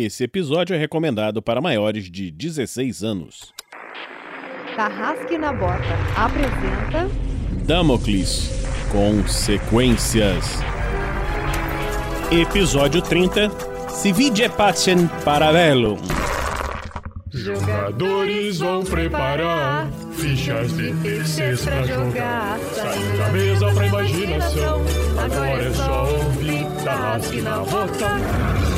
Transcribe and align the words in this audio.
Esse 0.00 0.22
episódio 0.22 0.76
é 0.76 0.78
recomendado 0.78 1.42
para 1.42 1.60
maiores 1.60 2.08
de 2.08 2.30
16 2.30 3.02
anos. 3.02 3.52
Tarrasque 4.76 5.36
na 5.36 5.52
Bota 5.52 5.82
apresenta 6.16 7.10
Damocles 7.66 8.48
Consequências. 8.92 10.60
Episódio 12.30 13.02
30 13.02 13.50
Se 13.90 14.12
vide 14.12 14.48
pacem 14.48 15.08
parabellum. 15.24 15.98
Jogadores 17.32 18.60
vão 18.60 18.84
preparar 18.84 19.90
fichas 20.12 20.76
de 20.76 20.94
terceiros 21.02 21.64
pra 21.64 21.82
jogar. 21.82 22.56
Saindo 22.72 23.18
da 23.18 23.28
mesa 23.30 23.74
pra 23.74 23.86
imaginação. 23.88 24.80
Agora 25.18 25.62
é 25.64 25.72
só 25.72 26.08
ouvir 26.08 26.84
Tarrasque 26.84 27.40
na 27.40 27.58
Bota. 27.64 28.77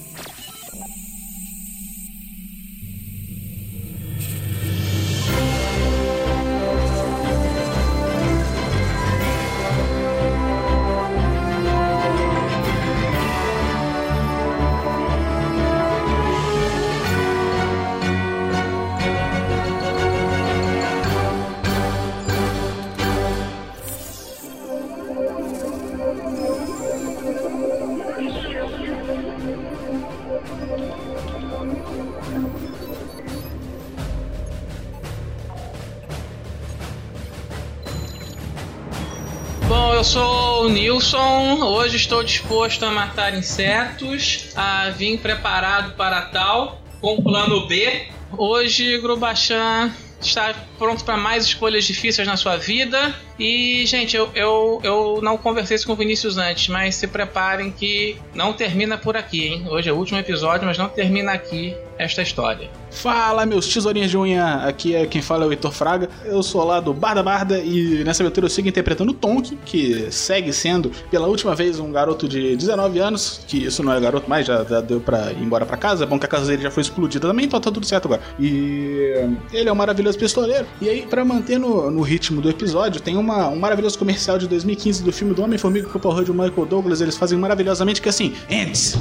Hoje 41.91 42.03
estou 42.03 42.23
disposto 42.23 42.85
a 42.85 42.89
matar 42.89 43.37
insetos, 43.37 44.47
a 44.55 44.91
vir 44.91 45.19
preparado 45.19 45.93
para 45.97 46.21
tal, 46.21 46.81
com 47.01 47.21
plano 47.21 47.67
B. 47.67 48.07
Hoje, 48.37 48.97
Grubachan 49.01 49.93
está 50.21 50.55
pronto 50.79 51.03
para 51.03 51.17
mais 51.17 51.43
escolhas 51.43 51.83
difíceis 51.83 52.25
na 52.25 52.37
sua 52.37 52.55
vida. 52.55 53.13
E, 53.41 53.87
gente, 53.87 54.15
eu, 54.15 54.29
eu, 54.35 54.79
eu 54.83 55.19
não 55.23 55.35
conversei 55.35 55.73
isso 55.73 55.87
com 55.87 55.93
o 55.93 55.95
Vinícius 55.95 56.37
antes, 56.37 56.67
mas 56.67 56.93
se 56.93 57.07
preparem 57.07 57.71
que 57.71 58.15
não 58.35 58.53
termina 58.53 58.99
por 58.99 59.17
aqui, 59.17 59.47
hein? 59.47 59.65
Hoje 59.67 59.89
é 59.89 59.91
o 59.91 59.95
último 59.95 60.19
episódio, 60.19 60.67
mas 60.67 60.77
não 60.77 60.87
termina 60.87 61.31
aqui 61.31 61.75
esta 61.97 62.21
história. 62.21 62.69
Fala, 62.91 63.45
meus 63.45 63.67
tesourinhos 63.67 64.11
de 64.11 64.17
unha, 64.17 64.55
aqui 64.65 64.93
é 64.95 65.05
quem 65.05 65.21
fala 65.21 65.45
é 65.45 65.47
o 65.47 65.51
Heitor 65.51 65.71
Fraga. 65.71 66.09
Eu 66.25 66.43
sou 66.43 66.63
lá 66.63 66.79
do 66.79 66.93
Barda 66.93 67.23
Barda 67.23 67.59
e 67.59 68.03
nessa 68.03 68.21
aventura 68.21 68.47
eu 68.47 68.49
sigo 68.49 68.67
interpretando 68.67 69.11
o 69.11 69.13
Tonk, 69.13 69.57
que 69.65 70.11
segue 70.11 70.51
sendo 70.51 70.91
pela 71.09 71.27
última 71.27 71.55
vez 71.55 71.79
um 71.79 71.91
garoto 71.91 72.27
de 72.27 72.55
19 72.55 72.99
anos, 72.99 73.41
que 73.47 73.65
isso 73.65 73.81
não 73.81 73.93
é 73.93 73.99
garoto 73.99 74.29
mais, 74.29 74.45
já, 74.45 74.63
já 74.65 74.81
deu 74.81 74.99
pra 74.99 75.31
ir 75.31 75.41
embora 75.41 75.65
pra 75.65 75.77
casa. 75.77 76.03
É 76.03 76.07
bom 76.07 76.19
que 76.19 76.25
a 76.25 76.29
casa 76.29 76.47
dele 76.47 76.63
já 76.63 76.71
foi 76.71 76.81
explodida 76.81 77.27
também, 77.27 77.45
então 77.45 77.61
tá 77.61 77.71
tudo 77.71 77.85
certo 77.85 78.05
agora. 78.05 78.21
E 78.37 79.13
ele 79.53 79.69
é 79.69 79.71
um 79.71 79.75
maravilhoso 79.75 80.17
pistoleiro. 80.17 80.65
E 80.81 80.89
aí, 80.89 81.03
pra 81.03 81.23
manter 81.23 81.57
no, 81.57 81.89
no 81.89 82.01
ritmo 82.01 82.41
do 82.41 82.49
episódio, 82.49 82.99
tem 82.99 83.15
uma, 83.15 83.30
um 83.49 83.55
maravilhoso 83.57 83.97
comercial 83.97 84.37
de 84.37 84.47
2015 84.47 85.03
do 85.03 85.11
filme 85.11 85.33
do 85.33 85.43
Homem-Formiga 85.43 85.87
com 85.87 85.97
o 85.97 86.01
Paul 86.01 86.15
Rudd 86.15 86.27
e 86.27 86.31
o 86.31 86.33
Michael 86.33 86.65
Douglas. 86.65 87.01
Eles 87.01 87.17
fazem 87.17 87.37
maravilhosamente 87.37 88.01
que 88.01 88.09
é 88.09 88.11
assim: 88.11 88.33
Ants! 88.51 88.97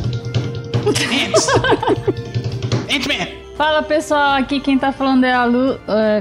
Ants! 0.87 1.49
Ant-Man! 2.91 3.41
Fala 3.57 3.83
pessoal, 3.83 4.33
aqui 4.39 4.59
quem 4.59 4.79
tá 4.79 4.91
falando 4.91 5.25
é 5.25 5.33
a 5.35 5.45
Lu. 5.45 5.75
uh, 5.75 5.79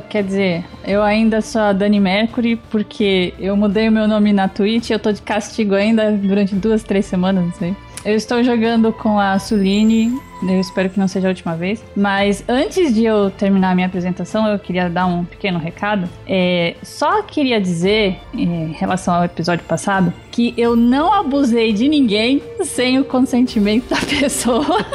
quer 0.09 0.24
dizer, 0.24 0.66
eu 0.86 1.02
ainda 1.02 1.40
sou 1.40 1.62
a 1.62 1.72
Dani 1.72 1.98
Mercury, 1.98 2.58
porque 2.69 3.34
eu 3.40 3.56
mudei 3.56 3.88
o 3.88 3.92
meu 3.92 4.09
nome 4.09 4.34
na 4.34 4.50
Twitch. 4.50 4.90
Eu 4.90 5.00
tô 5.00 5.09
de 5.12 5.22
castigo 5.22 5.74
ainda 5.74 6.12
durante 6.12 6.53
duas, 6.53 6.84
três 6.84 7.06
semanas, 7.06 7.46
não 7.46 7.53
sei. 7.53 7.75
Eu 8.03 8.16
estou 8.16 8.44
jogando 8.44 8.92
com 8.92 9.18
a 9.18 9.40
Suline. 9.40 10.19
Eu 10.42 10.60
espero 10.60 10.90
que 10.90 11.00
não 11.00 11.08
seja 11.08 11.28
a 11.28 11.30
última 11.30 11.56
vez. 11.56 11.84
Mas 11.96 12.44
antes 12.48 12.94
de 12.94 13.04
eu 13.04 13.30
terminar 13.30 13.72
a 13.72 13.76
minha 13.76 13.88
apresentação, 13.88 14.48
eu 14.48 14.58
queria 14.58 14.90
dar 14.90 15.06
um 15.06 15.26
pequeno 15.26 15.60
recado. 15.60 16.08
É, 16.28 16.76
só 16.84 17.22
queria 17.24 17.60
dizer, 17.60 18.18
em 18.34 18.72
relação 18.72 19.14
ao 19.14 19.26
episódio 19.26 19.66
passado, 19.66 20.14
que 20.32 20.54
eu 20.58 20.76
não 20.76 21.12
abusei 21.14 21.74
de 21.74 21.90
ninguém 21.90 22.42
sem 22.64 23.00
o 23.00 23.04
consentimento 23.04 23.90
da 23.90 23.98
pessoa. 24.20 24.86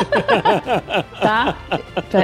tá? 1.20 1.56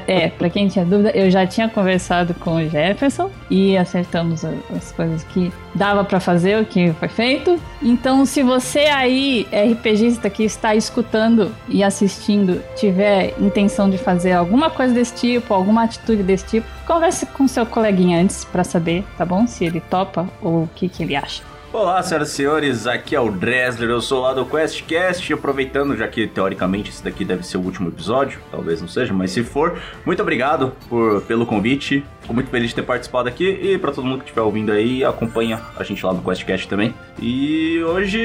É, 0.07 0.29
pra 0.29 0.49
quem 0.49 0.69
tinha 0.69 0.85
dúvida, 0.85 1.11
eu 1.11 1.31
já 1.31 1.47
tinha 1.47 1.69
conversado 1.69 2.35
com 2.35 2.57
o 2.57 2.69
Jefferson 2.69 3.31
e 3.51 3.77
acertamos 3.77 4.45
as 4.45 4.93
coisas 4.93 5.23
que 5.25 5.53
dava 5.75 6.05
pra 6.05 6.21
fazer, 6.21 6.61
o 6.61 6.65
que 6.65 6.93
foi 6.95 7.09
feito. 7.09 7.61
Então, 7.83 8.25
se 8.25 8.43
você 8.43 8.81
aí, 8.81 9.47
RPGista 9.53 10.29
que 10.31 10.45
está 10.45 10.75
escutando 10.75 11.55
e 11.69 11.83
assistindo, 11.83 12.63
tiver 12.77 13.10
intenção 13.39 13.89
de 13.89 13.99
fazer 13.99 14.33
alguma 14.33 14.71
coisa 14.71 14.93
desse 14.95 15.15
tipo, 15.15 15.53
alguma 15.55 15.85
atitude 15.85 16.23
desse 16.23 16.47
tipo, 16.47 16.67
converse 16.87 17.27
com 17.27 17.47
seu 17.47 17.67
coleguinha 17.67 18.21
antes 18.21 18.45
pra 18.45 18.65
saber, 18.65 19.05
tá 19.17 19.25
bom? 19.25 19.47
Se 19.47 19.65
ele 19.65 19.81
topa 19.81 20.29
ou 20.43 20.65
o 20.65 20.71
que, 20.75 20.89
que 20.89 21.03
ele 21.03 21.17
acha. 21.17 21.43
Olá, 21.73 22.03
senhoras 22.03 22.31
e 22.31 22.33
senhores, 22.33 22.87
aqui 22.89 23.15
é 23.15 23.21
o 23.21 23.31
Dresler, 23.31 23.91
eu 23.91 24.01
sou 24.01 24.23
lá 24.23 24.35
do 24.35 24.45
QuestCast, 24.45 25.33
aproveitando, 25.33 25.97
já 25.97 26.09
que 26.09 26.27
teoricamente 26.27 26.91
esse 26.91 27.03
daqui 27.03 27.25
deve 27.25 27.47
ser 27.47 27.59
o 27.59 27.61
último 27.61 27.89
episódio, 27.89 28.41
talvez 28.51 28.81
não 28.81 28.89
seja, 28.89 29.15
mas 29.15 29.31
se 29.31 29.45
for, 29.45 29.79
muito 30.05 30.21
obrigado 30.21 30.73
por, 30.89 31.21
pelo 31.23 31.47
convite, 31.47 32.05
fico 32.31 32.35
muito 32.35 32.51
feliz 32.51 32.69
de 32.69 32.77
ter 32.77 32.83
participado 32.83 33.29
aqui, 33.29 33.45
e 33.45 33.79
pra 33.79 33.93
todo 33.93 34.05
mundo 34.05 34.19
que 34.19 34.25
estiver 34.25 34.43
ouvindo 34.43 34.71
aí, 34.73 35.05
acompanha 35.05 35.61
a 35.77 35.83
gente 35.83 36.05
lá 36.05 36.13
no 36.13 36.23
QuestCast 36.23 36.69
também. 36.69 36.95
E 37.21 37.83
hoje, 37.83 38.21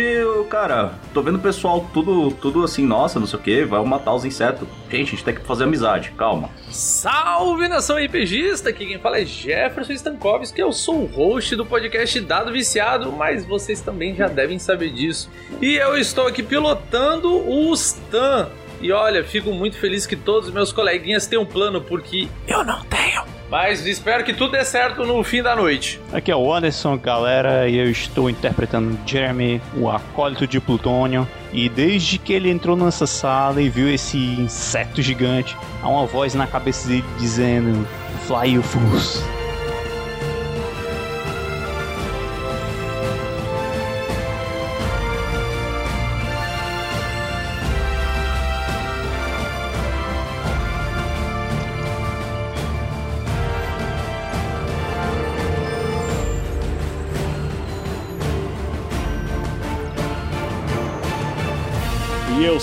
cara, 0.50 0.94
tô 1.14 1.22
vendo 1.22 1.36
o 1.36 1.40
pessoal 1.42 1.90
tudo, 1.94 2.32
tudo 2.32 2.64
assim, 2.64 2.86
nossa, 2.86 3.20
não 3.20 3.28
sei 3.28 3.40
o 3.40 3.42
que, 3.42 3.66
vai 3.66 3.84
matar 3.84 4.14
os 4.14 4.24
insetos. 4.24 4.68
Gente, 4.90 5.08
a 5.08 5.12
gente 5.12 5.24
tem 5.24 5.34
que 5.34 5.42
fazer 5.42 5.64
amizade, 5.64 6.12
calma. 6.18 6.50
Salve 6.70 7.68
nação 7.68 7.98
RPGista! 7.98 8.70
Aqui 8.70 8.86
quem 8.86 9.00
fala 9.00 9.20
é 9.20 9.26
Jefferson 9.26 9.94
Stankovski, 9.94 10.62
eu 10.62 10.72
sou 10.72 11.02
o 11.02 11.06
host 11.06 11.56
do 11.56 11.66
podcast 11.66 12.20
Dado 12.22 12.52
Viciado, 12.52 13.12
mas 13.12 13.46
vocês 13.46 13.82
também 13.82 14.16
já 14.16 14.28
devem 14.28 14.60
saber 14.60 14.92
disso. 14.92 15.30
E 15.62 15.76
eu 15.76 15.98
estou 15.98 16.28
aqui 16.28 16.44
pilotando 16.44 17.30
o 17.30 17.74
Stan. 17.74 18.50
E 18.82 18.92
olha, 18.92 19.24
fico 19.24 19.52
muito 19.52 19.78
feliz 19.78 20.06
que 20.06 20.16
todos 20.16 20.50
os 20.50 20.54
meus 20.54 20.72
coleguinhas 20.72 21.26
tenham 21.26 21.44
um 21.44 21.46
plano, 21.46 21.82
porque 21.82 22.28
eu 22.48 22.64
não 22.64 22.84
tenho. 22.84 23.35
Mas 23.50 23.86
espero 23.86 24.24
que 24.24 24.34
tudo 24.34 24.54
dê 24.54 24.66
certo 24.66 25.06
no 25.06 25.24
fim 25.24 25.42
da 25.42 25.56
noite. 25.56 26.00
Aqui 26.12 26.32
é 26.32 26.36
o 26.36 26.52
Anderson, 26.52 26.98
galera, 26.98 27.70
e 27.70 27.78
eu 27.78 27.90
estou 27.90 28.30
interpretando 28.30 28.98
Jeremy, 29.06 29.62
o 29.76 29.90
acólito 29.90 30.48
de 30.48 30.60
Plutônio. 30.60 31.28
E 31.54 31.70
desde 31.70 32.18
que 32.18 32.34
ele 32.34 32.50
entrou 32.50 32.76
nessa 32.76 33.06
sala 33.06 33.62
e 33.62 33.70
viu 33.70 33.88
esse 33.88 34.18
inseto 34.18 35.02
gigante, 35.02 35.56
há 35.82 35.88
uma 35.88 36.06
voz 36.06 36.34
na 36.34 36.48
cabeça 36.48 36.88
dele 36.88 37.06
dizendo: 37.20 37.88
Fly 38.28 38.56
you 38.56 38.64
fools. 38.64 39.24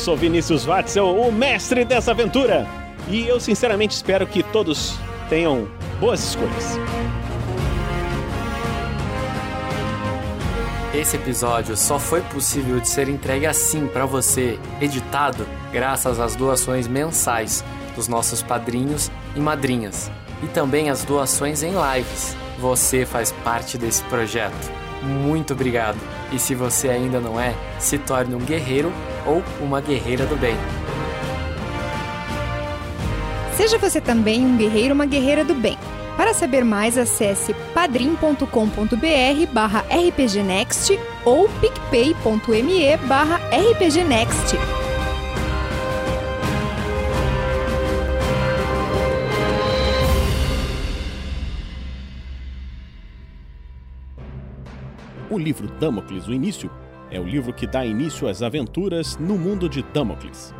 Sou 0.02 0.16
Vinícius 0.16 0.64
Watzel, 0.64 1.16
o 1.16 1.30
mestre 1.30 1.84
dessa 1.84 2.10
aventura. 2.10 2.66
E 3.08 3.24
eu 3.24 3.38
sinceramente 3.38 3.94
espero 3.94 4.26
que 4.26 4.42
todos 4.42 4.96
tenham 5.28 5.68
boas 6.00 6.24
escolhas. 6.24 6.76
Esse 10.92 11.14
episódio 11.14 11.76
só 11.76 12.00
foi 12.00 12.20
possível 12.20 12.80
de 12.80 12.88
ser 12.88 13.08
entregue 13.08 13.46
assim 13.46 13.86
pra 13.86 14.04
você, 14.04 14.58
editado, 14.80 15.46
graças 15.72 16.18
às 16.18 16.34
doações 16.34 16.88
mensais 16.88 17.64
dos 17.94 18.08
nossos 18.08 18.42
padrinhos 18.42 19.08
e 19.36 19.40
madrinhas, 19.40 20.10
e 20.42 20.48
também 20.48 20.90
as 20.90 21.04
doações 21.04 21.62
em 21.62 21.70
lives. 21.70 22.36
Você 22.58 23.06
faz 23.06 23.30
parte 23.44 23.78
desse 23.78 24.02
projeto. 24.04 24.72
Muito 25.00 25.52
obrigado. 25.52 25.98
E 26.32 26.40
se 26.40 26.56
você 26.56 26.88
ainda 26.88 27.20
não 27.20 27.38
é, 27.38 27.54
se 27.78 27.98
torne 27.98 28.34
um 28.34 28.40
guerreiro 28.40 28.92
ou 29.26 29.42
uma 29.60 29.80
guerreira 29.80 30.26
do 30.26 30.36
bem. 30.36 30.56
Seja 33.54 33.78
você 33.78 34.00
também 34.00 34.44
um 34.44 34.56
guerreiro 34.56 34.90
ou 34.90 34.94
uma 34.94 35.06
guerreira 35.06 35.44
do 35.44 35.54
bem. 35.54 35.76
Para 36.16 36.34
saber 36.34 36.64
mais, 36.64 36.98
acesse 36.98 37.54
padrim.com.br 37.74 39.52
barra 39.52 39.84
rpgnext 39.88 40.98
ou 41.24 41.48
picpay.me 41.60 42.96
barra 43.08 43.40
rpgnext. 43.50 44.56
O 55.30 55.38
livro 55.38 55.66
Damocles, 55.66 56.26
o 56.28 56.32
início, 56.34 56.70
é 57.12 57.20
o 57.20 57.24
livro 57.24 57.52
que 57.52 57.66
dá 57.66 57.84
início 57.84 58.26
às 58.26 58.42
aventuras 58.42 59.16
no 59.18 59.36
mundo 59.38 59.68
de 59.68 59.82
Damocles. 59.82 60.54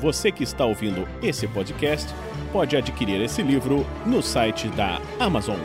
Você 0.00 0.32
que 0.32 0.42
está 0.42 0.64
ouvindo 0.64 1.06
esse 1.22 1.46
podcast 1.46 2.12
pode 2.52 2.76
adquirir 2.76 3.20
esse 3.20 3.42
livro 3.42 3.86
no 4.06 4.22
site 4.22 4.68
da 4.68 5.00
Amazon. 5.20 5.58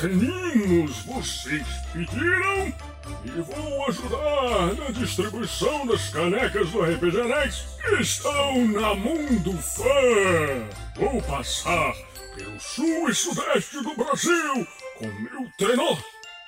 Pequeninos, 0.00 0.96
vocês 1.02 1.66
pediram? 1.92 2.72
E 3.22 3.30
vou 3.42 3.86
ajudar 3.86 4.74
na 4.78 4.90
distribuição 4.92 5.86
das 5.86 6.08
canecas 6.08 6.70
do 6.70 6.80
RPG 6.80 7.22
Next 7.24 7.66
que 7.82 7.96
estão 7.96 8.66
na 8.68 8.94
Mundo 8.94 9.52
Fã. 9.58 9.84
Vou 10.96 11.20
passar 11.20 11.92
pelo 12.34 12.58
sul 12.58 13.10
e 13.10 13.14
sudeste 13.14 13.82
do 13.82 13.94
Brasil 13.94 14.66
com 14.96 15.06
meu 15.06 15.46
trenó. 15.58 15.98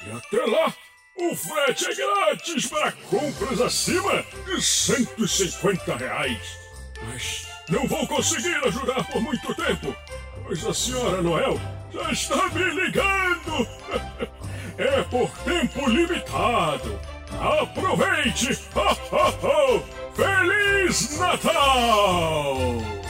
E 0.07 0.11
até 0.13 0.47
lá, 0.47 0.75
o 1.19 1.37
frete 1.37 1.89
é 1.89 1.95
grátis 1.95 2.67
para 2.69 2.93
compras 3.11 3.61
acima 3.61 4.25
de 4.47 4.63
150 4.63 5.95
reais. 5.95 6.57
Mas 7.03 7.47
não 7.69 7.87
vou 7.87 8.07
conseguir 8.07 8.57
ajudar 8.65 9.05
por 9.13 9.21
muito 9.21 9.55
tempo, 9.55 9.95
pois 10.43 10.65
a 10.65 10.73
senhora 10.73 11.21
Noel 11.21 11.82
está 12.11 12.49
me 12.49 12.65
ligando. 12.71 13.69
É 14.79 15.03
por 15.05 15.31
tempo 15.39 15.89
limitado. 15.89 16.99
Aproveite! 17.41 18.55
Feliz 20.15 21.19
Natal! 21.19 23.02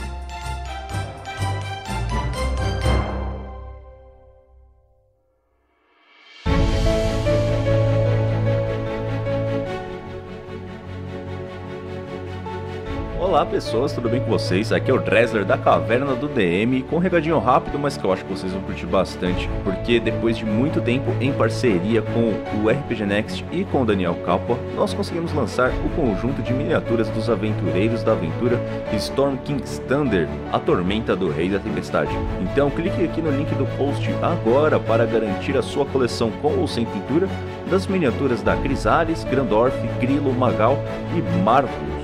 Olá 13.33 13.47
pessoas, 13.47 13.95
tudo 13.95 14.11
bem 14.11 14.21
com 14.21 14.29
vocês? 14.29 14.73
Aqui 14.73 14.91
é 14.91 14.95
o 14.95 15.01
Dresler 15.01 15.47
da 15.47 15.57
Caverna 15.57 16.15
do 16.15 16.29
DM, 16.29 16.83
com 16.83 16.97
um 16.97 16.99
recadinho 16.99 17.39
rápido, 17.39 17.79
mas 17.79 17.97
que 17.97 18.05
eu 18.05 18.13
acho 18.13 18.23
que 18.27 18.31
vocês 18.31 18.53
vão 18.53 18.61
curtir 18.61 18.85
bastante, 18.85 19.49
porque 19.65 19.99
depois 19.99 20.37
de 20.37 20.45
muito 20.45 20.83
tempo 20.83 21.11
em 21.19 21.33
parceria 21.33 22.03
com 22.03 22.35
o 22.63 22.69
RPG 22.69 23.07
Next 23.07 23.43
e 23.51 23.65
com 23.65 23.81
o 23.81 23.87
Daniel 23.87 24.15
Capua, 24.27 24.59
nós 24.77 24.93
conseguimos 24.93 25.33
lançar 25.33 25.71
o 25.71 25.89
conjunto 25.97 26.43
de 26.43 26.53
miniaturas 26.53 27.09
dos 27.09 27.31
aventureiros 27.31 28.03
da 28.03 28.13
aventura 28.13 28.61
Storm 28.93 29.39
King's 29.39 29.79
Thunder, 29.89 30.29
a 30.53 30.59
tormenta 30.59 31.17
do 31.17 31.31
Rei 31.31 31.49
da 31.49 31.59
Tempestade. 31.59 32.15
Então 32.43 32.69
clique 32.69 33.03
aqui 33.03 33.23
no 33.23 33.31
link 33.31 33.49
do 33.55 33.65
post 33.79 34.11
agora 34.21 34.79
para 34.79 35.07
garantir 35.07 35.57
a 35.57 35.63
sua 35.63 35.87
coleção 35.87 36.31
com 36.43 36.59
ou 36.59 36.69
sem 36.69 36.85
pintura 36.85 37.27
das 37.71 37.87
miniaturas 37.87 38.43
da 38.43 38.55
Crisales, 38.57 39.25
Grandorf, 39.25 39.75
Grilo, 39.99 40.35
Magal 40.35 40.77
e 41.17 41.43
Marcos. 41.43 42.02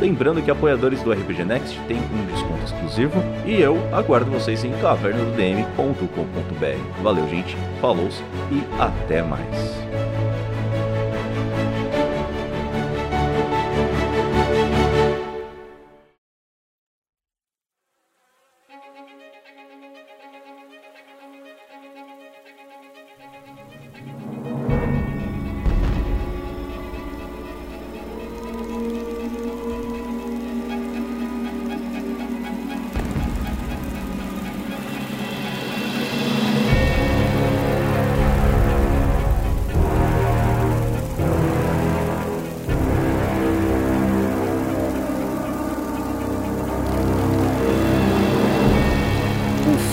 Lembrando 0.00 0.40
que 0.40 0.50
apoiadores 0.50 1.02
do 1.02 1.12
RPG 1.12 1.44
Next 1.44 1.78
têm 1.88 1.98
um 1.98 2.26
desconto 2.32 2.64
exclusivo 2.64 3.20
e 3.44 3.60
eu 3.60 3.76
aguardo 3.92 4.30
vocês 4.30 4.64
em 4.64 4.72
cavernadodm.com.br. 4.80 7.02
Valeu, 7.02 7.28
gente, 7.28 7.56
falou 7.80 8.08
e 8.52 8.62
até 8.80 9.22
mais. 9.22 9.76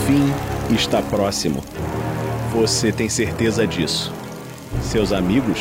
Fim 0.06 0.32
está 0.74 1.02
próximo. 1.02 1.64
Você 2.54 2.92
tem 2.92 3.10
certeza 3.10 3.66
disso. 3.66 4.14
Seus 4.82 5.12
amigos 5.12 5.60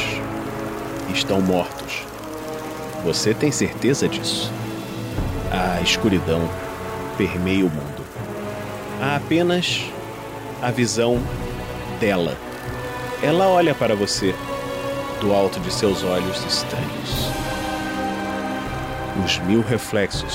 estão 1.15 1.41
mortos. 1.41 2.03
Você 3.05 3.33
tem 3.33 3.51
certeza 3.51 4.07
disso. 4.07 4.53
A 5.51 5.81
escuridão 5.81 6.49
permeia 7.17 7.65
o 7.65 7.71
mundo. 7.71 8.05
Há 9.01 9.17
apenas 9.17 9.85
a 10.61 10.71
visão 10.71 11.23
dela. 11.99 12.37
Ela 13.23 13.49
olha 13.49 13.75
para 13.75 13.97
você 13.97 14.35
do 15.21 15.33
alto 15.33 15.59
de 15.61 15.73
seus 15.73 16.05
olhos 16.05 16.45
estranhos. 16.45 17.31
Os 19.25 19.39
mil 19.39 19.63
reflexos 19.63 20.35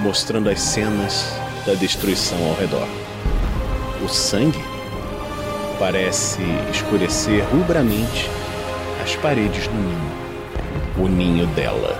mostrando 0.00 0.50
as 0.50 0.60
cenas 0.60 1.32
da 1.64 1.72
destruição 1.72 2.36
ao 2.48 2.54
redor. 2.54 3.03
O 4.04 4.08
sangue 4.08 4.62
parece 5.78 6.42
escurecer 6.70 7.42
rubramente 7.50 8.28
as 9.02 9.16
paredes 9.16 9.66
do 9.66 9.72
ninho, 9.72 10.12
o 10.98 11.08
ninho 11.08 11.46
dela. 11.54 11.98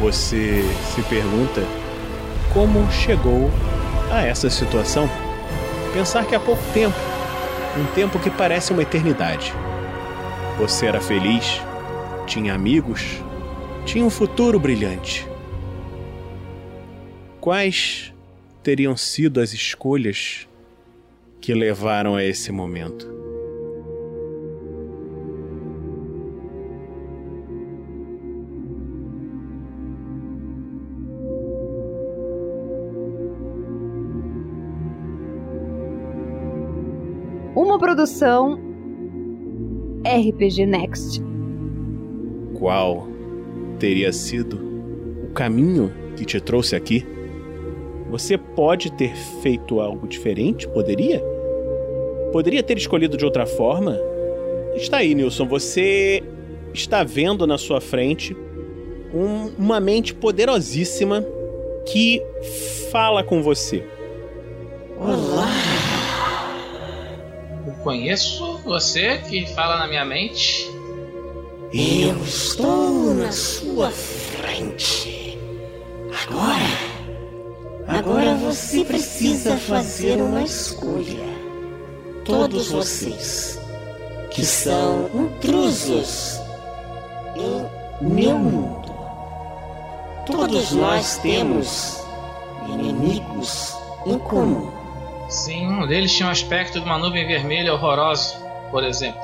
Você 0.00 0.62
se 0.94 1.02
pergunta 1.02 1.62
como 2.52 2.88
chegou 2.92 3.50
a 4.08 4.22
essa 4.24 4.48
situação? 4.48 5.10
Pensar 5.92 6.26
que 6.26 6.34
há 6.36 6.38
pouco 6.38 6.62
tempo, 6.72 6.96
um 7.76 7.84
tempo 7.96 8.20
que 8.20 8.30
parece 8.30 8.72
uma 8.72 8.82
eternidade. 8.82 9.52
Você 10.58 10.86
era 10.86 11.00
feliz, 11.00 11.60
tinha 12.24 12.54
amigos, 12.54 13.20
tinha 13.84 14.04
um 14.04 14.10
futuro 14.10 14.60
brilhante. 14.60 15.26
Quais 17.40 18.14
teriam 18.62 18.96
sido 18.96 19.40
as 19.40 19.52
escolhas 19.52 20.46
que 21.42 21.52
levaram 21.52 22.14
a 22.14 22.24
esse 22.24 22.52
momento? 22.52 23.10
Uma 37.56 37.76
produção 37.76 38.56
RPG 40.06 40.64
Next. 40.64 41.20
Qual 42.54 43.08
teria 43.80 44.12
sido 44.12 44.60
o 45.24 45.32
caminho 45.32 45.92
que 46.16 46.24
te 46.24 46.40
trouxe 46.40 46.76
aqui? 46.76 47.04
Você 48.10 48.38
pode 48.38 48.92
ter 48.92 49.16
feito 49.42 49.80
algo 49.80 50.06
diferente? 50.06 50.68
Poderia? 50.68 51.31
Poderia 52.32 52.62
ter 52.62 52.76
escolhido 52.78 53.16
de 53.16 53.24
outra 53.24 53.46
forma? 53.46 53.98
Está 54.74 54.98
aí, 54.98 55.14
Nilson. 55.14 55.46
Você 55.48 56.22
está 56.72 57.04
vendo 57.04 57.46
na 57.46 57.58
sua 57.58 57.80
frente 57.80 58.34
um- 59.14 59.50
uma 59.58 59.78
mente 59.78 60.14
poderosíssima 60.14 61.24
que 61.86 62.22
fala 62.90 63.22
com 63.22 63.42
você. 63.42 63.84
Olá! 64.98 65.48
Eu 67.66 67.72
conheço 67.84 68.58
você 68.64 69.18
que 69.18 69.46
fala 69.54 69.78
na 69.78 69.86
minha 69.86 70.04
mente. 70.04 70.70
Eu 71.74 72.16
estou 72.24 73.14
na 73.14 73.30
sua 73.32 73.90
frente. 73.90 75.38
Agora, 76.26 76.92
Agora 77.86 78.34
você 78.36 78.84
precisa 78.84 79.56
fazer 79.56 80.16
uma 80.22 80.42
escolha. 80.42 81.41
Todos 82.24 82.70
vocês 82.70 83.60
que 84.30 84.44
são 84.44 85.10
intrusos 85.12 86.40
em 87.34 88.06
meu 88.06 88.38
mundo. 88.38 88.92
Todos 90.26 90.70
nós 90.70 91.18
temos 91.18 92.00
inimigos 92.68 93.76
em 94.06 94.18
comum. 94.18 94.70
Sim, 95.28 95.66
um 95.66 95.86
deles 95.86 96.12
tinha 96.12 96.28
um 96.28 96.32
aspecto 96.32 96.78
de 96.78 96.86
uma 96.86 96.96
nuvem 96.96 97.26
vermelha 97.26 97.74
horrorosa, 97.74 98.36
por 98.70 98.84
exemplo. 98.84 99.20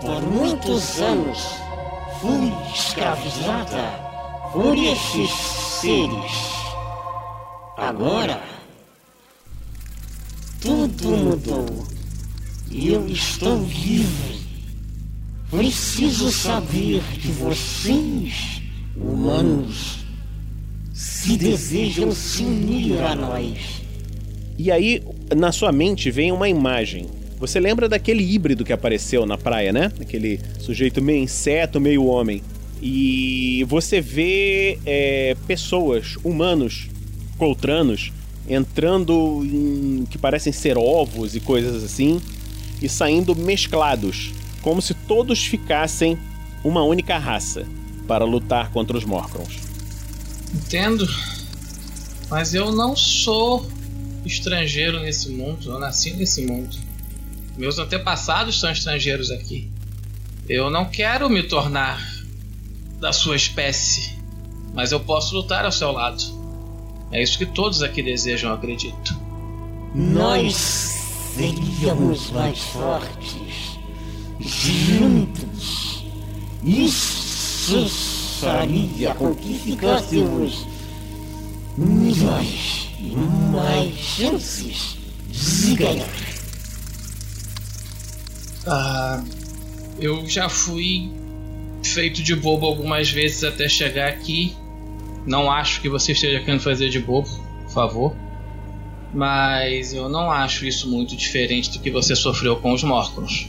Por 0.00 0.22
muitos 0.22 1.00
anos 1.00 1.58
fui 2.20 2.52
escravizada 2.72 3.82
por 4.52 4.78
estes 4.78 5.30
seres. 5.30 6.54
Agora 7.76 8.40
tudo 10.96 11.16
mudou. 11.16 11.86
Eu 12.72 13.06
estou 13.08 13.62
livre. 13.62 14.44
Preciso 15.50 16.32
saber 16.32 17.02
de 17.12 17.28
vocês, 17.28 18.60
humanos, 18.96 20.04
se 20.92 21.36
desejam 21.36 22.12
se 22.12 22.42
unir 22.42 23.00
a 23.00 23.14
nós. 23.14 23.82
E 24.58 24.70
aí, 24.70 25.02
na 25.36 25.52
sua 25.52 25.70
mente 25.70 26.10
vem 26.10 26.32
uma 26.32 26.48
imagem. 26.48 27.06
Você 27.38 27.60
lembra 27.60 27.88
daquele 27.88 28.22
híbrido 28.22 28.64
que 28.64 28.72
apareceu 28.72 29.26
na 29.26 29.36
praia, 29.36 29.72
né? 29.72 29.92
Aquele 30.00 30.40
sujeito 30.58 31.02
meio 31.02 31.22
inseto, 31.22 31.80
meio 31.80 32.04
homem. 32.06 32.42
E 32.82 33.64
você 33.68 34.00
vê 34.00 34.78
é, 34.84 35.36
pessoas, 35.46 36.16
humanos, 36.24 36.88
coltranos, 37.38 38.12
entrando 38.48 39.42
em 39.44 40.06
que 40.10 40.18
parecem 40.18 40.52
ser 40.52 40.76
ovos 40.76 41.34
e 41.34 41.40
coisas 41.40 41.82
assim, 41.82 42.20
e 42.82 42.88
saindo 42.88 43.34
mesclados, 43.34 44.32
como 44.60 44.82
se 44.82 44.94
todos 44.94 45.44
ficassem 45.44 46.18
uma 46.62 46.82
única 46.82 47.18
raça 47.18 47.66
para 48.06 48.24
lutar 48.24 48.70
contra 48.70 48.96
os 48.96 49.04
Morcrons. 49.04 49.58
Entendo. 50.54 51.06
Mas 52.30 52.54
eu 52.54 52.72
não 52.72 52.96
sou 52.96 53.66
estrangeiro 54.24 55.00
nesse 55.00 55.30
mundo, 55.30 55.70
eu 55.70 55.78
nasci 55.78 56.12
nesse 56.14 56.46
mundo. 56.46 56.76
Meus 57.56 57.78
antepassados 57.78 58.58
são 58.58 58.70
estrangeiros 58.70 59.30
aqui. 59.30 59.70
Eu 60.48 60.70
não 60.70 60.86
quero 60.86 61.28
me 61.30 61.42
tornar 61.42 62.00
da 62.98 63.12
sua 63.12 63.36
espécie, 63.36 64.18
mas 64.72 64.92
eu 64.92 65.00
posso 65.00 65.34
lutar 65.34 65.64
ao 65.64 65.72
seu 65.72 65.92
lado. 65.92 66.43
É 67.12 67.22
isso 67.22 67.38
que 67.38 67.46
todos 67.46 67.82
aqui 67.82 68.02
desejam, 68.02 68.52
acredito. 68.52 69.16
Nós 69.94 70.56
seríamos 71.34 72.30
mais 72.30 72.58
fortes 72.58 73.78
juntos. 74.40 76.04
Isso 76.64 77.88
faria 78.40 79.14
com 79.14 79.34
que 79.34 79.54
ficássemos 79.58 80.66
milhões 81.76 82.88
e 82.98 83.16
mais 83.52 83.94
chances 83.96 84.96
de 85.30 85.74
ganhar. 85.74 86.08
Ah, 88.66 89.22
eu 89.98 90.26
já 90.26 90.48
fui 90.48 91.10
feito 91.82 92.22
de 92.22 92.34
bobo 92.34 92.66
algumas 92.66 93.10
vezes 93.10 93.44
até 93.44 93.68
chegar 93.68 94.08
aqui. 94.08 94.56
Não 95.26 95.50
acho 95.50 95.80
que 95.80 95.88
você 95.88 96.12
esteja 96.12 96.40
querendo 96.40 96.60
fazer 96.60 96.88
de 96.90 96.98
bobo, 97.00 97.28
por 97.64 97.70
favor. 97.70 98.16
Mas 99.12 99.94
eu 99.94 100.08
não 100.08 100.30
acho 100.30 100.66
isso 100.66 100.90
muito 100.90 101.16
diferente 101.16 101.70
do 101.70 101.78
que 101.78 101.90
você 101.90 102.14
sofreu 102.16 102.56
com 102.56 102.72
os 102.72 102.82
Morcons. 102.82 103.48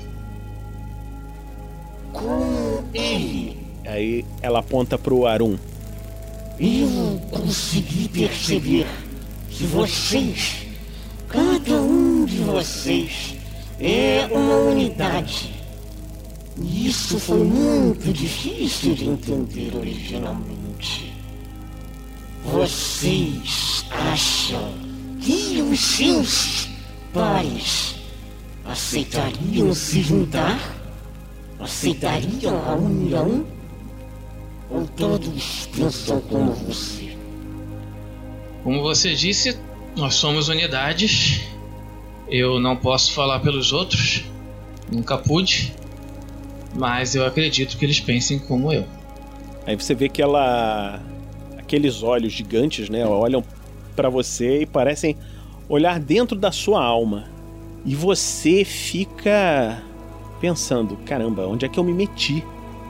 Com 2.14 2.84
ele, 2.94 3.58
Aí 3.86 4.26
ela 4.42 4.60
aponta 4.60 4.98
pro 4.98 5.26
Arum. 5.26 5.58
eu 6.60 7.22
consegui 7.30 8.10
perceber 8.10 8.88
que 9.50 9.64
vocês, 9.66 10.66
cada 11.28 11.82
um 11.82 12.26
de 12.26 12.38
vocês, 12.38 13.36
é 13.80 14.28
uma 14.32 14.56
unidade. 14.56 15.54
E 16.62 16.88
isso 16.88 17.20
foi 17.20 17.44
muito 17.44 18.12
difícil 18.14 18.96
de 18.96 19.10
entender 19.10 19.76
originalmente. 19.76 21.05
Vocês 22.46 23.86
acham 23.92 24.74
que 25.20 25.62
os 25.62 25.80
seus 25.80 26.70
pares 27.14 27.96
aceitariam 28.64 29.74
se 29.74 30.02
juntar? 30.02 30.60
Aceitariam 31.60 32.56
a 32.66 32.76
união? 32.76 33.46
Ou 34.70 34.86
todos 34.88 35.68
pensam 35.76 36.22
como 36.22 36.54
você? 36.54 37.18
Como 38.64 38.82
você 38.82 39.14
disse, 39.16 39.58
nós 39.96 40.16
somos 40.16 40.48
unidades. 40.48 41.42
Eu 42.28 42.60
não 42.60 42.76
posso 42.76 43.12
falar 43.14 43.40
pelos 43.40 43.72
outros, 43.74 44.24
nunca 44.92 45.18
pude, 45.18 45.74
mas 46.76 47.16
eu 47.16 47.26
acredito 47.26 47.78
que 47.78 47.86
eles 47.86 48.00
pensem 48.00 48.40
como 48.40 48.72
eu. 48.72 48.86
Aí 49.66 49.76
você 49.76 49.96
vê 49.96 50.10
que 50.10 50.22
ela. 50.22 51.02
Aqueles 51.66 52.04
olhos 52.04 52.32
gigantes, 52.32 52.90
né? 52.90 53.06
Olham 53.06 53.44
para 53.96 54.08
você 54.08 54.62
e 54.62 54.66
parecem 54.66 55.18
olhar 55.68 56.00
dentro 56.00 56.38
da 56.38 56.52
sua 56.52 56.84
alma. 56.84 57.26
E 57.84 57.96
você 57.96 58.64
fica 58.64 59.84
pensando: 60.40 60.96
caramba, 61.06 61.48
onde 61.48 61.66
é 61.66 61.70
que 61.70 61.80
eu 61.80 61.84
me 61.84 61.94
meti? 61.94 62.44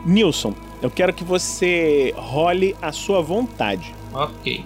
Nilson, 0.05 0.53
eu 0.81 0.91
quero 0.91 1.13
que 1.13 1.23
você 1.23 2.13
role 2.15 2.75
a 2.81 2.91
sua 2.91 3.21
vontade. 3.21 3.93
Ok. 4.13 4.63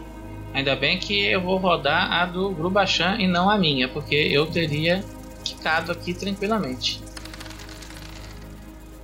Ainda 0.54 0.76
bem 0.76 0.98
que 0.98 1.26
eu 1.26 1.42
vou 1.42 1.58
rodar 1.58 2.12
a 2.12 2.26
do 2.26 2.50
Grubachan 2.50 3.18
e 3.20 3.28
não 3.28 3.50
a 3.50 3.58
minha, 3.58 3.88
porque 3.88 4.16
eu 4.16 4.48
teria 4.48 5.04
quicado 5.44 5.92
aqui 5.92 6.14
tranquilamente. 6.14 7.00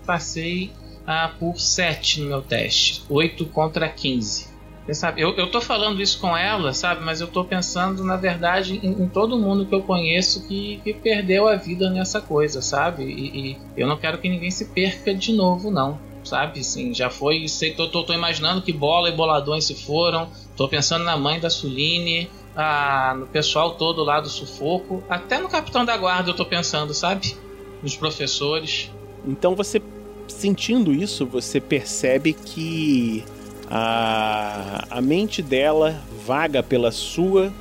Passei 0.06 0.72
ah, 1.06 1.32
por 1.40 1.60
7 1.60 2.22
no 2.22 2.28
meu 2.28 2.42
teste. 2.42 3.04
8 3.08 3.46
contra 3.46 3.88
15. 3.88 4.55
Sabe, 4.94 5.22
eu, 5.22 5.32
eu 5.36 5.50
tô 5.50 5.60
falando 5.60 6.00
isso 6.00 6.20
com 6.20 6.38
ela, 6.38 6.72
sabe? 6.72 7.04
Mas 7.04 7.20
eu 7.20 7.28
tô 7.28 7.44
pensando, 7.44 8.04
na 8.04 8.16
verdade, 8.16 8.80
em, 8.84 9.04
em 9.04 9.10
todo 9.10 9.38
mundo 9.38 9.66
que 9.66 9.74
eu 9.74 9.82
conheço 9.82 10.48
que, 10.48 10.80
que 10.84 10.94
perdeu 10.94 11.48
a 11.48 11.56
vida 11.56 11.90
nessa 11.90 12.22
coisa, 12.22 12.62
sabe? 12.62 13.04
E, 13.04 13.52
e 13.52 13.58
eu 13.76 13.88
não 13.88 13.98
quero 13.98 14.20
que 14.20 14.30
ninguém 14.30 14.52
se 14.52 14.66
perca 14.66 15.14
de 15.14 15.34
novo, 15.34 15.72
não. 15.72 16.00
Sabe? 16.24 16.60
Assim, 16.60 16.94
já 16.94 17.10
foi. 17.10 17.48
Sei, 17.48 17.74
tô, 17.74 17.88
tô, 17.88 18.04
tô 18.04 18.14
imaginando 18.14 18.62
que 18.62 18.72
bola 18.72 19.10
e 19.10 19.12
boladões 19.12 19.66
se 19.66 19.76
foram. 19.76 20.30
Tô 20.56 20.68
pensando 20.68 21.04
na 21.04 21.18
mãe 21.18 21.40
da 21.40 21.50
Suline. 21.50 22.30
Ah, 22.56 23.16
no 23.18 23.28
pessoal 23.28 23.76
todo 23.76 24.04
lá 24.04 24.22
do 24.22 24.30
sufoco. 24.30 25.04
Até 25.10 25.40
no 25.40 25.50
capitão 25.50 25.84
da 25.84 25.98
guarda 25.98 26.30
eu 26.30 26.36
tô 26.36 26.46
pensando, 26.46 26.94
sabe? 26.94 27.36
Nos 27.82 27.96
professores. 27.96 28.92
Então 29.26 29.56
você, 29.56 29.82
sentindo 30.28 30.94
isso, 30.94 31.26
você 31.26 31.60
percebe 31.60 32.34
que 32.34 33.24
a, 33.70 34.86
a 34.90 35.02
mente 35.02 35.42
dela 35.42 36.00
vaga 36.26 36.62
pela 36.62 36.92
sua, 36.92 37.52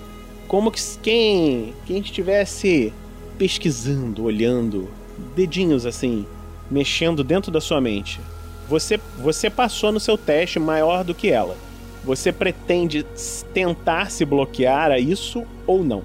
como 0.46 0.70
que 0.70 0.80
quem, 1.02 1.74
quem 1.86 1.98
estivesse 1.98 2.92
pesquisando, 3.38 4.24
olhando, 4.24 4.90
dedinhos 5.34 5.86
assim, 5.86 6.26
mexendo 6.70 7.24
dentro 7.24 7.50
da 7.50 7.60
sua 7.60 7.80
mente. 7.80 8.20
Você, 8.68 8.98
você 9.18 9.50
passou 9.50 9.92
no 9.92 10.00
seu 10.00 10.16
teste 10.16 10.58
maior 10.58 11.04
do 11.04 11.14
que 11.14 11.28
ela. 11.28 11.56
Você 12.04 12.32
pretende 12.32 13.04
tentar 13.52 14.10
se 14.10 14.24
bloquear 14.24 14.90
a 14.90 14.98
isso 14.98 15.44
ou 15.66 15.82
não? 15.82 16.02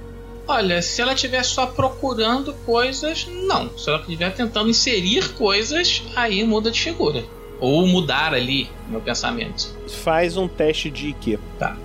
Olha, 0.47 0.81
se 0.81 1.01
ela 1.01 1.13
estiver 1.13 1.43
só 1.43 1.67
procurando 1.67 2.53
coisas, 2.65 3.27
não. 3.27 3.77
Se 3.77 3.89
ela 3.89 3.99
estiver 3.99 4.33
tentando 4.33 4.69
inserir 4.69 5.33
coisas, 5.33 6.01
aí 6.15 6.43
muda 6.43 6.71
de 6.71 6.81
figura. 6.81 7.23
Ou 7.59 7.85
mudar 7.85 8.33
ali 8.33 8.69
meu 8.87 9.01
pensamento. 9.01 9.75
Faz 10.03 10.37
um 10.37 10.47
teste 10.47 10.89
de 10.89 11.09
IQ. 11.09 11.39
Tá. 11.57 11.75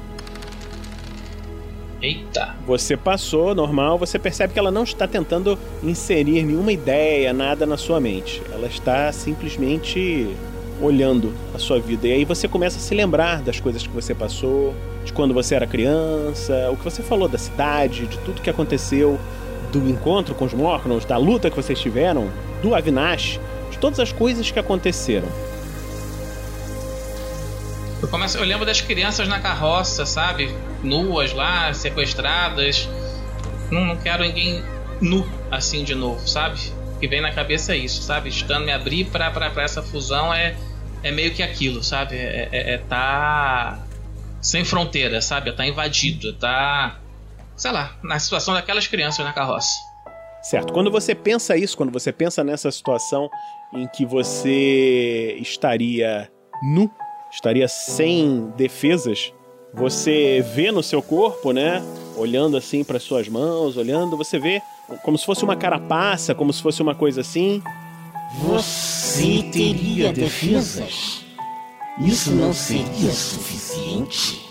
Eita. 2.00 2.54
Você 2.66 2.96
passou, 2.96 3.54
normal, 3.54 3.98
você 3.98 4.18
percebe 4.18 4.52
que 4.52 4.58
ela 4.58 4.70
não 4.70 4.84
está 4.84 5.08
tentando 5.08 5.58
inserir 5.82 6.42
nenhuma 6.42 6.70
ideia, 6.70 7.32
nada 7.32 7.64
na 7.64 7.78
sua 7.78 7.98
mente. 7.98 8.42
Ela 8.52 8.66
está 8.66 9.10
simplesmente 9.10 10.28
olhando 10.82 11.32
a 11.54 11.58
sua 11.58 11.80
vida. 11.80 12.06
E 12.06 12.12
aí 12.12 12.24
você 12.24 12.46
começa 12.46 12.76
a 12.76 12.80
se 12.80 12.94
lembrar 12.94 13.40
das 13.40 13.58
coisas 13.58 13.86
que 13.86 13.92
você 13.92 14.14
passou, 14.14 14.74
de 15.04 15.12
quando 15.14 15.32
você 15.32 15.54
era 15.54 15.66
criança, 15.66 16.68
o 16.70 16.76
que 16.76 16.84
você 16.84 17.02
falou 17.02 17.26
da 17.28 17.38
cidade, 17.38 18.06
de 18.06 18.18
tudo 18.18 18.42
que 18.42 18.50
aconteceu, 18.50 19.18
do 19.72 19.88
encontro 19.88 20.34
com 20.34 20.44
os 20.44 20.52
Morknons, 20.52 21.04
da 21.04 21.16
luta 21.16 21.50
que 21.50 21.56
vocês 21.56 21.80
tiveram, 21.80 22.28
do 22.62 22.74
Avinash, 22.74 23.40
de 23.70 23.78
todas 23.78 23.98
as 23.98 24.12
coisas 24.12 24.50
que 24.50 24.58
aconteceram. 24.58 25.28
Eu, 28.04 28.08
começo, 28.08 28.36
eu 28.36 28.44
lembro 28.44 28.66
das 28.66 28.82
crianças 28.82 29.26
na 29.26 29.40
carroça, 29.40 30.04
sabe? 30.04 30.54
Nuas 30.82 31.32
lá, 31.32 31.72
sequestradas. 31.72 32.86
Não, 33.70 33.82
não 33.82 33.96
quero 33.96 34.22
ninguém 34.22 34.62
nu 35.00 35.26
assim 35.50 35.82
de 35.82 35.94
novo, 35.94 36.28
sabe? 36.28 36.60
O 36.94 36.98
que 37.00 37.08
vem 37.08 37.22
na 37.22 37.32
cabeça 37.32 37.72
é 37.72 37.78
isso, 37.78 38.02
sabe? 38.02 38.28
Estando 38.28 38.66
me 38.66 38.72
abrir 38.72 39.06
pra, 39.06 39.30
pra, 39.30 39.48
pra 39.48 39.62
essa 39.62 39.82
fusão 39.82 40.34
é, 40.34 40.54
é 41.02 41.10
meio 41.10 41.32
que 41.32 41.42
aquilo, 41.42 41.82
sabe? 41.82 42.16
É, 42.16 42.50
é, 42.52 42.74
é 42.74 42.78
tá 42.78 43.82
sem 44.38 44.66
fronteira, 44.66 45.22
sabe? 45.22 45.48
É 45.48 45.52
tá 45.54 45.66
invadido, 45.66 46.34
tá. 46.34 46.98
Sei 47.56 47.72
lá, 47.72 47.96
na 48.02 48.18
situação 48.18 48.52
daquelas 48.52 48.86
crianças 48.86 49.24
na 49.24 49.32
carroça. 49.32 49.70
Certo. 50.42 50.74
Quando 50.74 50.90
você 50.90 51.14
pensa 51.14 51.56
isso, 51.56 51.74
quando 51.74 51.90
você 51.90 52.12
pensa 52.12 52.44
nessa 52.44 52.70
situação 52.70 53.30
em 53.72 53.88
que 53.88 54.04
você 54.04 55.38
estaria 55.40 56.30
nu, 56.62 56.90
estaria 57.34 57.66
sem 57.66 58.52
defesas, 58.56 59.32
você 59.72 60.44
vê 60.54 60.70
no 60.70 60.82
seu 60.82 61.02
corpo, 61.02 61.52
né? 61.52 61.82
Olhando 62.16 62.56
assim 62.56 62.84
para 62.84 63.00
suas 63.00 63.28
mãos, 63.28 63.76
olhando, 63.76 64.16
você 64.16 64.38
vê 64.38 64.62
como 65.02 65.18
se 65.18 65.26
fosse 65.26 65.42
uma 65.42 65.56
carapaça, 65.56 66.34
como 66.34 66.52
se 66.52 66.62
fosse 66.62 66.80
uma 66.80 66.94
coisa 66.94 67.22
assim. 67.22 67.60
Você 68.44 69.42
teria 69.52 70.12
defesas? 70.12 71.24
Isso 71.98 72.30
não 72.32 72.52
seria 72.52 73.12
suficiente? 73.12 74.44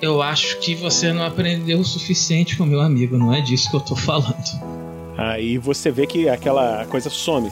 Eu 0.00 0.22
acho 0.22 0.58
que 0.58 0.74
você 0.74 1.12
não 1.12 1.24
aprendeu 1.24 1.80
o 1.80 1.84
suficiente 1.84 2.56
com 2.56 2.64
meu 2.64 2.80
amigo, 2.80 3.16
não 3.16 3.32
é 3.32 3.40
disso 3.40 3.70
que 3.70 3.76
eu 3.76 3.80
tô 3.80 3.96
falando. 3.96 4.44
Aí 5.16 5.58
você 5.58 5.90
vê 5.90 6.06
que 6.06 6.28
aquela 6.28 6.84
coisa 6.86 7.08
some, 7.10 7.50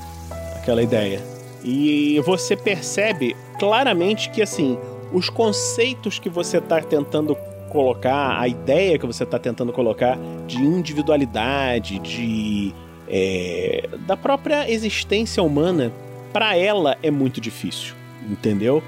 aquela 0.57 0.83
ideia. 0.83 1.25
E 1.65 2.21
você 2.25 2.57
percebe 2.57 3.37
claramente 3.59 4.31
que 4.31 4.43
assim, 4.43 4.79
os 5.13 5.29
conceitos 5.29 6.19
que 6.19 6.29
você 6.29 6.59
está 6.59 6.81
tentando 6.81 7.37
colocar, 7.69 8.39
a 8.39 8.47
ideia 8.49 8.99
que 8.99 9.07
você 9.07 9.25
está 9.25 9.39
tentando 9.39 9.73
colocar 9.73 10.19
de 10.47 10.59
individualidade, 10.59 11.99
de 11.99 12.75
é, 13.09 13.89
da 14.07 14.17
própria 14.17 14.71
existência 14.71 15.43
humana, 15.43 15.93
para 16.33 16.57
ela 16.57 16.97
é 17.03 17.11
muito 17.11 17.41
difícil, 17.41 17.95
entendeu? 18.29 18.83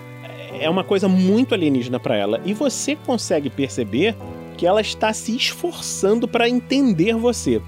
É 0.58 0.70
uma 0.70 0.84
coisa 0.84 1.08
muito 1.08 1.54
alienígena 1.54 1.98
para 1.98 2.16
ela 2.16 2.40
e 2.44 2.54
você 2.54 2.96
consegue 2.96 3.50
perceber 3.50 4.14
que 4.56 4.66
ela 4.66 4.80
está 4.80 5.12
se 5.12 5.34
esforçando 5.34 6.28
para 6.28 6.48
entender 6.48 7.14
você. 7.14 7.60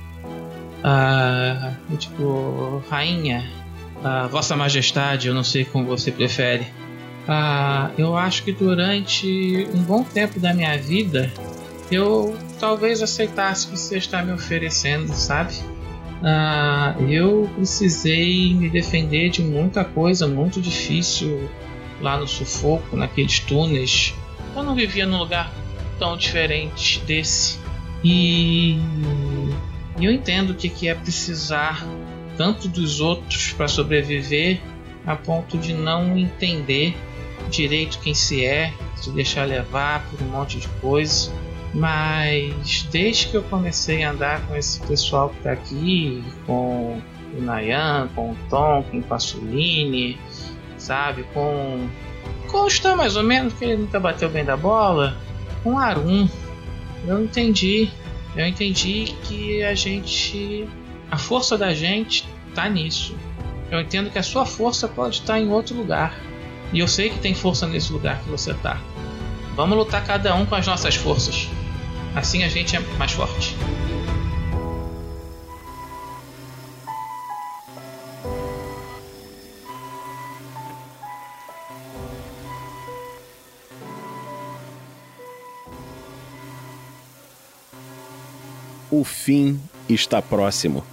Ah, 0.84 1.74
tipo, 1.98 2.82
rainha, 2.88 3.44
Vossa 4.30 4.56
Majestade, 4.56 5.28
eu 5.28 5.34
não 5.34 5.44
sei 5.44 5.64
como 5.64 5.86
você 5.86 6.12
prefere. 6.12 6.66
Ah, 7.28 7.90
eu 7.98 8.16
acho 8.16 8.44
que 8.44 8.52
durante 8.52 9.68
um 9.74 9.82
bom 9.82 10.04
tempo 10.04 10.38
da 10.38 10.54
minha 10.54 10.78
vida 10.78 11.32
eu 11.90 12.36
talvez 12.60 13.02
aceitasse 13.02 13.66
o 13.66 13.70
que 13.70 13.78
você 13.78 13.98
está 13.98 14.22
me 14.22 14.32
oferecendo, 14.32 15.12
sabe? 15.12 15.54
Ah, 16.22 16.94
eu 17.08 17.50
precisei 17.56 18.54
me 18.54 18.70
defender 18.70 19.30
de 19.30 19.42
muita 19.42 19.84
coisa 19.84 20.26
muito 20.26 20.60
difícil 20.60 21.50
lá 22.00 22.16
no 22.16 22.28
sufoco, 22.28 22.96
naqueles 22.96 23.40
túneis. 23.40 24.14
Eu 24.54 24.62
não 24.62 24.74
vivia 24.74 25.04
num 25.04 25.18
lugar 25.18 25.52
tão 25.98 26.16
diferente 26.16 27.00
desse. 27.00 27.58
E 28.04 28.78
eu 30.00 30.12
entendo 30.12 30.50
o 30.50 30.54
que 30.54 30.88
é 30.88 30.94
precisar 30.94 31.84
tanto 32.36 32.68
dos 32.68 33.00
outros 33.00 33.52
para 33.52 33.68
sobreviver, 33.68 34.60
a 35.06 35.14
ponto 35.14 35.56
de 35.56 35.72
não 35.72 36.16
entender 36.16 36.96
direito 37.50 37.98
quem 38.00 38.14
se 38.14 38.44
é, 38.44 38.72
se 38.96 39.10
deixar 39.10 39.44
levar 39.44 40.04
por 40.10 40.20
um 40.22 40.30
monte 40.30 40.58
de 40.58 40.68
coisa. 40.80 41.32
Mas 41.72 42.86
desde 42.90 43.28
que 43.28 43.36
eu 43.36 43.42
comecei 43.42 44.02
a 44.02 44.10
andar 44.10 44.46
com 44.46 44.56
esse 44.56 44.80
pessoal 44.80 45.28
que 45.28 45.36
está 45.38 45.52
aqui, 45.52 46.24
com 46.46 47.00
o 47.36 47.40
Nayan, 47.40 48.08
com 48.14 48.30
o 48.30 48.36
Tom, 48.48 48.82
com 48.90 48.98
o 48.98 49.02
Passolini, 49.02 50.18
sabe, 50.78 51.24
com. 51.34 51.88
Com 52.48 52.62
o 52.62 52.66
Stan 52.68 52.96
mais 52.96 53.16
ou 53.16 53.22
menos, 53.22 53.52
que 53.54 53.64
ele 53.64 53.76
nunca 53.76 54.00
bateu 54.00 54.28
bem 54.30 54.44
da 54.44 54.56
bola, 54.56 55.16
com 55.62 55.74
o 55.74 55.78
Arun, 55.78 56.28
eu 57.06 57.22
entendi 57.22 57.90
eu 58.36 58.46
entendi 58.46 59.14
que 59.24 59.62
a 59.62 59.74
gente. 59.74 60.68
A 61.10 61.16
força 61.16 61.56
da 61.56 61.72
gente 61.72 62.28
tá 62.54 62.68
nisso. 62.68 63.16
Eu 63.70 63.80
entendo 63.80 64.10
que 64.10 64.18
a 64.18 64.22
sua 64.22 64.44
força 64.44 64.88
pode 64.88 65.20
estar 65.20 65.40
em 65.40 65.48
outro 65.48 65.76
lugar. 65.76 66.14
E 66.72 66.80
eu 66.80 66.88
sei 66.88 67.10
que 67.10 67.18
tem 67.18 67.34
força 67.34 67.66
nesse 67.66 67.92
lugar 67.92 68.20
que 68.22 68.28
você 68.28 68.52
tá. 68.54 68.80
Vamos 69.54 69.78
lutar 69.78 70.04
cada 70.04 70.34
um 70.34 70.44
com 70.44 70.54
as 70.54 70.66
nossas 70.66 70.96
forças. 70.96 71.48
Assim 72.14 72.42
a 72.42 72.48
gente 72.48 72.74
é 72.76 72.80
mais 72.98 73.12
forte. 73.12 73.56
O 88.90 89.04
fim 89.04 89.60
está 89.88 90.22
próximo. 90.22 90.84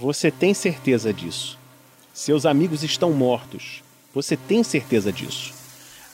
Você 0.00 0.30
tem 0.30 0.54
certeza 0.54 1.12
disso. 1.12 1.58
Seus 2.14 2.46
amigos 2.46 2.84
estão 2.84 3.10
mortos. 3.12 3.82
Você 4.14 4.36
tem 4.36 4.62
certeza 4.62 5.12
disso. 5.12 5.52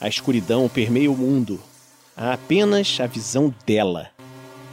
A 0.01 0.07
escuridão 0.07 0.67
permeia 0.67 1.11
o 1.11 1.15
mundo. 1.15 1.59
Há 2.17 2.33
apenas 2.33 2.97
a 2.99 3.05
visão 3.05 3.53
dela. 3.63 4.09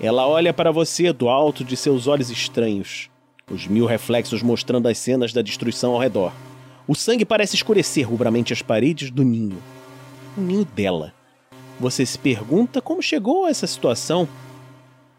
Ela 0.00 0.26
olha 0.26 0.50
para 0.54 0.72
você 0.72 1.12
do 1.12 1.28
alto 1.28 1.62
de 1.62 1.76
seus 1.76 2.06
olhos 2.06 2.30
estranhos, 2.30 3.10
os 3.50 3.66
mil 3.66 3.84
reflexos 3.84 4.40
mostrando 4.42 4.88
as 4.88 4.96
cenas 4.96 5.30
da 5.30 5.42
destruição 5.42 5.92
ao 5.92 6.00
redor. 6.00 6.32
O 6.88 6.94
sangue 6.94 7.26
parece 7.26 7.54
escurecer 7.54 8.08
rubramente 8.08 8.54
as 8.54 8.62
paredes 8.62 9.10
do 9.10 9.22
ninho. 9.22 9.62
O 10.38 10.40
ninho 10.40 10.64
dela. 10.64 11.12
Você 11.78 12.06
se 12.06 12.18
pergunta 12.18 12.80
como 12.80 13.02
chegou 13.02 13.44
a 13.44 13.50
essa 13.50 13.66
situação 13.66 14.26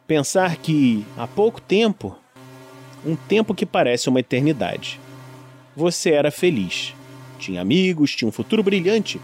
Pensar 0.05 0.57
que, 0.57 1.05
há 1.17 1.25
pouco 1.25 1.61
tempo, 1.61 2.13
um 3.05 3.15
tempo 3.15 3.53
que 3.53 3.65
parece 3.65 4.09
uma 4.09 4.19
eternidade, 4.19 4.99
você 5.75 6.11
era 6.11 6.31
feliz, 6.31 6.93
tinha 7.37 7.61
amigos, 7.61 8.15
tinha 8.15 8.27
um 8.27 8.31
futuro 8.31 8.63
brilhante. 8.63 9.19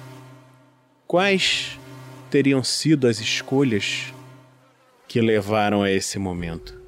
Quais 1.07 1.79
teriam 2.29 2.63
sido 2.63 3.07
as 3.07 3.19
escolhas 3.19 4.13
que 5.07 5.21
levaram 5.21 5.81
a 5.81 5.91
esse 5.91 6.19
momento? 6.19 6.79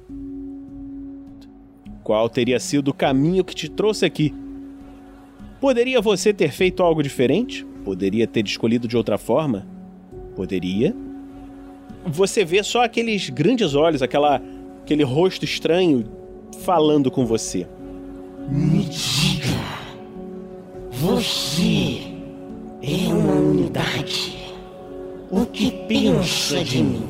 Qual 2.04 2.28
teria 2.28 2.58
sido 2.58 2.88
o 2.88 2.94
caminho 2.94 3.44
que 3.44 3.54
te 3.54 3.68
trouxe 3.68 4.04
aqui? 4.04 4.34
Poderia 5.60 6.00
você 6.00 6.32
ter 6.32 6.50
feito 6.50 6.82
algo 6.82 7.02
diferente? 7.02 7.64
Poderia 7.84 8.26
ter 8.26 8.44
escolhido 8.44 8.88
de 8.88 8.96
outra 8.96 9.16
forma? 9.16 9.66
Poderia 10.34 10.94
você 12.04 12.44
vê 12.44 12.62
só 12.62 12.84
aqueles 12.84 13.30
grandes 13.30 13.74
olhos, 13.74 14.02
aquela, 14.02 14.42
aquele 14.82 15.04
rosto 15.04 15.44
estranho 15.44 16.04
falando 16.60 17.10
com 17.10 17.26
você. 17.26 17.66
Me 18.48 18.84
diga, 18.84 19.48
você 20.90 22.00
é 22.82 23.12
uma 23.12 23.34
unidade. 23.34 24.54
O 25.30 25.46
que 25.46 25.70
pensa 25.88 26.62
de 26.62 26.82
mim? 26.82 27.08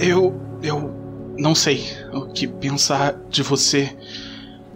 Eu. 0.00 0.40
eu 0.62 0.94
não 1.38 1.54
sei 1.54 1.82
o 2.12 2.26
que 2.26 2.46
pensar 2.46 3.18
de 3.30 3.42
você. 3.42 3.96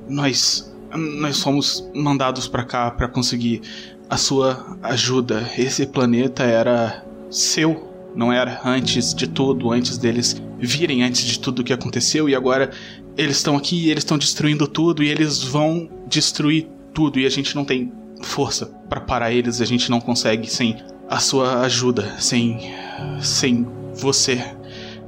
Nós. 0.09 0.75
nós 0.95 1.43
fomos 1.43 1.89
mandados 1.95 2.49
para 2.49 2.65
cá 2.65 2.91
para 2.91 3.09
conseguir 3.09 3.63
a 4.09 4.17
sua 4.17 4.79
ajuda. 4.83 5.51
Esse 5.59 5.87
planeta 5.87 6.45
era 6.45 7.05
seu 7.31 7.97
não 8.17 8.33
era 8.33 8.63
antes 8.65 9.15
de 9.15 9.27
tudo, 9.27 9.71
antes 9.71 9.99
deles 9.99 10.43
virem, 10.59 11.03
antes 11.03 11.23
de 11.23 11.39
tudo 11.39 11.63
que 11.63 11.73
aconteceu, 11.73 12.29
e 12.29 12.35
agora 12.35 12.71
eles 13.17 13.37
estão 13.37 13.57
aqui 13.57 13.87
e 13.87 13.91
eles 13.91 14.03
estão 14.03 14.19
destruindo 14.19 14.67
tudo 14.67 15.03
e 15.03 15.09
eles 15.09 15.43
vão 15.43 15.89
destruir 16.07 16.69
tudo 16.93 17.19
e 17.19 17.27
a 17.27 17.31
gente 17.31 17.55
não 17.55 17.65
tem 17.65 17.93
força 18.23 18.67
para 18.89 19.01
parar 19.01 19.33
eles, 19.33 19.61
a 19.61 19.65
gente 19.65 19.91
não 19.91 20.01
consegue 20.01 20.51
sem 20.51 20.77
a 21.09 21.19
sua 21.19 21.61
ajuda, 21.61 22.17
sem 22.19 22.75
sem 23.21 23.67
você. 23.95 24.43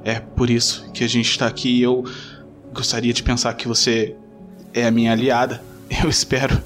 É 0.05 0.21
por 0.21 0.49
isso 0.49 0.91
que 0.93 1.05
a 1.05 1.09
gente 1.09 1.31
está 1.31 1.47
aqui. 1.47 1.83
Eu 1.83 2.05
gostaria 2.73 3.13
de 3.13 3.23
pensar 3.23 3.53
que 3.55 3.69
você 3.69 4.15
é 4.73 4.87
a 4.87 4.91
minha 4.91 5.13
aliada. 5.13 5.63
Eu 6.03 6.09
espero. 6.09 6.63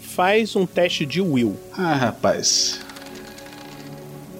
Faz 0.00 0.56
um 0.56 0.66
teste 0.66 1.06
de 1.06 1.20
will. 1.20 1.56
Ah, 1.76 1.94
rapaz. 1.94 2.80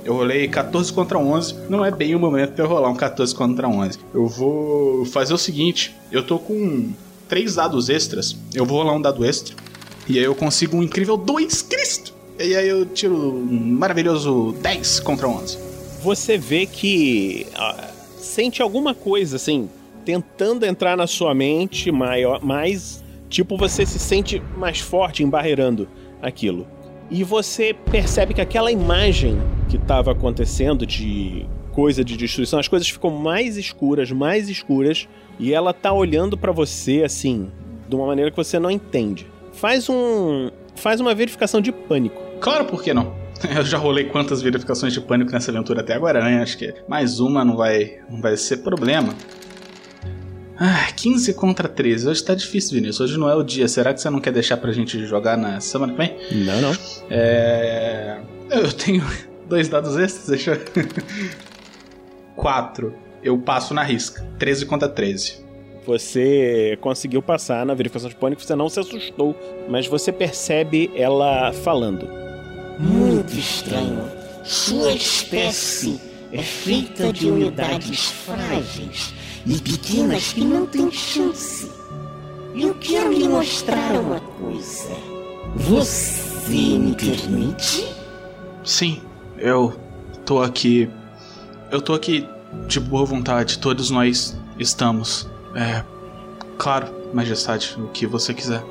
Eu 0.08 0.14
rolei 0.14 0.48
14 0.48 0.90
contra 0.90 1.18
11. 1.18 1.54
Não 1.68 1.84
é 1.84 1.90
bem 1.90 2.14
o 2.14 2.18
momento 2.18 2.54
de 2.54 2.62
eu 2.62 2.66
rolar 2.66 2.88
um 2.88 2.96
14 2.96 3.34
contra 3.34 3.68
11. 3.68 3.98
Eu 4.14 4.26
vou 4.26 5.04
fazer 5.04 5.34
o 5.34 5.38
seguinte: 5.38 5.94
eu 6.10 6.22
tô 6.22 6.38
com 6.38 6.94
três 7.28 7.56
dados 7.56 7.90
extras. 7.90 8.34
Eu 8.54 8.64
vou 8.64 8.78
rolar 8.78 8.94
um 8.94 9.02
dado 9.02 9.22
extra. 9.22 9.54
E 10.08 10.16
aí 10.16 10.24
eu 10.24 10.34
consigo 10.34 10.78
um 10.78 10.82
incrível 10.82 11.14
2 11.18 11.60
Cristo! 11.60 12.14
E 12.38 12.56
aí 12.56 12.66
eu 12.66 12.86
tiro 12.86 13.14
um 13.14 13.74
maravilhoso 13.78 14.56
10 14.62 15.00
contra 15.00 15.28
11. 15.28 15.58
Você 16.02 16.38
vê 16.38 16.64
que 16.64 17.46
ah, 17.54 17.90
sente 18.16 18.62
alguma 18.62 18.94
coisa 18.94 19.36
assim, 19.36 19.68
tentando 20.06 20.64
entrar 20.64 20.96
na 20.96 21.06
sua 21.06 21.34
mente, 21.34 21.92
maior, 21.92 22.42
mais 22.42 23.04
tipo 23.28 23.58
você 23.58 23.84
se 23.84 23.98
sente 23.98 24.42
mais 24.56 24.80
forte 24.80 25.22
embarreirando 25.22 25.86
aquilo. 26.22 26.66
E 27.10 27.22
você 27.22 27.74
percebe 27.74 28.32
que 28.32 28.40
aquela 28.40 28.72
imagem 28.72 29.38
que 29.68 29.76
estava 29.76 30.12
acontecendo 30.12 30.86
de 30.86 31.46
coisa 31.72 32.02
de 32.02 32.16
destruição, 32.16 32.58
as 32.58 32.66
coisas 32.66 32.88
ficam 32.88 33.10
mais 33.10 33.56
escuras, 33.56 34.10
mais 34.10 34.48
escuras, 34.48 35.06
e 35.38 35.52
ela 35.52 35.72
tá 35.72 35.92
olhando 35.92 36.36
pra 36.36 36.50
você 36.50 37.02
assim, 37.04 37.50
de 37.88 37.94
uma 37.94 38.06
maneira 38.06 38.30
que 38.30 38.36
você 38.36 38.58
não 38.58 38.70
entende. 38.70 39.26
Faz 39.52 39.88
um 39.88 40.50
faz 40.74 41.00
uma 41.00 41.14
verificação 41.14 41.60
de 41.60 41.70
pânico. 41.72 42.20
Claro, 42.40 42.64
por 42.64 42.82
que 42.82 42.94
não? 42.94 43.14
Eu 43.54 43.64
já 43.64 43.78
rolei 43.78 44.04
quantas 44.04 44.42
verificações 44.42 44.92
de 44.92 45.00
pânico 45.00 45.30
nessa 45.30 45.50
aventura 45.50 45.80
até 45.80 45.94
agora, 45.94 46.22
né? 46.22 46.42
Acho 46.42 46.58
que 46.58 46.74
mais 46.88 47.20
uma 47.20 47.44
não 47.44 47.56
vai, 47.56 47.98
não 48.08 48.20
vai 48.20 48.36
ser 48.36 48.58
problema. 48.58 49.14
Ah, 50.60 50.90
15 50.96 51.34
contra 51.34 51.68
13. 51.68 52.08
Hoje 52.08 52.24
tá 52.24 52.34
difícil, 52.34 52.74
Vinícius. 52.74 53.00
Hoje 53.00 53.18
não 53.18 53.30
é 53.30 53.34
o 53.36 53.44
dia. 53.44 53.68
Será 53.68 53.94
que 53.94 54.00
você 54.00 54.10
não 54.10 54.20
quer 54.20 54.32
deixar 54.32 54.56
pra 54.56 54.72
gente 54.72 55.06
jogar 55.06 55.36
na 55.36 55.60
semana 55.60 55.92
que 55.92 55.98
vem? 55.98 56.16
Não, 56.44 56.60
não. 56.60 56.72
É. 57.08 58.18
Eu 58.50 58.72
tenho 58.72 59.04
dois 59.48 59.68
dados 59.68 59.96
extras, 59.96 60.28
deixa 60.28 60.52
eu. 60.52 60.60
4. 62.36 62.94
Eu 63.20 63.36
passo 63.36 63.74
na 63.74 63.82
risca. 63.82 64.24
13 64.38 64.66
contra 64.66 64.88
13. 64.88 65.44
Você 65.84 66.78
conseguiu 66.80 67.20
passar 67.20 67.66
na 67.66 67.74
verificação 67.74 68.08
de 68.08 68.14
pânico, 68.14 68.42
você 68.42 68.54
não 68.54 68.68
se 68.68 68.78
assustou, 68.78 69.34
mas 69.68 69.86
você 69.86 70.12
percebe 70.12 70.90
ela 70.94 71.52
falando. 71.52 72.08
Muito 72.78 73.32
estranho. 73.32 74.04
Sua 74.44 74.92
espécie 74.92 76.00
é 76.32 76.42
feita 76.42 77.12
de 77.12 77.30
unidades 77.30 78.10
frágeis 78.10 79.12
e 79.46 79.58
pequenas 79.58 80.32
que 80.32 80.44
não 80.44 80.66
têm 80.66 80.90
chance. 80.92 81.70
Eu 82.54 82.74
quero 82.74 83.12
lhe 83.12 83.28
mostrar 83.28 83.92
uma 83.98 84.20
coisa. 84.20 84.90
Você 85.56 86.78
me 86.78 86.94
permite? 86.94 87.88
Sim, 88.62 89.00
eu 89.38 89.74
tô 90.24 90.42
aqui. 90.42 90.88
Eu 91.70 91.80
tô 91.80 91.94
aqui 91.94 92.28
de 92.66 92.80
boa 92.80 93.04
vontade. 93.04 93.58
Todos 93.58 93.90
nós 93.90 94.36
estamos. 94.58 95.28
É. 95.54 95.82
Claro, 96.56 96.88
Majestade, 97.12 97.76
o 97.78 97.88
que 97.88 98.06
você 98.06 98.34
quiser. 98.34 98.62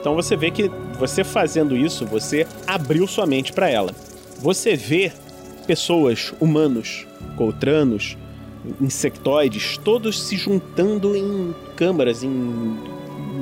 Então 0.00 0.14
você 0.14 0.36
vê 0.36 0.50
que 0.50 0.70
você 0.98 1.22
fazendo 1.22 1.76
isso, 1.76 2.06
você 2.06 2.46
abriu 2.66 3.06
sua 3.06 3.26
mente 3.26 3.52
para 3.52 3.68
ela. 3.68 3.92
Você 4.38 4.74
vê 4.74 5.12
pessoas, 5.66 6.32
humanos, 6.40 7.06
coltranos, 7.36 8.16
insectoides, 8.80 9.76
todos 9.78 10.22
se 10.22 10.36
juntando 10.36 11.14
em 11.16 11.54
câmaras, 11.76 12.22
em 12.22 12.78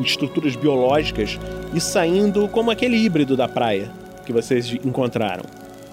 estruturas 0.05 0.57
biológicas 0.57 1.39
e 1.75 1.81
saindo 1.81 2.49
como 2.49 2.71
aquele 2.71 2.97
híbrido 2.97 3.37
da 3.37 3.49
praia 3.49 3.91
que 4.25 4.33
vocês 4.33 4.73
encontraram. 4.85 5.45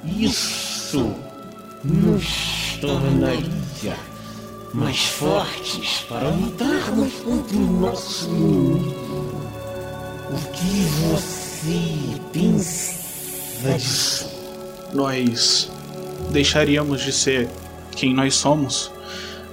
Isso 0.07 1.15
nos 1.83 2.77
tornaria 2.79 3.97
mais 4.73 5.05
fortes 5.05 6.05
para 6.09 6.29
lutarmos 6.29 7.13
contra 7.23 7.57
o 7.57 7.61
nosso 7.61 8.29
inimigo. 8.29 9.35
O 10.29 10.51
que 10.51 10.81
você 11.09 12.21
pensa 12.33 12.93
disso? 13.73 14.29
Nós 14.93 15.71
deixaríamos 16.31 17.01
de 17.01 17.11
ser 17.11 17.49
quem 17.95 18.13
nós 18.13 18.35
somos. 18.35 18.91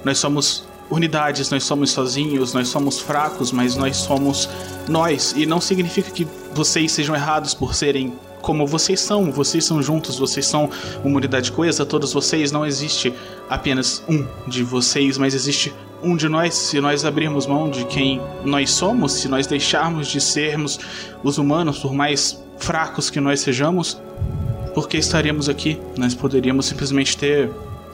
Nós 0.03 0.17
somos 0.19 0.65
unidades, 0.89 1.49
nós 1.49 1.63
somos 1.63 1.91
sozinhos, 1.91 2.53
nós 2.53 2.67
somos 2.67 2.99
fracos, 2.99 3.51
mas 3.51 3.75
nós 3.75 3.97
somos 3.97 4.49
nós. 4.87 5.33
E 5.35 5.45
não 5.45 5.61
significa 5.61 6.11
que 6.11 6.27
vocês 6.53 6.91
sejam 6.91 7.15
errados 7.15 7.53
por 7.53 7.73
serem 7.73 8.13
como 8.43 8.67
vocês 8.67 8.99
são. 8.99 9.31
Vocês 9.31 9.65
são 9.65 9.81
juntos, 9.81 10.19
vocês 10.19 10.45
são 10.45 10.69
uma 11.03 11.17
unidade 11.17 11.51
coesa, 11.51 11.83
todos 11.83 12.13
vocês. 12.13 12.51
Não 12.51 12.63
existe 12.63 13.11
apenas 13.49 14.03
um 14.07 14.27
de 14.47 14.63
vocês, 14.63 15.17
mas 15.17 15.33
existe 15.33 15.73
um 16.03 16.15
de 16.15 16.29
nós. 16.29 16.53
Se 16.53 16.79
nós 16.79 17.05
abrirmos 17.05 17.47
mão 17.47 17.71
de 17.71 17.85
quem 17.85 18.21
nós 18.43 18.69
somos, 18.69 19.13
se 19.13 19.27
nós 19.27 19.47
deixarmos 19.47 20.07
de 20.07 20.21
sermos 20.21 20.79
os 21.23 21.39
humanos, 21.39 21.79
por 21.79 21.93
mais 21.93 22.43
fracos 22.57 23.09
que 23.09 23.19
nós 23.19 23.39
sejamos, 23.39 23.99
por 24.75 24.87
que 24.87 24.97
estaríamos 24.97 25.47
aqui? 25.47 25.79
Nós 25.97 26.13
poderíamos 26.13 26.65
simplesmente 26.65 27.17
ter 27.17 27.49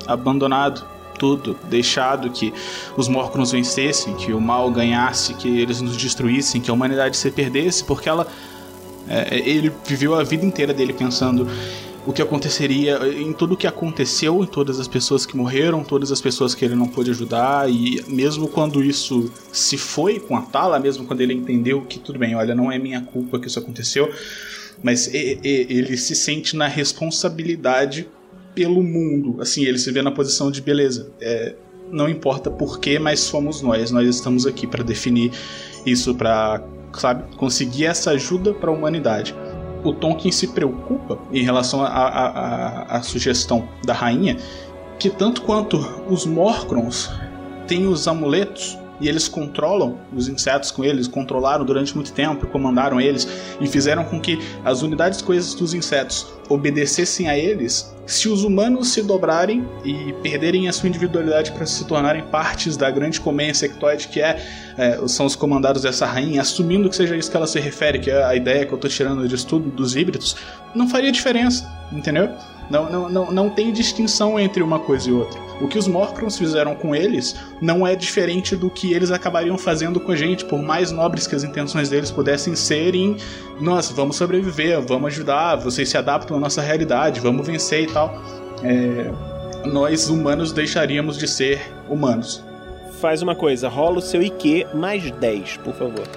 abandonado 0.08 0.84
tudo, 1.20 1.56
deixado 1.70 2.30
que 2.32 2.52
os 2.98 3.08
Morcrons 3.08 3.52
vencessem, 3.52 4.16
que 4.16 4.34
o 4.34 4.40
mal 4.40 4.72
ganhasse, 4.72 5.34
que 5.34 5.60
eles 5.60 5.82
nos 5.82 5.96
destruíssem, 5.98 6.62
que 6.62 6.72
a 6.72 6.74
humanidade 6.74 7.18
se 7.18 7.30
perdesse, 7.30 7.84
porque 7.84 8.08
ela 8.08 8.26
é, 9.10 9.40
ele 9.40 9.72
viveu 9.86 10.14
a 10.16 10.24
vida 10.24 10.46
inteira 10.46 10.74
dele 10.74 10.94
pensando 10.94 11.48
o 12.06 12.14
que 12.14 12.22
aconteceria 12.22 12.98
em 13.08 13.34
tudo 13.34 13.54
o 13.54 13.58
que 13.58 13.68
aconteceu, 13.68 14.44
em 14.44 14.48
todas 14.48 14.80
as 14.80 14.88
pessoas 14.88 15.26
que 15.26 15.36
morreram, 15.36 15.84
todas 15.84 16.12
as 16.12 16.22
pessoas 16.22 16.56
que 16.56 16.64
ele 16.64 16.76
não 16.76 16.88
pôde 16.88 17.12
ajudar, 17.12 17.70
e 17.70 18.02
mesmo 18.08 18.48
quando 18.48 18.84
isso 18.84 19.32
se 19.52 19.78
foi 19.78 20.20
com 20.20 20.36
a 20.36 20.42
Tala, 20.42 20.80
mesmo 20.80 21.06
quando 21.06 21.22
ele 21.22 21.34
entendeu 21.34 21.82
que 21.82 22.00
tudo 22.00 22.18
bem, 22.18 22.36
olha, 22.36 22.56
não 22.56 22.72
é 22.72 22.80
minha 22.80 23.02
culpa 23.02 23.40
que 23.40 23.48
isso 23.48 23.60
aconteceu, 23.60 24.12
mas 24.82 25.14
ele 25.14 25.98
se 25.98 26.16
sente 26.16 26.56
na 26.56 26.68
responsabilidade 26.68 28.08
pelo 28.56 28.82
mundo. 28.82 29.42
Assim, 29.42 29.66
ele 29.66 29.78
se 29.78 29.92
vê 29.92 30.02
na 30.02 30.12
posição 30.12 30.50
de 30.50 30.62
beleza. 30.62 31.12
É, 31.20 31.54
não 31.92 32.08
importa 32.08 32.50
porquê, 32.50 32.98
mas 32.98 33.20
somos 33.20 33.62
nós. 33.62 33.92
Nós 33.92 34.08
estamos 34.08 34.46
aqui 34.46 34.66
para 34.66 34.84
definir 34.84 35.32
isso, 35.86 36.16
para 36.16 36.64
sabe, 36.94 37.24
conseguir 37.36 37.86
essa 37.86 38.12
ajuda 38.12 38.54
para 38.54 38.70
a 38.70 38.74
humanidade. 38.74 39.36
O 39.84 39.94
Tonkin 39.94 40.32
se 40.32 40.48
preocupa 40.48 41.18
em 41.32 41.44
relação 41.44 41.82
à 41.84 43.00
sugestão 43.02 43.68
da 43.86 43.94
rainha 43.94 44.38
que 44.98 45.10
tanto 45.10 45.42
quanto 45.44 45.78
os 46.10 46.26
Morcrons 46.26 47.10
têm 47.66 47.88
os 47.88 48.08
amuletos 48.08 48.78
e 49.00 49.08
eles 49.08 49.28
controlam 49.28 49.98
os 50.16 50.28
insetos 50.28 50.72
com 50.72 50.84
eles, 50.84 51.08
controlaram 51.08 51.66
durante 51.66 51.96
muito 51.96 52.12
tempo, 52.12 52.48
comandaram 52.48 53.00
eles 53.00 53.28
e 53.60 53.68
fizeram 53.68 54.04
com 54.04 54.20
que 54.20 54.40
as 54.64 54.82
unidades 54.82 55.22
coisas 55.22 55.54
dos 55.54 55.74
insetos 55.74 56.28
obedecessem 56.50 57.30
a 57.30 57.38
eles. 57.38 57.96
Se 58.06 58.28
os 58.28 58.44
humanos 58.44 58.90
se 58.90 59.04
dobrarem 59.04 59.68
e 59.86 60.14
perderem 60.24 60.68
a 60.68 60.74
sua 60.74 60.90
individualidade 60.90 61.52
para 61.52 61.66
se 61.66 61.86
tornarem 61.86 62.24
partes 62.24 62.76
da 62.76 62.90
grande 62.90 63.22
colmeia 63.22 63.52
insectoide 63.52 64.08
que 64.08 64.20
é, 64.20 64.44
é, 64.78 65.08
são 65.08 65.28
os 65.28 65.36
comandados 65.36 65.84
dessa 65.84 66.08
rainha, 66.08 66.42
assumindo 66.42 66.90
que 66.90 66.96
seja 66.96 67.16
isso 67.16 67.30
que 67.30 67.38
ela 67.38 67.46
se 67.46 67.60
refere, 67.60 68.00
que 68.00 68.10
é 68.10 68.24
a 68.24 68.36
ideia 68.36 68.66
que 68.66 68.74
eu 68.74 68.78
estou 68.78 68.90
tirando 68.90 69.28
de 69.28 69.36
estudo 69.36 69.70
dos 69.70 69.96
híbridos, 69.96 70.36
não 70.74 70.90
faria 70.90 71.12
diferença, 71.12 71.72
entendeu? 71.92 72.30
Não, 72.70 72.90
não, 72.90 73.10
não, 73.10 73.32
não 73.32 73.50
tem 73.50 73.72
distinção 73.72 74.40
entre 74.40 74.62
uma 74.62 74.80
coisa 74.80 75.10
e 75.10 75.14
outra. 75.14 75.40
O 75.60 75.68
que 75.68 75.78
os 75.78 75.88
Morcrons 75.88 76.38
fizeram 76.38 76.76
com 76.76 76.96
eles 76.96 77.36
não 77.60 77.86
é 77.86 77.96
diferente 77.96 78.56
do 78.56 78.70
que 78.70 78.94
eles 78.94 79.12
acabariam 79.12 79.58
fazendo 79.58 80.00
com 80.00 80.12
a 80.12 80.16
gente, 80.16 80.46
por 80.46 80.62
mais 80.62 80.92
nobres 80.92 81.26
que 81.26 81.36
as 81.36 81.44
intenções 81.44 81.90
deles 81.90 82.12
pudessem 82.12 82.56
ser 82.56 82.94
em 82.94 83.18
nós, 83.60 83.90
vamos 83.90 84.16
sobreviver, 84.16 84.80
vamos 84.82 85.14
ajudar, 85.14 85.56
vocês 85.56 85.90
se 85.90 85.98
adaptam 85.98 86.38
à 86.38 86.40
nossa 86.40 86.62
realidade, 86.62 87.20
vamos 87.20 87.46
vencer 87.46 87.84
e 87.84 87.88
tal. 87.88 88.22
É, 88.64 89.12
nós 89.66 90.08
humanos 90.10 90.52
deixaríamos 90.52 91.18
de 91.18 91.28
ser 91.28 91.62
humanos. 91.90 92.44
Faz 93.02 93.22
uma 93.22 93.36
coisa, 93.36 93.68
rola 93.68 93.98
o 93.98 94.02
seu 94.02 94.22
IQ 94.22 94.68
mais 94.74 95.10
10, 95.10 95.58
por 95.58 95.74
favor. 95.74 96.08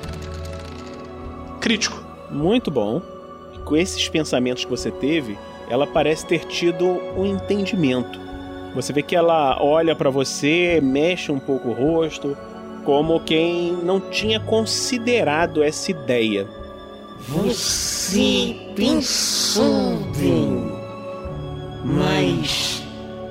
Crítico. 1.60 2.02
Muito 2.30 2.70
bom. 2.70 3.00
Com 3.64 3.76
esses 3.76 4.08
pensamentos 4.08 4.64
que 4.64 4.70
você 4.70 4.90
teve, 4.90 5.38
ela 5.72 5.86
parece 5.86 6.26
ter 6.26 6.44
tido 6.44 6.84
um 7.16 7.24
entendimento. 7.24 8.20
Você 8.74 8.92
vê 8.92 9.02
que 9.02 9.16
ela 9.16 9.56
olha 9.58 9.96
para 9.96 10.10
você, 10.10 10.78
mexe 10.82 11.32
um 11.32 11.38
pouco 11.38 11.70
o 11.70 11.72
rosto, 11.72 12.36
como 12.84 13.18
quem 13.20 13.72
não 13.82 13.98
tinha 13.98 14.38
considerado 14.38 15.62
essa 15.62 15.90
ideia. 15.90 16.46
Você 17.20 18.54
pensou 18.76 19.96
bem, 20.14 20.62
mas 21.82 22.82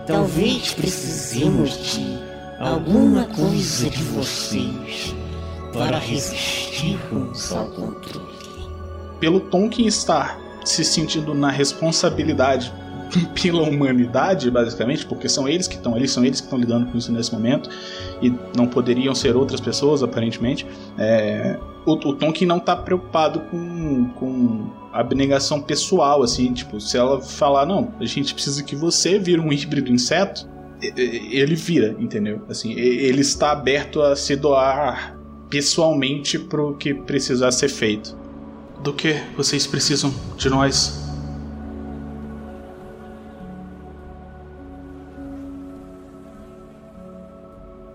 talvez 0.08 0.74
precisemos 0.74 1.94
de 1.94 2.18
alguma 2.60 3.26
coisa 3.26 3.88
de 3.88 4.02
vocês 4.02 5.16
para 5.72 6.00
resistirmos 6.00 7.54
ao 7.54 7.68
controle. 7.68 8.32
Pelo 9.20 9.42
tom 9.42 9.70
que 9.70 9.86
está 9.86 10.40
se 10.64 10.84
sentindo 10.84 11.34
na 11.34 11.50
responsabilidade 11.50 12.72
pela 13.42 13.64
humanidade, 13.64 14.50
basicamente, 14.50 15.06
porque 15.06 15.28
são 15.28 15.48
eles 15.48 15.68
que 15.68 15.76
estão 15.76 15.96
ali, 15.96 16.08
são 16.08 16.24
eles 16.24 16.40
que 16.40 16.48
estão 16.48 16.60
lidando 16.60 16.88
com 16.88 16.98
isso 16.98 17.12
nesse 17.12 17.32
momento, 17.34 17.70
e 18.22 18.34
não 18.56 18.68
poderiam 18.68 19.14
ser 19.14 19.36
outras 19.36 19.60
pessoas, 19.60 20.04
aparentemente. 20.04 20.66
É, 20.98 21.58
o, 21.86 21.94
o 21.94 22.14
Tonkin 22.14 22.46
não 22.46 22.60
tá 22.60 22.76
preocupado 22.76 23.42
com, 23.52 24.10
com 24.16 24.70
abnegação 24.94 25.62
pessoal, 25.62 26.24
assim, 26.24 26.54
tipo, 26.54 26.80
se 26.80 26.98
ela 26.98 27.22
falar, 27.22 27.66
não, 27.66 27.94
a 28.00 28.06
gente 28.06 28.34
precisa 28.34 28.64
que 28.64 28.76
você 28.76 29.18
vira 29.18 29.42
um 29.42 29.52
híbrido 29.52 29.92
inseto, 29.92 30.50
ele 30.82 31.56
vira, 31.56 31.96
entendeu? 32.00 32.42
Assim, 32.50 32.74
ele 32.74 33.22
está 33.22 33.52
aberto 33.52 34.02
a 34.02 34.16
se 34.16 34.36
doar 34.36 35.16
pessoalmente 35.50 36.40
pro 36.40 36.76
que 36.76 36.94
precisar 36.94 37.52
ser 37.52 37.70
feito. 37.70 38.18
Do 38.84 38.94
que 38.94 39.14
vocês 39.38 39.68
precisam 39.68 40.12
de 40.36 40.50
nós? 40.50 41.00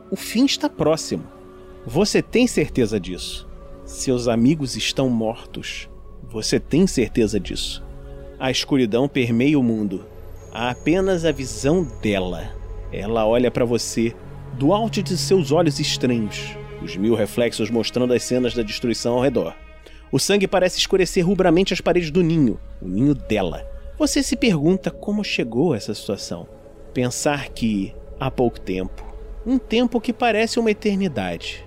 O 0.09 0.14
fim 0.14 0.44
está 0.44 0.68
próximo. 0.70 1.25
Você 1.85 2.22
tem 2.22 2.46
certeza 2.46 3.01
disso. 3.01 3.49
Seus 3.85 4.29
amigos 4.29 4.77
estão 4.77 5.11
mortos. 5.11 5.90
Você 6.29 6.61
tem 6.61 6.87
certeza 6.87 7.40
disso. 7.40 7.85
A 8.38 8.49
escuridão 8.49 9.09
permeia 9.09 9.59
o 9.59 9.64
mundo. 9.64 10.07
Há 10.53 10.70
apenas 10.70 11.25
a 11.25 11.33
visão 11.33 11.83
dela. 12.01 12.49
Ela 12.92 13.27
olha 13.27 13.51
para 13.51 13.64
você 13.64 14.14
do 14.57 14.72
alto 14.72 15.03
de 15.03 15.18
seus 15.18 15.51
olhos 15.51 15.81
estranhos, 15.81 16.57
os 16.81 16.96
mil 16.96 17.16
reflexos 17.16 17.70
mostrando 17.70 18.12
as 18.12 18.22
cenas 18.22 18.55
da 18.55 18.62
destruição 18.62 19.14
ao 19.14 19.20
redor. 19.20 19.66
O 20.11 20.19
sangue 20.19 20.47
parece 20.47 20.79
escurecer 20.79 21.27
rubramente 21.27 21.75
as 21.75 21.81
paredes 21.81 22.11
do 22.11 22.23
ninho, 22.23 22.61
o 22.81 22.87
ninho 22.88 23.14
dela. 23.14 23.66
Você 23.99 24.23
se 24.23 24.37
pergunta 24.37 24.90
como 24.90 25.25
chegou 25.25 25.73
a 25.73 25.77
essa 25.77 25.95
situação. 25.95 26.47
Pensar 26.95 27.49
que, 27.49 27.95
há 28.21 28.31
pouco 28.31 28.61
tempo, 28.61 29.05
um 29.45 29.59
tempo 29.59 30.01
que 30.01 30.12
parece 30.12 30.59
uma 30.59 30.71
eternidade, 30.71 31.64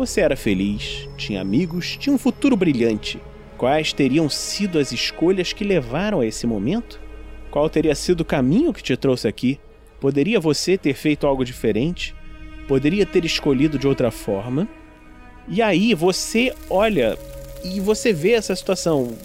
você 0.00 0.22
era 0.22 0.34
feliz, 0.34 1.08
tinha 1.16 1.40
amigos, 1.40 1.96
tinha 1.96 2.14
um 2.14 2.18
futuro 2.18 2.56
brilhante. 2.56 3.20
Quais 3.58 3.92
teriam 3.92 4.30
sido 4.30 4.78
as 4.78 4.92
escolhas 4.92 5.52
que 5.52 5.62
levaram 5.62 6.20
a 6.20 6.26
esse 6.26 6.46
momento? 6.46 6.98
Qual 7.50 7.68
teria 7.68 7.94
sido 7.94 8.22
o 8.22 8.24
caminho 8.24 8.72
que 8.72 8.82
te 8.82 8.96
trouxe 8.96 9.28
aqui? 9.28 9.60
Poderia 10.00 10.40
você 10.40 10.78
ter 10.78 10.94
feito 10.94 11.26
algo 11.26 11.44
diferente? 11.44 12.14
Poderia 12.66 13.04
ter 13.04 13.26
escolhido 13.26 13.78
de 13.78 13.86
outra 13.86 14.10
forma? 14.10 14.66
E 15.46 15.60
aí 15.60 15.92
você 15.92 16.54
olha 16.70 17.18
e 17.64 17.80
você 17.80 18.12
vê 18.12 18.32
essa 18.32 18.54
situação. 18.54 19.16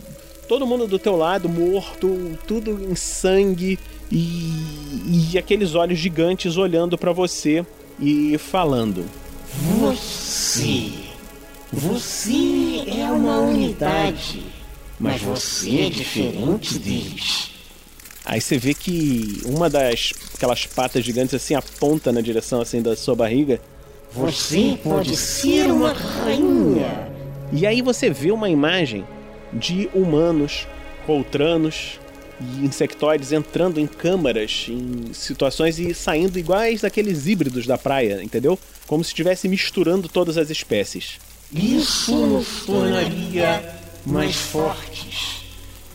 Todo 0.48 0.66
mundo 0.66 0.88
do 0.88 1.00
teu 1.00 1.16
lado 1.16 1.50
morto, 1.50 2.38
tudo 2.48 2.72
em 2.72 2.96
sangue 2.96 3.80
e, 4.12 5.32
e 5.32 5.38
aqueles 5.38 5.74
olhos 5.74 5.98
gigantes 5.98 6.58
olhando 6.58 6.98
para 6.98 7.12
você 7.12 7.66
e 8.00 8.38
falando. 8.38 9.06
Você. 9.80 10.92
Você 11.72 12.84
é 12.88 13.06
uma 13.12 13.40
unidade. 13.40 14.44
Mas 15.00 15.22
você 15.22 15.82
é 15.82 15.90
diferente 15.90 16.80
deles. 16.80 17.52
Aí 18.24 18.40
você 18.40 18.58
vê 18.58 18.74
que 18.74 19.42
uma 19.46 19.70
das 19.70 20.14
aquelas 20.34 20.66
patas 20.66 21.04
gigantes 21.04 21.34
assim 21.34 21.54
aponta 21.54 22.12
na 22.12 22.22
direção 22.22 22.62
assim 22.62 22.82
da 22.82 22.96
sua 22.96 23.16
barriga. 23.16 23.60
Você 24.12 24.80
pode 24.82 25.16
ser 25.18 25.72
uma 25.72 25.92
rainha. 25.92 27.15
E 27.52 27.66
aí 27.66 27.82
você 27.82 28.10
vê 28.10 28.32
uma 28.32 28.50
imagem 28.50 29.06
de 29.54 29.90
humanos, 29.94 30.68
coltranos 31.06 32.00
e 32.40 32.66
insectoides 32.66 33.32
entrando 33.32 33.80
em 33.80 33.88
câmaras, 33.88 34.68
em 34.70 35.14
situações 35.14 35.80
e 35.80 35.94
saindo 35.94 36.38
iguais 36.38 36.84
aqueles 36.84 37.28
híbridos 37.28 37.66
da 37.66 37.78
praia, 37.78 38.22
entendeu? 38.22 38.60
Como 38.88 39.04
se 39.04 39.10
estivesse 39.10 39.48
misturando 39.48 40.10
todas 40.10 40.38
as 40.38 40.50
espécies. 40.50 41.20
Isso 41.54 42.16
nos 42.16 42.66
tornaria 42.66 43.64
mais 44.06 44.36
fortes 44.36 45.46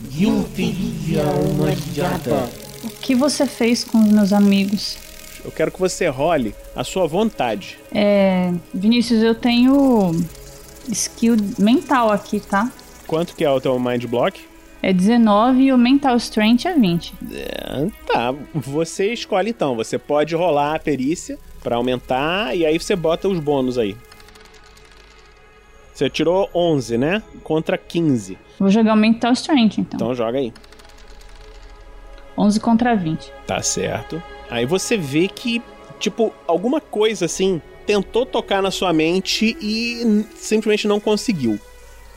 e 0.09 0.23
eu 0.23 0.43
teria 0.55 1.23
uma 1.23 1.67
aliada. 1.69 2.49
O 2.83 2.89
que 2.89 3.13
você 3.13 3.45
fez 3.45 3.83
com 3.83 3.99
os 3.99 4.11
meus 4.11 4.33
amigos? 4.33 4.97
Eu 5.43 5.51
quero 5.51 5.71
que 5.71 5.79
você 5.79 6.07
role 6.07 6.55
a 6.75 6.83
sua 6.83 7.05
vontade. 7.07 7.77
É. 7.93 8.51
Vinícius, 8.73 9.21
eu 9.21 9.35
tenho 9.35 10.23
skill 10.89 11.35
mental 11.57 12.11
aqui, 12.11 12.39
tá? 12.39 12.71
Quanto 13.07 13.35
que 13.35 13.43
é 13.43 13.49
o 13.49 13.59
teu 13.59 13.79
mind 13.79 14.05
block? 14.05 14.41
É 14.81 14.91
19 14.91 15.61
e 15.61 15.73
o 15.73 15.77
mental 15.77 16.15
strength 16.17 16.65
é 16.65 16.73
20. 16.73 17.13
É, 17.33 17.87
tá, 18.07 18.33
você 18.53 19.13
escolhe 19.13 19.51
então. 19.51 19.75
Você 19.75 19.97
pode 19.97 20.35
rolar 20.35 20.75
a 20.75 20.79
perícia 20.79 21.37
para 21.61 21.75
aumentar 21.75 22.55
e 22.55 22.65
aí 22.65 22.79
você 22.79 22.95
bota 22.95 23.27
os 23.27 23.39
bônus 23.39 23.77
aí. 23.77 23.95
Você 25.93 26.09
tirou 26.09 26.49
11, 26.55 26.97
né? 26.97 27.21
Contra 27.43 27.77
15. 27.77 28.37
Vou 28.57 28.69
jogar 28.69 28.93
o 28.93 28.97
mental 28.97 29.33
strength 29.33 29.77
então. 29.77 29.97
Então 29.97 30.15
joga 30.15 30.39
aí. 30.39 30.51
11 32.35 32.59
contra 32.59 32.95
20. 32.95 33.31
Tá 33.45 33.61
certo. 33.61 34.21
Aí 34.49 34.65
você 34.65 34.97
vê 34.97 35.27
que, 35.27 35.61
tipo, 35.99 36.33
alguma 36.47 36.81
coisa 36.81 37.25
assim 37.25 37.61
tentou 37.91 38.25
tocar 38.25 38.61
na 38.61 38.71
sua 38.71 38.93
mente 38.93 39.57
e 39.59 40.25
simplesmente 40.35 40.87
não 40.87 40.97
conseguiu. 40.97 41.59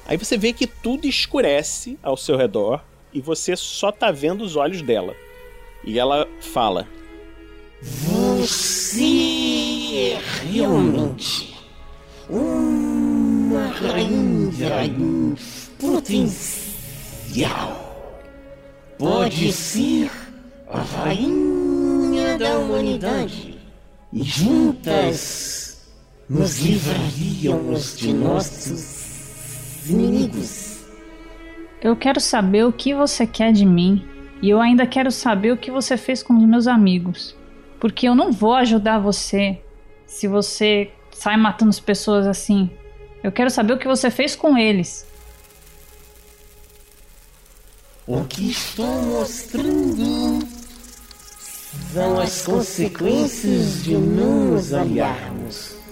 Aí 0.07 0.17
você 0.17 0.37
vê 0.37 0.53
que 0.53 0.69
tudo 0.69 1.05
escurece 1.05 1.99
ao 2.01 2.17
seu 2.17 2.37
redor 2.37 2.81
e 3.13 3.21
você 3.21 3.57
só 3.57 3.91
tá 3.91 4.13
vendo 4.13 4.45
os 4.45 4.55
olhos 4.55 4.83
dela. 4.83 5.17
E 5.83 5.99
ela 5.99 6.29
fala: 6.41 6.87
Você 7.83 8.95
é 10.13 10.21
realmente 10.45 11.57
uma 12.29 13.67
rainha 13.67 14.95
potencial. 15.81 16.71
Pode 18.97 19.53
ser 19.53 20.09
a 20.69 20.79
rainha 20.81 22.39
da 22.39 22.59
humanidade. 22.59 23.59
Juntas 24.13 25.64
nos 26.29 26.59
livraríamos 26.59 27.97
de 27.97 28.13
nossos 28.13 29.89
inimigos. 29.89 30.79
Eu 31.83 31.95
quero 31.95 32.21
saber 32.21 32.65
o 32.65 32.73
que 32.73 32.95
você 32.95 33.27
quer 33.27 33.53
de 33.53 33.67
mim. 33.67 34.09
E 34.41 34.51
eu 34.51 34.61
ainda 34.61 34.87
quero 34.87 35.11
saber 35.11 35.53
o 35.53 35.57
que 35.57 35.71
você 35.71 35.97
fez 35.97 36.23
com 36.23 36.37
os 36.37 36.45
meus 36.45 36.67
amigos. 36.67 37.37
Porque 37.79 38.09
eu 38.09 38.15
não 38.15 38.33
vou 38.33 38.55
ajudar 38.55 38.99
você 38.99 39.61
se 40.07 40.27
você 40.27 40.91
sai 41.13 41.37
matando 41.37 41.71
as 41.71 41.81
pessoas 41.81 42.27
assim. 42.27 42.71
Eu 43.23 43.33
quero 43.33 43.51
saber 43.51 43.75
o 43.75 43.79
que 43.79 43.87
você 43.87 44.11
fez 44.11 44.35
com 44.35 44.57
eles. 44.57 45.07
O 48.07 48.25
que 48.25 48.51
estou 48.51 49.03
mostrando 49.03 50.47
são 51.93 52.21
as 52.21 52.43
consequências 52.43 53.83
de 53.83 53.97
não 53.97 54.53
nos 54.53 54.75
aliarmos. 54.75 55.84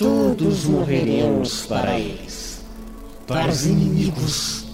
Todos 0.00 0.64
morreremos 0.64 1.66
para 1.66 1.98
eles, 1.98 2.64
para 3.26 3.50
os 3.50 3.66
inimigos. 3.66 4.66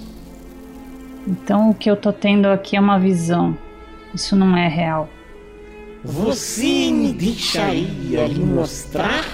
Então 1.27 1.71
o 1.71 1.75
que 1.75 1.91
eu 1.91 1.97
tô 1.97 2.13
tendo 2.13 2.47
aqui 2.47 2.77
é 2.77 2.81
uma 2.81 2.97
visão. 2.97 3.59
Isso 4.15 4.37
não 4.37 4.57
é 4.57 4.69
real. 4.69 5.09
Você 6.05 6.93
me 6.93 7.13
deixaria 7.13 8.25
lhe 8.29 8.39
mostrar 8.39 9.25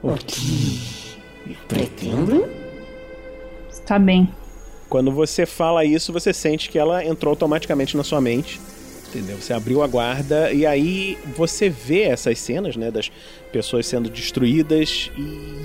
o 0.00 0.14
que 0.14 0.78
pretendo? 1.66 2.48
Está 3.72 3.98
bem. 3.98 4.32
Quando 4.88 5.10
você 5.10 5.44
fala 5.44 5.84
isso, 5.84 6.12
você 6.12 6.32
sente 6.32 6.70
que 6.70 6.78
ela 6.78 7.04
entrou 7.04 7.32
automaticamente 7.32 7.96
na 7.96 8.04
sua 8.04 8.20
mente. 8.20 8.60
Entendeu? 9.08 9.36
Você 9.36 9.52
abriu 9.52 9.82
a 9.82 9.86
guarda 9.86 10.52
e 10.52 10.64
aí 10.64 11.18
você 11.36 11.68
vê 11.68 12.04
essas 12.04 12.38
cenas, 12.38 12.76
né, 12.76 12.90
das 12.90 13.10
pessoas 13.52 13.86
sendo 13.86 14.08
destruídas 14.08 15.10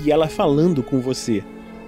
e 0.04 0.10
ela 0.10 0.28
falando 0.28 0.82
com 0.82 1.00
você. 1.00 1.42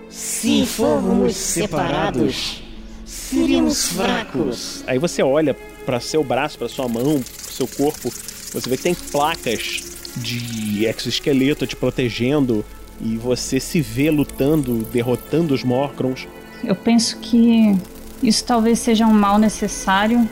Se 0.08 0.66
formos 0.66 1.36
separados, 1.36 2.62
seríamos 3.04 3.88
fracos. 3.88 4.82
Aí 4.86 4.98
você 4.98 5.22
olha 5.22 5.54
para 5.84 6.00
seu 6.00 6.24
braço, 6.24 6.58
para 6.58 6.68
sua 6.68 6.88
mão, 6.88 7.20
pro 7.20 7.52
seu 7.52 7.68
corpo, 7.68 8.10
você 8.52 8.68
vê 8.68 8.76
que 8.76 8.82
tem 8.82 8.94
placas 8.94 9.84
de 10.16 10.86
exoesqueleto 10.86 11.66
te 11.66 11.76
protegendo 11.76 12.64
e 13.00 13.16
você 13.16 13.60
se 13.60 13.80
vê 13.80 14.10
lutando, 14.10 14.84
derrotando 14.92 15.54
os 15.54 15.62
Morcrons. 15.62 16.26
Eu 16.64 16.74
penso 16.74 17.16
que 17.18 17.76
isso 18.22 18.44
talvez 18.44 18.80
seja 18.80 19.06
um 19.06 19.12
mal 19.12 19.38
necessário 19.38 20.28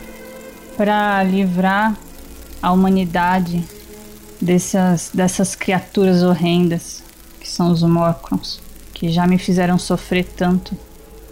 para 0.75 1.23
livrar 1.23 1.97
a 2.61 2.71
humanidade 2.71 3.63
dessas, 4.41 5.11
dessas 5.13 5.55
criaturas 5.55 6.23
horrendas 6.23 7.03
que 7.39 7.47
são 7.49 7.71
os 7.71 7.81
Morcrons, 7.81 8.59
que 8.93 9.09
já 9.09 9.25
me 9.25 9.37
fizeram 9.37 9.77
sofrer 9.77 10.25
tanto. 10.25 10.75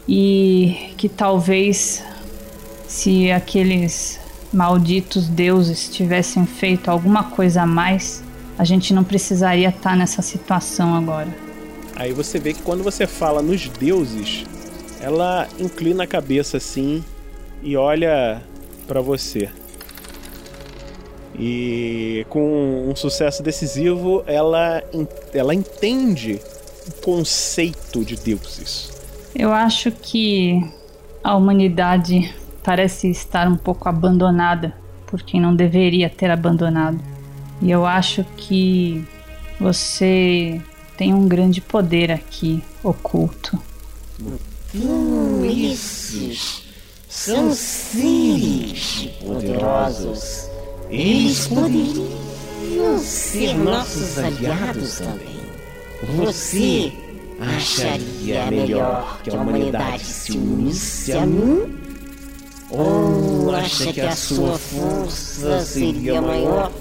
E 0.07 0.93
que 0.97 1.09
talvez 1.09 2.01
se 2.87 3.29
aqueles 3.29 4.19
malditos 4.53 5.27
deuses 5.27 5.89
tivessem 5.89 6.45
feito 6.45 6.89
alguma 6.89 7.25
coisa 7.25 7.63
a 7.63 7.65
mais, 7.65 8.23
a 8.57 8.63
gente 8.63 8.93
não 8.93 9.03
precisaria 9.03 9.69
estar 9.69 9.97
nessa 9.97 10.21
situação 10.21 10.95
agora. 10.95 11.27
Aí 11.95 12.13
você 12.13 12.39
vê 12.39 12.53
que 12.53 12.61
quando 12.61 12.83
você 12.83 13.05
fala 13.05 13.41
nos 13.41 13.67
deuses, 13.67 14.45
ela 15.01 15.47
inclina 15.59 16.05
a 16.05 16.07
cabeça 16.07 16.57
assim 16.57 17.03
e 17.61 17.75
olha 17.75 18.41
para 18.87 19.01
você. 19.01 19.49
E 21.37 22.25
com 22.29 22.89
um 22.89 22.95
sucesso 22.95 23.43
decisivo, 23.43 24.23
ela, 24.25 24.83
ela 25.33 25.53
entende 25.53 26.41
o 26.87 27.01
conceito 27.01 28.03
de 28.03 28.15
deuses. 28.15 28.91
Eu 29.35 29.51
acho 29.51 29.91
que 29.91 30.59
a 31.23 31.35
humanidade 31.35 32.33
parece 32.63 33.09
estar 33.09 33.47
um 33.47 33.55
pouco 33.55 33.87
abandonada 33.87 34.73
por 35.05 35.21
quem 35.21 35.39
não 35.39 35.55
deveria 35.55 36.09
ter 36.09 36.31
abandonado. 36.31 36.99
E 37.61 37.71
eu 37.71 37.85
acho 37.85 38.23
que 38.35 39.05
você 39.59 40.61
tem 40.97 41.13
um 41.13 41.27
grande 41.27 41.61
poder 41.61 42.11
aqui 42.11 42.61
oculto. 42.83 43.57
Hum, 44.75 45.45
esses 45.45 46.63
são 47.07 47.53
seres 47.53 49.09
poderosos. 49.23 50.46
Eles 50.89 51.47
poderiam 51.47 52.97
ser 52.99 53.53
nossos 53.55 54.17
aliados 54.17 54.99
também. 54.99 55.37
Você 56.15 56.93
acharia 57.39 58.49
melhor 58.49 59.19
que 59.23 59.29
a 59.29 59.33
humanidade 59.33 60.03
se 60.05 60.37
unisse 60.37 61.11
a 61.13 61.25
mim? 61.25 61.77
Ou 62.69 63.53
acha 63.55 63.91
que 63.91 64.01
a 64.01 64.15
sua 64.15 64.57
força 64.57 65.61
seria 65.61 66.21
maior 66.21 66.71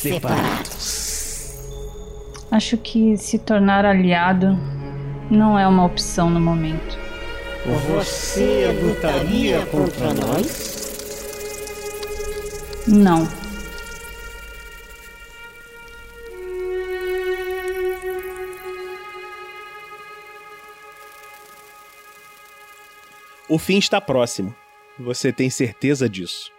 separados? 0.00 0.90
Acho 2.50 2.76
que 2.76 3.16
se 3.16 3.38
tornar 3.38 3.84
aliado 3.84 4.58
não 5.30 5.56
é 5.56 5.66
uma 5.68 5.84
opção 5.84 6.28
no 6.28 6.40
momento. 6.40 6.98
Você 7.88 8.76
lutaria 8.82 9.64
contra 9.66 10.12
nós? 10.14 10.79
Não. 12.86 13.28
O 23.48 23.58
fim 23.58 23.78
está 23.78 24.00
próximo. 24.00 24.54
Você 24.98 25.32
tem 25.32 25.50
certeza 25.50 26.08
disso. 26.08 26.50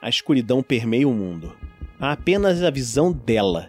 A 0.00 0.08
escuridão 0.08 0.62
permeia 0.62 1.06
o 1.06 1.12
mundo. 1.12 1.54
Há 2.00 2.12
apenas 2.12 2.62
a 2.62 2.70
visão 2.70 3.12
dela, 3.12 3.68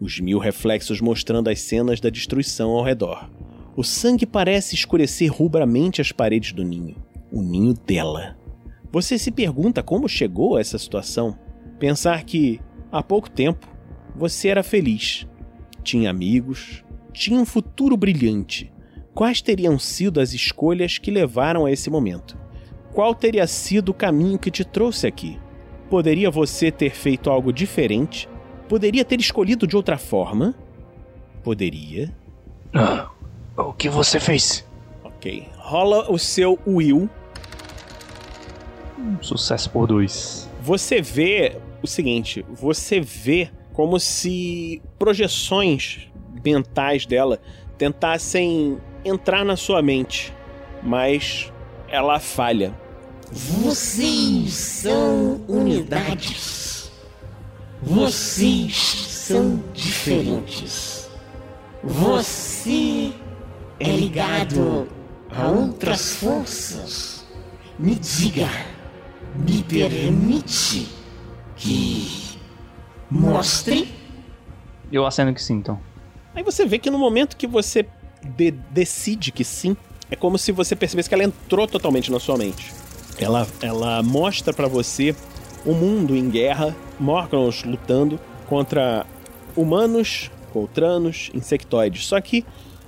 os 0.00 0.18
mil 0.18 0.38
reflexos 0.38 1.00
mostrando 1.00 1.48
as 1.48 1.60
cenas 1.60 2.00
da 2.00 2.10
destruição 2.10 2.70
ao 2.70 2.82
redor. 2.82 3.30
O 3.76 3.84
sangue 3.84 4.26
parece 4.26 4.74
escurecer 4.74 5.30
rubramente 5.30 6.00
as 6.00 6.10
paredes 6.10 6.52
do 6.52 6.64
ninho. 6.64 6.96
O 7.30 7.42
ninho 7.42 7.74
dela. 7.74 8.36
Você 8.90 9.18
se 9.18 9.30
pergunta 9.30 9.82
como 9.82 10.08
chegou 10.08 10.56
a 10.56 10.60
essa 10.60 10.78
situação? 10.78 11.38
Pensar 11.78 12.24
que, 12.24 12.60
há 12.90 13.02
pouco 13.02 13.30
tempo, 13.30 13.66
você 14.14 14.48
era 14.48 14.62
feliz, 14.62 15.26
tinha 15.82 16.08
amigos, 16.08 16.84
tinha 17.12 17.38
um 17.38 17.44
futuro 17.44 17.96
brilhante. 17.96 18.72
Quais 19.14 19.40
teriam 19.40 19.78
sido 19.78 20.20
as 20.20 20.32
escolhas 20.32 20.98
que 20.98 21.10
levaram 21.10 21.66
a 21.66 21.70
esse 21.70 21.88
momento? 21.88 22.36
Qual 22.92 23.14
teria 23.14 23.46
sido 23.46 23.90
o 23.90 23.94
caminho 23.94 24.38
que 24.38 24.50
te 24.50 24.64
trouxe 24.64 25.06
aqui? 25.06 25.38
Poderia 25.90 26.30
você 26.30 26.70
ter 26.70 26.90
feito 26.90 27.30
algo 27.30 27.52
diferente? 27.52 28.28
Poderia 28.68 29.04
ter 29.04 29.20
escolhido 29.20 29.66
de 29.66 29.76
outra 29.76 29.96
forma? 29.98 30.54
Poderia. 31.42 32.14
Ah, 32.74 33.08
o 33.56 33.72
que 33.72 33.88
você 33.88 34.18
fez? 34.18 34.66
Ok. 35.04 35.46
Rola 35.56 36.10
o 36.10 36.18
seu 36.18 36.58
Will. 36.66 37.08
Sucesso 39.20 39.70
por 39.70 39.86
dois. 39.86 40.50
Você 40.62 41.00
vê 41.00 41.56
o 41.86 41.88
seguinte: 41.88 42.44
você 42.52 43.00
vê 43.00 43.50
como 43.72 43.98
se 43.98 44.82
projeções 44.98 46.08
mentais 46.44 47.06
dela 47.06 47.40
tentassem 47.76 48.78
entrar 49.04 49.44
na 49.44 49.56
sua 49.56 49.82
mente, 49.82 50.32
mas 50.82 51.52
ela 51.88 52.18
falha. 52.18 52.74
Vocês 53.30 54.52
são 54.52 55.40
unidades. 55.48 56.90
Vocês 57.82 58.74
são 58.76 59.62
diferentes. 59.74 61.10
Você 61.82 63.12
é 63.78 63.90
ligado 63.90 64.88
a 65.30 65.48
outras 65.48 66.14
forças. 66.14 67.26
Me 67.78 67.94
diga, 67.94 68.48
me 69.34 69.62
permite 69.62 70.95
que 71.56 72.38
mostre? 73.10 73.88
Eu 74.92 75.06
aceno 75.06 75.34
que 75.34 75.42
sim, 75.42 75.54
então. 75.54 75.80
Aí 76.34 76.42
você 76.42 76.66
vê 76.66 76.78
que 76.78 76.90
no 76.90 76.98
momento 76.98 77.36
que 77.36 77.46
você 77.46 77.86
de 78.22 78.50
decide 78.50 79.30
que 79.32 79.44
sim, 79.44 79.76
é 80.10 80.16
como 80.16 80.38
se 80.38 80.52
você 80.52 80.76
percebesse 80.76 81.08
que 81.08 81.14
ela 81.14 81.24
entrou 81.24 81.66
totalmente 81.66 82.10
na 82.10 82.20
sua 82.20 82.36
mente. 82.36 82.72
Ela, 83.18 83.46
ela 83.60 84.02
mostra 84.02 84.52
para 84.52 84.68
você 84.68 85.14
o 85.64 85.70
um 85.70 85.74
mundo 85.74 86.14
em 86.14 86.28
guerra, 86.28 86.76
Morgans 86.98 87.64
lutando 87.64 88.20
contra 88.46 89.06
humanos, 89.56 90.30
coltranos, 90.52 91.30
insectoides. 91.34 92.06
Só 92.06 92.20
que 92.20 92.44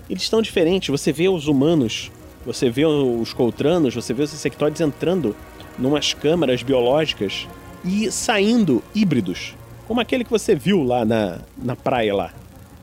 eles 0.08 0.22
estão 0.22 0.40
diferentes. 0.42 0.88
Você 0.88 1.12
vê 1.12 1.28
os 1.28 1.48
humanos, 1.48 2.10
você 2.44 2.70
vê 2.70 2.84
os 2.84 3.32
coltranos, 3.32 3.94
você 3.94 4.12
vê 4.12 4.22
os 4.22 4.32
insectoides 4.32 4.80
entrando 4.80 5.34
numas 5.78 6.12
câmaras 6.12 6.62
biológicas 6.62 7.46
e 7.84 8.10
saindo 8.10 8.82
híbridos, 8.94 9.54
como 9.86 10.00
aquele 10.00 10.24
que 10.24 10.30
você 10.30 10.54
viu 10.54 10.82
lá 10.82 11.04
na, 11.04 11.38
na 11.56 11.76
praia 11.76 12.14
lá. 12.14 12.32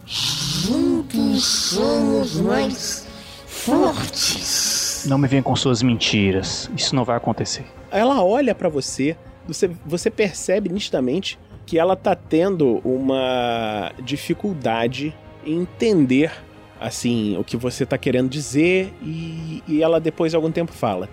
Juntos 0.06 1.46
somos 1.46 2.40
mais 2.40 3.08
fortes. 3.46 5.06
Não 5.08 5.18
me 5.18 5.28
venha 5.28 5.44
com 5.44 5.56
suas 5.56 5.82
mentiras. 5.82 6.70
Isso 6.76 6.96
não 6.96 7.04
vai 7.04 7.18
acontecer. 7.18 7.66
Ela 7.92 8.24
olha 8.24 8.54
para 8.56 8.70
você, 8.70 9.16
você, 9.48 9.70
você 9.86 10.10
percebe 10.10 10.70
nitidamente 10.70 11.38
que 11.66 11.80
ela 11.80 11.96
tá 11.96 12.16
tendo 12.16 12.80
uma 12.84 13.92
dificuldade 14.04 15.16
em 15.46 15.62
entender 15.62 16.32
assim 16.80 17.38
o 17.38 17.44
que 17.44 17.58
você 17.58 17.86
tá 17.86 17.98
querendo 17.98 18.30
dizer 18.30 18.94
e, 19.02 19.64
e 19.68 19.82
ela 19.82 20.00
depois 20.00 20.32
de 20.32 20.36
algum 20.36 20.52
tempo 20.52 20.72
fala. 20.72 21.10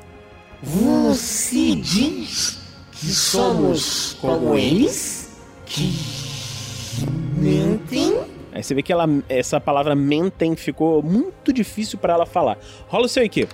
Você 0.62 1.74
diz 1.74 2.61
que 3.02 3.08
somos 3.08 4.16
como 4.20 4.56
eles? 4.56 5.28
Que 5.66 5.92
mentem? 7.36 8.16
Aí 8.52 8.62
você 8.62 8.74
vê 8.76 8.82
que 8.82 8.92
ela, 8.92 9.08
essa 9.28 9.60
palavra 9.60 9.96
mentem 9.96 10.54
ficou 10.54 11.02
muito 11.02 11.52
difícil 11.52 11.98
para 11.98 12.12
ela 12.12 12.26
falar. 12.26 12.58
Rola 12.86 13.06
o 13.06 13.08
seu 13.08 13.24
IQ. 13.24 13.48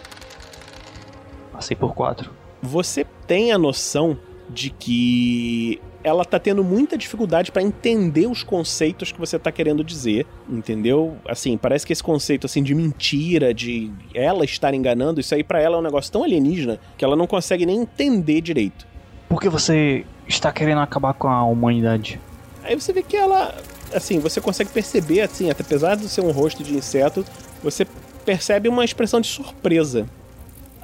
Passei 1.50 1.74
por 1.74 1.94
quatro. 1.94 2.30
Você 2.61 3.06
tem 3.26 3.50
a 3.50 3.56
noção 3.56 4.18
de 4.50 4.68
que 4.68 5.80
ela 6.04 6.26
tá 6.26 6.38
tendo 6.38 6.62
muita 6.62 6.98
dificuldade 6.98 7.50
para 7.50 7.62
entender 7.62 8.26
os 8.26 8.42
conceitos 8.42 9.11
que 9.12 9.18
você 9.18 9.38
tá 9.38 9.50
querendo 9.50 9.82
dizer, 9.82 10.26
entendeu? 10.46 11.16
Assim, 11.26 11.56
parece 11.56 11.87
que 11.87 11.92
esse 11.92 12.02
conceito 12.02 12.44
assim 12.44 12.62
de 12.62 12.74
mentira, 12.74 13.54
de 13.54 13.90
ela 14.12 14.44
estar 14.44 14.74
enganando, 14.74 15.20
isso 15.20 15.34
aí 15.34 15.42
para 15.42 15.61
ela 15.61 15.76
é 15.76 15.78
um 15.78 15.82
negócio 15.82 16.12
tão 16.12 16.22
alienígena 16.22 16.78
que 16.98 17.04
ela 17.04 17.16
não 17.16 17.26
consegue 17.26 17.64
nem 17.64 17.80
entender 17.80 18.42
direito. 18.42 18.87
Por 19.28 19.40
que 19.40 19.48
você 19.48 20.06
está 20.26 20.50
querendo 20.50 20.80
acabar 20.80 21.12
com 21.14 21.28
a 21.28 21.44
humanidade? 21.44 22.20
Aí 22.62 22.74
você 22.74 22.92
vê 22.92 23.02
que 23.02 23.16
ela, 23.16 23.54
assim, 23.94 24.18
você 24.18 24.40
consegue 24.40 24.70
perceber 24.70 25.20
assim, 25.20 25.50
apesar 25.50 25.96
de 25.96 26.08
ser 26.08 26.22
um 26.22 26.30
rosto 26.30 26.62
de 26.62 26.74
inseto, 26.74 27.24
você 27.62 27.86
percebe 28.24 28.68
uma 28.68 28.84
expressão 28.84 29.20
de 29.20 29.28
surpresa. 29.28 30.06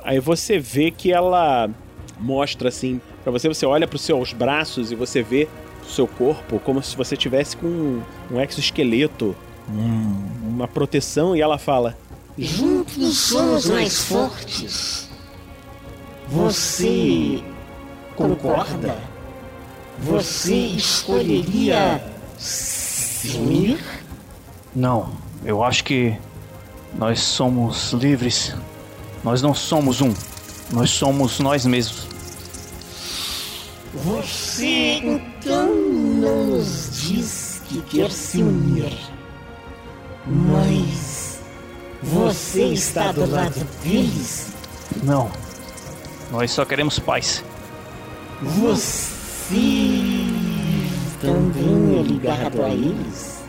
Aí 0.02 0.20
você 0.20 0.58
vê 0.58 0.90
que 0.90 1.12
ela 1.12 1.70
mostra 2.18 2.68
assim 2.68 3.00
para 3.22 3.32
você, 3.32 3.48
você 3.48 3.64
olha 3.66 3.88
para 3.88 3.96
os 3.96 4.02
seus 4.02 4.32
braços 4.32 4.92
e 4.92 4.94
você 4.94 5.22
vê 5.22 5.48
o 5.82 5.90
seu 5.90 6.06
corpo 6.06 6.58
como 6.60 6.82
se 6.82 6.96
você 6.96 7.16
tivesse 7.16 7.56
com 7.56 7.66
um, 7.66 8.02
um 8.30 8.40
exoesqueleto, 8.40 9.34
um, 9.68 10.48
uma 10.48 10.68
proteção 10.68 11.34
e 11.34 11.40
ela 11.40 11.58
fala: 11.58 11.96
Juntos 12.38 13.18
somos 13.18 13.66
mais 13.66 14.04
fortes. 14.04 15.08
Você 16.28 17.42
concorda? 18.16 18.96
Você 19.98 20.54
escolheria 20.54 22.02
se 22.38 23.36
unir? 23.36 23.78
Não, 24.74 25.12
eu 25.44 25.62
acho 25.62 25.84
que 25.84 26.16
nós 26.94 27.20
somos 27.20 27.92
livres. 27.92 28.54
Nós 29.22 29.40
não 29.40 29.54
somos 29.54 30.00
um. 30.00 30.12
Nós 30.72 30.90
somos 30.90 31.38
nós 31.38 31.64
mesmos. 31.64 32.06
Você 33.94 35.00
então 35.02 35.74
não 35.74 36.46
nos 36.46 36.90
diz 36.92 37.62
que 37.68 37.80
quer 37.82 38.10
se 38.10 38.42
unir. 38.42 38.92
Mas 40.26 41.40
você 42.02 42.64
está 42.66 43.12
do 43.12 43.30
lado 43.30 43.64
deles? 43.82 44.52
Não. 45.02 45.30
Nós 46.30 46.50
só 46.50 46.64
queremos 46.64 46.98
paz. 46.98 47.44
Você 48.44 49.54
também 51.20 51.98
é 51.98 52.02
ligado 52.02 52.62
a 52.62 52.68
eles? 52.68 53.42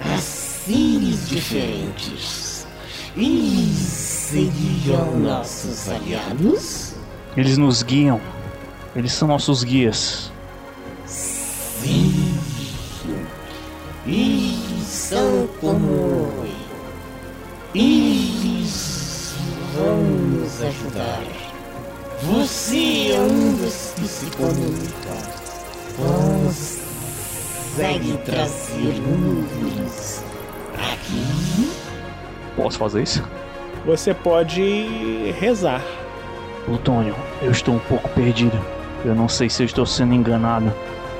A 0.00 0.18
seres 0.18 1.28
diferentes. 1.28 2.66
Eles 3.14 3.76
seriam 3.76 5.18
nossos 5.18 5.88
aliados? 5.88 6.94
Eles 7.36 7.58
nos 7.58 7.82
guiam. 7.82 8.18
Eles 8.96 9.12
são 9.12 9.28
nossos 9.28 9.62
guias. 9.62 10.32
Sim. 11.06 12.34
Eles 14.06 14.86
são 14.86 15.46
como 15.60 16.32
Eles 17.74 19.34
vão 19.74 20.02
nos 20.02 20.62
ajudar. 20.62 21.41
Você 22.24 23.10
é 23.10 23.20
um 23.20 23.56
dos 23.56 23.94
que 23.96 24.06
se 24.06 24.26
comunica. 24.36 25.10
Consegue 27.26 28.16
trazer 28.18 29.00
deles 29.00 30.24
aqui? 30.74 31.72
Posso 32.54 32.78
fazer 32.78 33.02
isso? 33.02 33.28
Você 33.84 34.14
pode 34.14 35.34
rezar. 35.40 35.82
Plutônio, 36.64 37.16
eu 37.42 37.50
estou 37.50 37.74
um 37.74 37.80
pouco 37.80 38.08
perdido. 38.10 38.56
Eu 39.04 39.16
não 39.16 39.28
sei 39.28 39.50
se 39.50 39.64
eu 39.64 39.66
estou 39.66 39.84
sendo 39.84 40.14
enganado. 40.14 40.72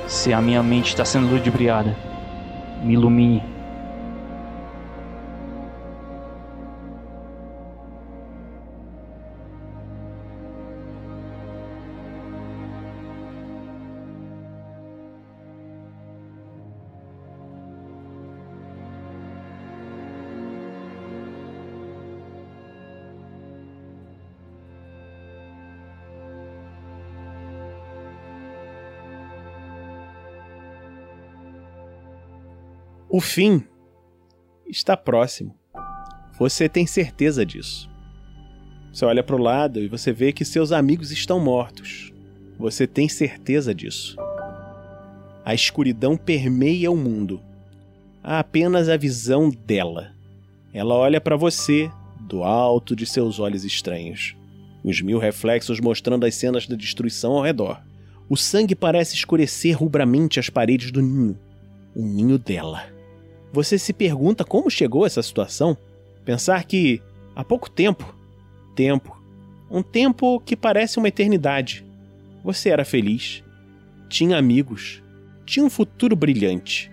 Se 0.06 0.32
a 0.32 0.40
minha 0.40 0.62
mente 0.62 0.90
está 0.90 1.04
sendo 1.04 1.28
ludibriada. 1.32 1.96
Me 2.80 2.94
ilumine. 2.94 3.42
O 33.14 33.20
fim 33.20 33.62
está 34.66 34.96
próximo. 34.96 35.54
Você 36.38 36.66
tem 36.66 36.86
certeza 36.86 37.44
disso. 37.44 37.86
Você 38.90 39.04
olha 39.04 39.22
para 39.22 39.36
o 39.36 39.38
lado 39.38 39.80
e 39.80 39.86
você 39.86 40.14
vê 40.14 40.32
que 40.32 40.46
seus 40.46 40.72
amigos 40.72 41.12
estão 41.12 41.38
mortos. 41.38 42.10
Você 42.58 42.86
tem 42.86 43.10
certeza 43.10 43.74
disso. 43.74 44.16
A 45.44 45.52
escuridão 45.52 46.16
permeia 46.16 46.90
o 46.90 46.96
mundo. 46.96 47.38
Há 48.24 48.38
apenas 48.38 48.88
a 48.88 48.96
visão 48.96 49.50
dela. 49.50 50.12
Ela 50.72 50.94
olha 50.94 51.20
para 51.20 51.36
você 51.36 51.90
do 52.18 52.42
alto 52.42 52.96
de 52.96 53.04
seus 53.04 53.38
olhos 53.38 53.62
estranhos. 53.62 54.34
Os 54.82 55.02
mil 55.02 55.18
reflexos 55.18 55.80
mostrando 55.80 56.24
as 56.24 56.34
cenas 56.34 56.66
da 56.66 56.76
destruição 56.76 57.32
ao 57.32 57.42
redor. 57.42 57.82
O 58.26 58.38
sangue 58.38 58.74
parece 58.74 59.14
escurecer 59.14 59.76
rubramente 59.76 60.40
as 60.40 60.48
paredes 60.48 60.90
do 60.90 61.02
ninho. 61.02 61.38
O 61.94 62.06
ninho 62.06 62.38
dela. 62.38 62.91
Você 63.52 63.78
se 63.78 63.92
pergunta 63.92 64.44
como 64.44 64.70
chegou 64.70 65.04
essa 65.04 65.22
situação? 65.22 65.76
Pensar 66.24 66.64
que, 66.64 67.02
há 67.36 67.44
pouco 67.44 67.68
tempo, 67.68 68.14
tempo, 68.74 69.20
um 69.70 69.82
tempo 69.82 70.40
que 70.40 70.56
parece 70.56 70.98
uma 70.98 71.08
eternidade, 71.08 71.84
você 72.42 72.70
era 72.70 72.84
feliz, 72.84 73.44
tinha 74.08 74.38
amigos, 74.38 75.02
tinha 75.44 75.64
um 75.64 75.70
futuro 75.70 76.16
brilhante. 76.16 76.90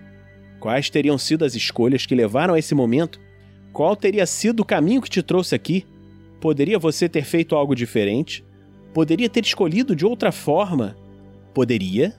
Quais 0.58 0.90
teriam 0.90 1.16
sido 1.16 1.46
as 1.46 1.54
escolhas 1.54 2.04
que 2.04 2.14
levaram 2.14 2.52
a 2.52 2.58
esse 2.58 2.74
momento? 2.74 3.18
Qual 3.72 3.96
teria 3.96 4.26
sido 4.26 4.60
o 4.60 4.64
caminho 4.64 5.00
que 5.00 5.08
te 5.08 5.22
trouxe 5.22 5.54
aqui? 5.54 5.86
Poderia 6.40 6.78
você 6.78 7.08
ter 7.08 7.24
feito 7.24 7.56
algo 7.56 7.74
diferente? 7.74 8.44
Poderia 8.92 9.30
ter 9.30 9.44
escolhido 9.44 9.96
de 9.96 10.04
outra 10.04 10.30
forma? 10.30 10.94
Poderia? 11.54 12.14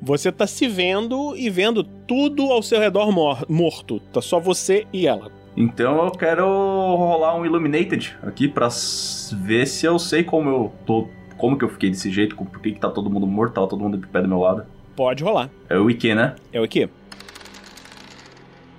Você 0.00 0.30
tá 0.30 0.46
se 0.46 0.68
vendo 0.68 1.34
e 1.36 1.50
vendo 1.50 1.82
tudo 1.82 2.44
ao 2.52 2.62
seu 2.62 2.78
redor 2.78 3.10
mor 3.10 3.44
morto. 3.48 3.98
Tá 4.12 4.20
só 4.22 4.38
você 4.38 4.86
e 4.92 5.06
ela. 5.06 5.30
Então 5.56 6.04
eu 6.04 6.10
quero 6.12 6.44
rolar 6.46 7.34
um 7.36 7.44
Illuminated 7.44 8.16
aqui 8.22 8.46
pra 8.46 8.66
s- 8.66 9.34
ver 9.34 9.66
se 9.66 9.86
eu 9.86 9.98
sei 9.98 10.22
como 10.22 10.48
eu 10.48 10.72
tô. 10.86 11.08
Como 11.36 11.56
que 11.58 11.64
eu 11.64 11.68
fiquei 11.68 11.90
desse 11.90 12.10
jeito, 12.10 12.36
por 12.36 12.60
que, 12.60 12.72
que 12.72 12.80
tá 12.80 12.88
todo 12.90 13.10
mundo 13.10 13.26
morto, 13.26 13.54
tava 13.54 13.66
todo 13.68 13.80
mundo 13.80 13.98
de 13.98 14.06
pé 14.06 14.20
do 14.22 14.28
meu 14.28 14.38
lado. 14.38 14.64
Pode 14.96 15.22
rolar. 15.22 15.50
É 15.68 15.76
o 15.78 15.88
IQ, 15.90 16.14
né? 16.14 16.34
É 16.52 16.60
o 16.60 16.66
quê? 16.68 16.88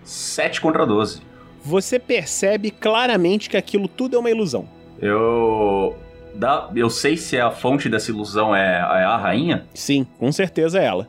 7 0.04 0.60
contra 0.62 0.86
12. 0.86 1.22
Você 1.64 2.00
percebe 2.00 2.72
claramente 2.72 3.50
que 3.50 3.58
aquilo 3.58 3.88
tudo 3.88 4.16
é 4.16 4.20
uma 4.20 4.30
ilusão. 4.30 4.68
Eu. 5.02 5.96
Dá, 6.36 6.70
eu 6.76 6.90
sei 6.90 7.18
se 7.18 7.40
a 7.40 7.52
fonte 7.52 7.90
dessa 7.90 8.12
ilusão 8.12 8.56
é, 8.56 8.78
é 8.78 9.04
a 9.04 9.18
rainha? 9.18 9.66
Sim, 9.74 10.06
com 10.18 10.32
certeza 10.32 10.80
é 10.80 10.86
ela. 10.86 11.08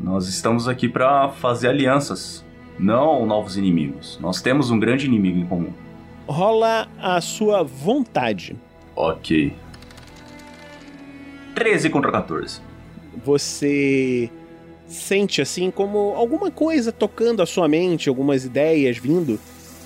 Nós 0.00 0.28
estamos 0.28 0.68
aqui 0.68 0.88
pra 0.88 1.28
fazer 1.28 1.68
alianças, 1.68 2.44
não 2.78 3.26
novos 3.26 3.56
inimigos. 3.56 4.18
Nós 4.20 4.40
temos 4.40 4.70
um 4.70 4.78
grande 4.78 5.06
inimigo 5.06 5.38
em 5.38 5.46
comum. 5.46 5.72
Rola 6.26 6.88
a 7.00 7.20
sua 7.20 7.62
vontade. 7.62 8.56
Ok. 8.94 9.54
13 11.54 11.90
contra 11.90 12.12
14. 12.12 12.60
Você 13.24 14.30
sente 14.86 15.42
assim 15.42 15.70
como 15.70 16.14
alguma 16.14 16.50
coisa 16.50 16.92
tocando 16.92 17.42
a 17.42 17.46
sua 17.46 17.68
mente, 17.68 18.08
algumas 18.08 18.44
ideias 18.44 18.96
vindo, 18.98 19.38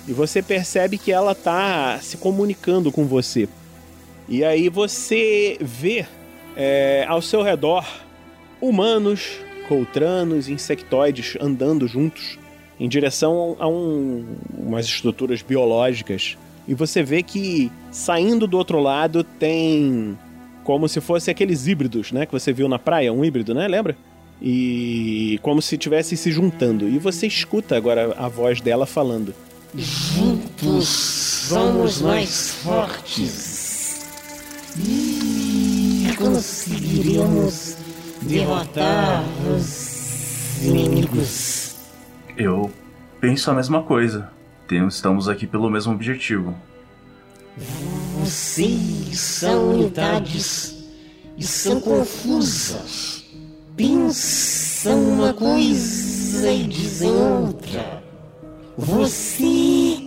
e 0.07 0.13
você 0.13 0.41
percebe 0.41 0.97
que 0.97 1.11
ela 1.11 1.33
tá 1.33 1.97
se 2.01 2.17
comunicando 2.17 2.91
com 2.91 3.05
você. 3.05 3.47
E 4.27 4.43
aí 4.43 4.69
você 4.69 5.57
vê 5.59 6.05
é, 6.55 7.05
ao 7.07 7.21
seu 7.21 7.41
redor 7.41 7.85
humanos, 8.61 9.39
coltranos, 9.67 10.47
insectoides 10.47 11.37
andando 11.39 11.87
juntos 11.87 12.37
em 12.79 12.87
direção 12.87 13.55
a 13.59 13.67
um, 13.67 14.25
umas 14.57 14.85
estruturas 14.85 15.41
biológicas. 15.41 16.37
E 16.67 16.73
você 16.73 17.03
vê 17.03 17.21
que 17.21 17.71
saindo 17.91 18.47
do 18.47 18.57
outro 18.57 18.79
lado 18.79 19.23
tem 19.23 20.17
como 20.63 20.87
se 20.87 21.01
fosse 21.01 21.29
aqueles 21.29 21.67
híbridos, 21.67 22.11
né, 22.11 22.25
que 22.25 22.31
você 22.31 22.53
viu 22.53 22.69
na 22.69 22.79
praia, 22.79 23.11
um 23.11 23.23
híbrido, 23.23 23.53
né, 23.53 23.67
lembra? 23.67 23.97
E 24.41 25.39
como 25.41 25.61
se 25.61 25.75
estivessem 25.75 26.17
se 26.17 26.31
juntando. 26.31 26.87
E 26.87 26.97
você 26.97 27.27
escuta 27.27 27.75
agora 27.75 28.13
a 28.17 28.27
voz 28.27 28.61
dela 28.61 28.85
falando. 28.85 29.33
Juntos 29.75 30.87
somos 30.87 32.01
mais 32.01 32.51
fortes. 32.55 33.52
E 34.77 36.13
conseguiremos 36.17 37.77
derrotar 38.23 39.23
os 39.55 40.63
inimigos. 40.63 41.75
Eu 42.37 42.71
penso 43.21 43.51
a 43.51 43.53
mesma 43.53 43.83
coisa. 43.83 44.31
Estamos 44.87 45.29
aqui 45.29 45.45
pelo 45.45 45.69
mesmo 45.69 45.93
objetivo. 45.93 46.55
Vocês 48.19 49.19
são 49.19 49.69
unidades 49.69 50.83
e 51.37 51.43
são 51.43 51.79
confusas. 51.79 53.23
Pensam 53.75 54.99
uma 55.13 55.33
coisa 55.33 56.51
e 56.51 56.63
dizem 56.63 57.11
outra. 57.11 58.01
Você 58.75 59.99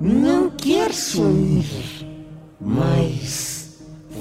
não 0.00 0.50
quer 0.50 0.92
se 0.92 1.18
unir, 1.18 1.64
mas 2.60 3.59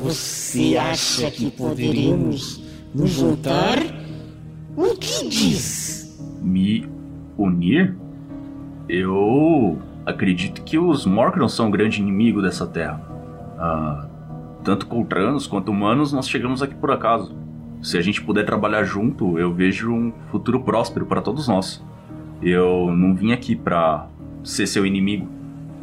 você 0.01 0.77
acha 0.77 1.29
que 1.29 1.51
poderemos 1.51 2.61
nos 2.93 3.11
juntar? 3.11 3.77
O 4.75 4.95
que 4.95 5.27
diz? 5.27 6.17
Me 6.41 6.87
unir? 7.37 7.95
Eu 8.87 9.77
acredito 10.05 10.63
que 10.63 10.77
os 10.77 11.05
Morkrons 11.05 11.53
são 11.53 11.67
o 11.67 11.71
grande 11.71 12.01
inimigo 12.01 12.41
dessa 12.41 12.65
terra. 12.65 13.01
Ah, 13.57 14.07
tanto 14.63 14.87
Coltranos 14.87 15.45
quanto 15.45 15.69
humanos, 15.69 16.13
nós 16.13 16.27
chegamos 16.27 16.61
aqui 16.61 16.75
por 16.75 16.91
acaso. 16.91 17.35
Se 17.81 17.97
a 17.97 18.01
gente 18.01 18.21
puder 18.21 18.45
trabalhar 18.45 18.83
junto, 18.83 19.37
eu 19.37 19.53
vejo 19.53 19.91
um 19.91 20.13
futuro 20.31 20.61
próspero 20.61 21.05
para 21.05 21.21
todos 21.21 21.47
nós. 21.47 21.83
Eu 22.41 22.93
não 22.95 23.13
vim 23.13 23.31
aqui 23.31 23.55
pra 23.55 24.07
ser 24.43 24.65
seu 24.65 24.85
inimigo. 24.85 25.27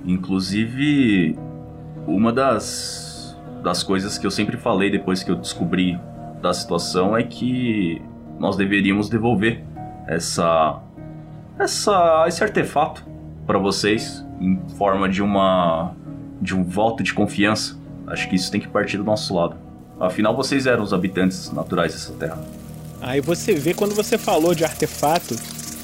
Inclusive, 0.04 1.36
uma 2.06 2.32
das, 2.32 3.05
das 3.66 3.82
coisas 3.82 4.16
que 4.16 4.24
eu 4.24 4.30
sempre 4.30 4.56
falei 4.56 4.92
depois 4.92 5.24
que 5.24 5.30
eu 5.30 5.34
descobri 5.34 5.98
da 6.40 6.54
situação 6.54 7.16
é 7.16 7.24
que 7.24 8.00
nós 8.38 8.56
deveríamos 8.56 9.08
devolver 9.08 9.64
essa, 10.06 10.80
essa 11.58 12.26
esse 12.28 12.44
artefato 12.44 13.04
para 13.44 13.58
vocês 13.58 14.24
em 14.40 14.56
forma 14.78 15.08
de 15.08 15.20
uma 15.20 15.92
de 16.40 16.54
um 16.54 16.62
voto 16.62 17.02
de 17.02 17.12
confiança. 17.12 17.76
Acho 18.06 18.28
que 18.28 18.36
isso 18.36 18.52
tem 18.52 18.60
que 18.60 18.68
partir 18.68 18.98
do 18.98 19.04
nosso 19.04 19.34
lado. 19.34 19.56
Afinal, 19.98 20.36
vocês 20.36 20.68
eram 20.68 20.84
os 20.84 20.92
habitantes 20.94 21.50
naturais 21.50 21.92
dessa 21.92 22.12
terra. 22.12 22.38
Aí 23.02 23.20
você 23.20 23.54
vê 23.54 23.74
quando 23.74 23.96
você 23.96 24.16
falou 24.16 24.54
de 24.54 24.62
artefato, 24.62 25.34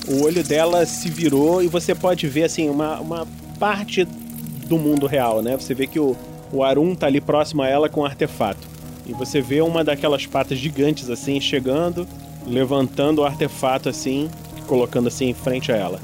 o 0.06 0.22
olho 0.22 0.44
dela 0.44 0.86
se 0.86 1.10
virou 1.10 1.60
e 1.60 1.66
você 1.66 1.96
pode 1.96 2.28
ver 2.28 2.44
assim 2.44 2.70
uma, 2.70 3.00
uma 3.00 3.26
parte 3.58 4.04
do 4.04 4.78
mundo 4.78 5.08
real, 5.08 5.42
né? 5.42 5.56
Você 5.56 5.74
vê 5.74 5.88
que 5.88 5.98
o, 5.98 6.16
o 6.52 6.62
Arun 6.62 6.94
tá 6.94 7.06
ali 7.06 7.20
próximo 7.20 7.62
a 7.62 7.68
ela 7.68 7.88
com 7.88 8.02
o 8.02 8.04
artefato. 8.04 8.68
E 9.06 9.12
você 9.12 9.40
vê 9.40 9.60
uma 9.60 9.82
daquelas 9.82 10.26
patas 10.26 10.58
gigantes 10.58 11.10
assim 11.10 11.40
chegando, 11.40 12.06
levantando 12.46 13.22
o 13.22 13.24
artefato 13.24 13.88
assim, 13.88 14.30
colocando 14.66 15.08
assim 15.08 15.30
em 15.30 15.34
frente 15.34 15.72
a 15.72 15.76
ela. 15.76 16.00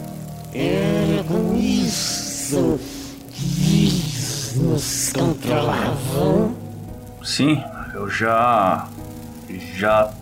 Era 0.53 1.22
com 1.24 1.55
isso 1.57 2.78
que 3.30 3.84
eles 3.84 4.55
nos 4.57 5.12
controlavam. 5.12 6.55
Sim, 7.22 7.62
eu 7.94 8.09
já 8.09 8.88
já 9.76 10.12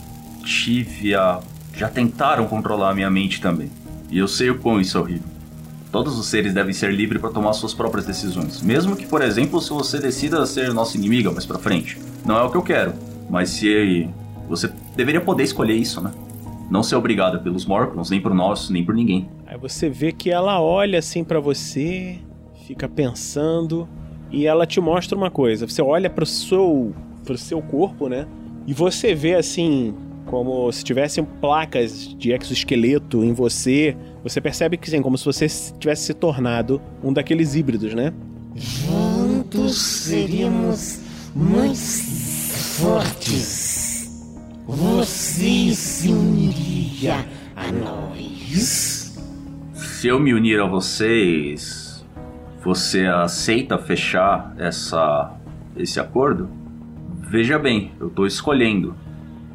tive 0.45 1.14
a 1.14 1.41
já 1.74 1.89
tentaram 1.89 2.47
controlar 2.47 2.91
a 2.91 2.95
minha 2.95 3.11
mente 3.11 3.41
também. 3.41 3.70
E 4.11 4.18
eu 4.18 4.27
sei 4.27 4.51
o 4.51 4.59
quão 4.59 4.81
isso 4.81 4.97
é 4.97 5.01
horrível. 5.01 5.36
Todos 5.97 6.18
os 6.18 6.26
seres 6.26 6.53
devem 6.53 6.74
ser 6.74 6.92
livres 6.92 7.22
para 7.22 7.30
tomar 7.30 7.55
suas 7.55 7.72
próprias 7.72 8.05
decisões. 8.05 8.61
Mesmo 8.61 8.94
que, 8.94 9.07
por 9.07 9.22
exemplo, 9.22 9.59
se 9.62 9.70
você 9.70 9.99
decida 9.99 10.44
ser 10.44 10.74
nossa 10.74 10.94
inimiga 10.94 11.32
mais 11.32 11.47
pra 11.47 11.59
frente. 11.59 11.99
Não 12.22 12.36
é 12.36 12.42
o 12.42 12.51
que 12.51 12.57
eu 12.59 12.62
quero. 12.62 12.92
Mas 13.30 13.49
se 13.49 14.07
você 14.47 14.70
deveria 14.94 15.22
poder 15.22 15.44
escolher 15.44 15.72
isso, 15.72 16.03
né? 16.03 16.12
Não 16.70 16.82
ser 16.82 16.97
obrigada 16.97 17.38
pelos 17.38 17.64
Morcons, 17.64 18.11
nem 18.11 18.20
por 18.20 18.34
nós, 18.34 18.68
nem 18.68 18.84
por 18.84 18.94
ninguém. 18.94 19.26
Aí 19.47 19.57
você 19.57 19.88
vê 19.88 20.12
que 20.12 20.30
ela 20.30 20.61
olha 20.61 20.99
assim 20.99 21.24
para 21.24 21.40
você, 21.40 22.18
fica 22.66 22.86
pensando 22.86 23.88
e 24.30 24.47
ela 24.47 24.66
te 24.66 24.82
mostra 24.82 25.16
uma 25.16 25.30
coisa. 25.30 25.66
Você 25.66 25.80
olha 25.80 26.11
pro 26.11 26.26
seu 26.26 26.94
pro 27.24 27.38
seu 27.38 27.62
corpo, 27.62 28.07
né? 28.07 28.26
E 28.66 28.74
você 28.74 29.14
vê 29.14 29.34
assim 29.34 29.94
como 30.27 30.70
se 30.70 30.85
tivessem 30.85 31.24
placas 31.24 32.14
de 32.16 32.33
exoesqueleto 32.33 33.24
em 33.24 33.33
você. 33.33 33.97
Você 34.22 34.41
percebe 34.41 34.77
que 34.77 34.91
sim, 34.91 35.01
como 35.01 35.16
se 35.16 35.24
você 35.24 35.47
tivesse 35.79 36.05
se 36.05 36.14
tornado 36.14 36.81
um 37.03 37.12
daqueles 37.12 37.55
híbridos, 37.55 37.95
né? 37.95 38.12
Juntos 38.55 39.77
seríamos 39.79 41.01
mais 41.35 42.79
fortes. 42.79 44.27
Você 44.66 45.72
se 45.72 46.09
uniria 46.09 47.24
a 47.55 47.70
nós. 47.70 49.16
Se 49.74 50.09
eu 50.09 50.18
me 50.18 50.35
unir 50.35 50.61
a 50.61 50.66
vocês, 50.66 52.05
você 52.62 53.07
aceita 53.07 53.79
fechar 53.79 54.55
essa 54.59 55.33
esse 55.77 56.01
acordo? 56.01 56.49
Veja 57.29 57.59
bem, 57.59 57.93
eu 58.01 58.09
estou 58.09 58.27
escolhendo. 58.27 58.97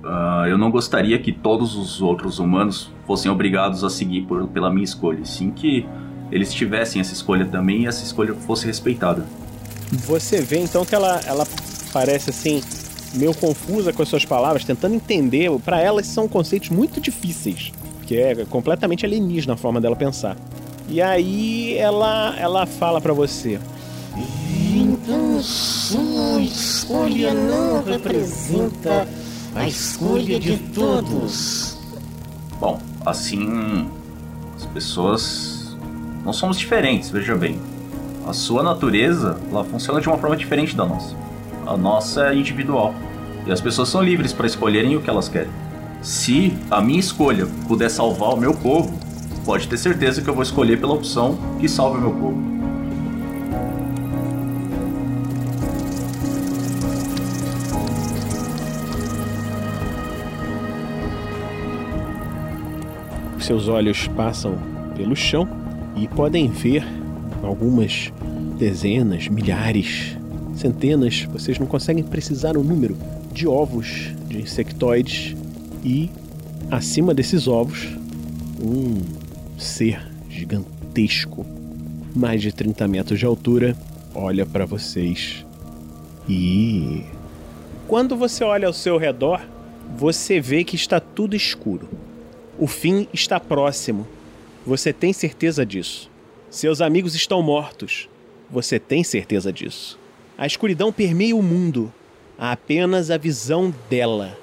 Uh, 0.04 0.48
eu 0.48 0.58
não 0.58 0.72
gostaria 0.72 1.20
que 1.20 1.32
todos 1.32 1.76
os 1.76 2.02
outros 2.02 2.40
humanos 2.40 2.92
fossem 3.06 3.32
obrigados 3.32 3.84
a 3.84 3.90
seguir 3.90 4.24
por, 4.24 4.48
pela 4.48 4.72
minha 4.72 4.84
escolha, 4.84 5.24
sim 5.24 5.52
que 5.52 5.88
eles 6.32 6.52
tivessem 6.54 7.00
essa 7.00 7.14
escolha 7.14 7.46
também 7.46 7.84
e 7.84 7.88
essa 7.88 8.04
escolha 8.04 8.34
fosse 8.34 8.66
respeitada. 8.66 9.26
Você 9.92 10.42
vê 10.42 10.60
então 10.60 10.86
que 10.86 10.96
ela, 10.96 11.20
ela 11.26 11.46
parece 11.94 12.30
assim 12.30 12.62
meio 13.14 13.36
confusa 13.36 13.92
com 13.92 14.02
as 14.02 14.10
suas 14.10 14.26
palavras, 14.26 14.64
tentando 14.64 14.96
entender. 14.96 15.52
Para 15.60 15.80
ela 15.80 16.02
são 16.04 16.28
conceitos 16.28 16.70
muito 16.70 17.00
difíceis, 17.00 17.72
que 18.08 18.18
é 18.18 18.46
completamente 18.46 19.06
alienígena 19.06 19.54
a 19.54 19.58
forma 19.58 19.82
dela 19.82 19.96
pensar. 19.96 20.38
E 20.88 21.02
aí 21.02 21.78
ela 21.78 22.36
ela 22.40 22.66
fala 22.66 23.02
para 23.02 23.14
você: 23.14 23.60
Então 24.74 25.42
sua 25.42 26.42
escolha 26.42 27.34
não 27.34 27.84
representa 27.84 29.08
a 29.56 29.68
escolha 29.68 30.40
de 30.40 30.58
todos. 30.58 31.78
Bom, 32.60 32.80
assim 33.06 33.88
as 34.56 34.66
pessoas 34.66 35.76
não 36.24 36.32
somos 36.32 36.58
diferentes, 36.58 37.10
veja 37.10 37.36
bem. 37.36 37.60
A 38.28 38.34
sua 38.34 38.62
natureza, 38.62 39.40
ela 39.50 39.64
funciona 39.64 40.00
de 40.00 40.08
uma 40.08 40.18
forma 40.18 40.36
diferente 40.36 40.76
da 40.76 40.86
nossa. 40.86 41.16
A 41.66 41.76
nossa 41.76 42.28
é 42.28 42.36
individual. 42.36 42.94
E 43.46 43.52
as 43.52 43.60
pessoas 43.60 43.90
são 43.90 44.04
livres 44.04 44.32
para 44.32 44.46
escolherem 44.46 44.96
o 44.96 45.02
que 45.02 45.10
elas 45.10 45.28
querem. 45.28 45.50
Se 46.02 46.56
a 46.70 46.80
minha 46.80 47.00
escolha 47.00 47.48
puder 47.68 47.90
salvar 47.90 48.34
o 48.34 48.38
meu 48.38 48.54
povo, 48.54 48.98
pode 49.44 49.68
ter 49.68 49.78
certeza 49.78 50.22
que 50.22 50.30
eu 50.30 50.34
vou 50.34 50.44
escolher 50.44 50.80
pela 50.80 50.94
opção 50.94 51.38
que 51.60 51.68
salve 51.68 51.98
o 51.98 52.02
meu 52.02 52.12
povo. 52.12 52.61
Seus 63.52 63.68
olhos 63.68 64.08
passam 64.08 64.58
pelo 64.96 65.14
chão 65.14 65.46
e 65.98 66.08
podem 66.08 66.48
ver 66.48 66.86
algumas 67.44 68.10
dezenas, 68.58 69.28
milhares, 69.28 70.18
centenas, 70.56 71.24
vocês 71.24 71.60
não 71.60 71.68
conseguem 71.68 72.02
precisar 72.02 72.56
o 72.56 72.64
número 72.64 72.96
de 73.34 73.46
ovos 73.46 74.14
de 74.30 74.40
insectoides 74.40 75.36
e 75.84 76.10
acima 76.72 77.14
desses 77.14 77.46
ovos 77.46 77.90
um 78.64 79.02
ser 79.60 80.02
gigantesco, 80.30 81.46
mais 82.16 82.42
de 82.42 82.54
30 82.54 82.88
metros 82.88 83.20
de 83.20 83.26
altura, 83.26 83.76
olha 84.16 84.46
para 84.46 84.66
vocês 84.66 85.46
e 86.26 87.04
quando 87.86 88.16
você 88.16 88.46
olha 88.46 88.68
ao 88.68 88.74
seu 88.74 88.98
redor, 88.98 89.42
você 89.98 90.40
vê 90.40 90.64
que 90.64 90.78
está 90.78 91.02
tudo 91.02 91.36
escuro. 91.36 91.90
O 92.62 92.68
fim 92.68 93.08
está 93.12 93.40
próximo. 93.40 94.08
Você 94.68 94.94
tem 94.94 95.12
certeza 95.14 95.66
disso. 95.66 96.08
Seus 96.48 96.80
amigos 96.80 97.16
estão 97.16 97.42
mortos. 97.42 98.08
Você 98.52 98.78
tem 98.80 99.04
certeza 99.04 99.52
disso. 99.52 99.98
A 100.38 100.46
escuridão 100.46 100.94
permeia 100.94 101.36
o 101.36 101.42
mundo. 101.42 101.92
Há 102.38 102.52
apenas 102.52 103.10
a 103.10 103.18
visão 103.18 103.74
dela. 103.90 104.38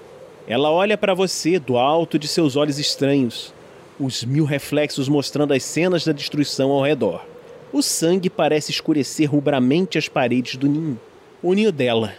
Ela 0.49 0.69
olha 0.69 0.99
para 0.99 1.15
você 1.15 1.61
do 1.61 1.79
alto 1.79 2.19
de 2.19 2.27
seus 2.27 2.57
olhos 2.57 2.81
estranhos, 2.81 3.55
os 4.01 4.25
mil 4.25 4.45
reflexos 4.45 5.09
mostrando 5.09 5.55
as 5.55 5.63
cenas 5.63 6.05
da 6.05 6.11
destruição 6.11 6.73
ao 6.73 6.83
redor. 6.83 7.25
O 7.73 7.83
sangue 7.83 8.29
parece 8.29 8.73
escurecer 8.73 9.31
rubramente 9.31 9.97
as 9.97 10.09
paredes 10.09 10.57
do 10.57 10.67
ninho. 10.67 10.99
O 11.41 11.55
ninho 11.55 11.71
dela. 11.71 12.15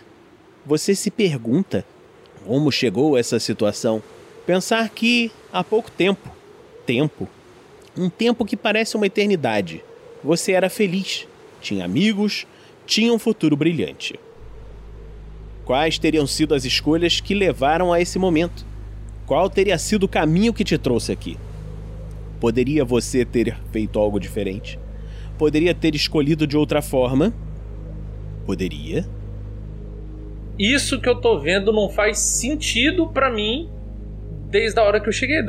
Você 0.65 0.95
se 0.95 1.11
pergunta 1.11 1.83
como 2.45 2.71
chegou 2.71 3.17
essa 3.17 3.37
situação. 3.37 4.01
Pensar 4.49 4.89
que 4.89 5.31
há 5.53 5.63
pouco 5.63 5.91
tempo, 5.91 6.27
tempo, 6.83 7.29
um 7.95 8.09
tempo 8.09 8.43
que 8.43 8.57
parece 8.57 8.95
uma 8.95 9.05
eternidade, 9.05 9.83
você 10.23 10.53
era 10.53 10.71
feliz, 10.71 11.27
tinha 11.61 11.85
amigos, 11.85 12.47
tinha 12.83 13.13
um 13.13 13.19
futuro 13.19 13.55
brilhante. 13.55 14.19
Quais 15.65 15.99
teriam 15.99 16.25
sido 16.25 16.55
as 16.55 16.65
escolhas 16.65 17.21
que 17.21 17.35
levaram 17.35 17.93
a 17.93 18.01
esse 18.01 18.17
momento? 18.17 18.65
Qual 19.27 19.47
teria 19.51 19.77
sido 19.77 20.05
o 20.05 20.09
caminho 20.09 20.51
que 20.51 20.63
te 20.63 20.79
trouxe 20.79 21.11
aqui? 21.11 21.37
Poderia 22.39 22.83
você 22.83 23.23
ter 23.23 23.55
feito 23.71 23.99
algo 23.99 24.19
diferente? 24.19 24.79
Poderia 25.37 25.75
ter 25.75 25.93
escolhido 25.93 26.47
de 26.47 26.57
outra 26.57 26.81
forma? 26.81 27.31
Poderia. 28.47 29.07
Isso 30.57 30.99
que 30.99 31.07
eu 31.07 31.21
tô 31.21 31.37
vendo 31.37 31.71
não 31.71 31.87
faz 31.87 32.17
sentido 32.17 33.05
para 33.05 33.29
mim 33.29 33.69
desde 34.49 34.79
a 34.79 34.83
hora 34.83 34.99
que 34.99 35.07
eu 35.07 35.13
cheguei. 35.13 35.39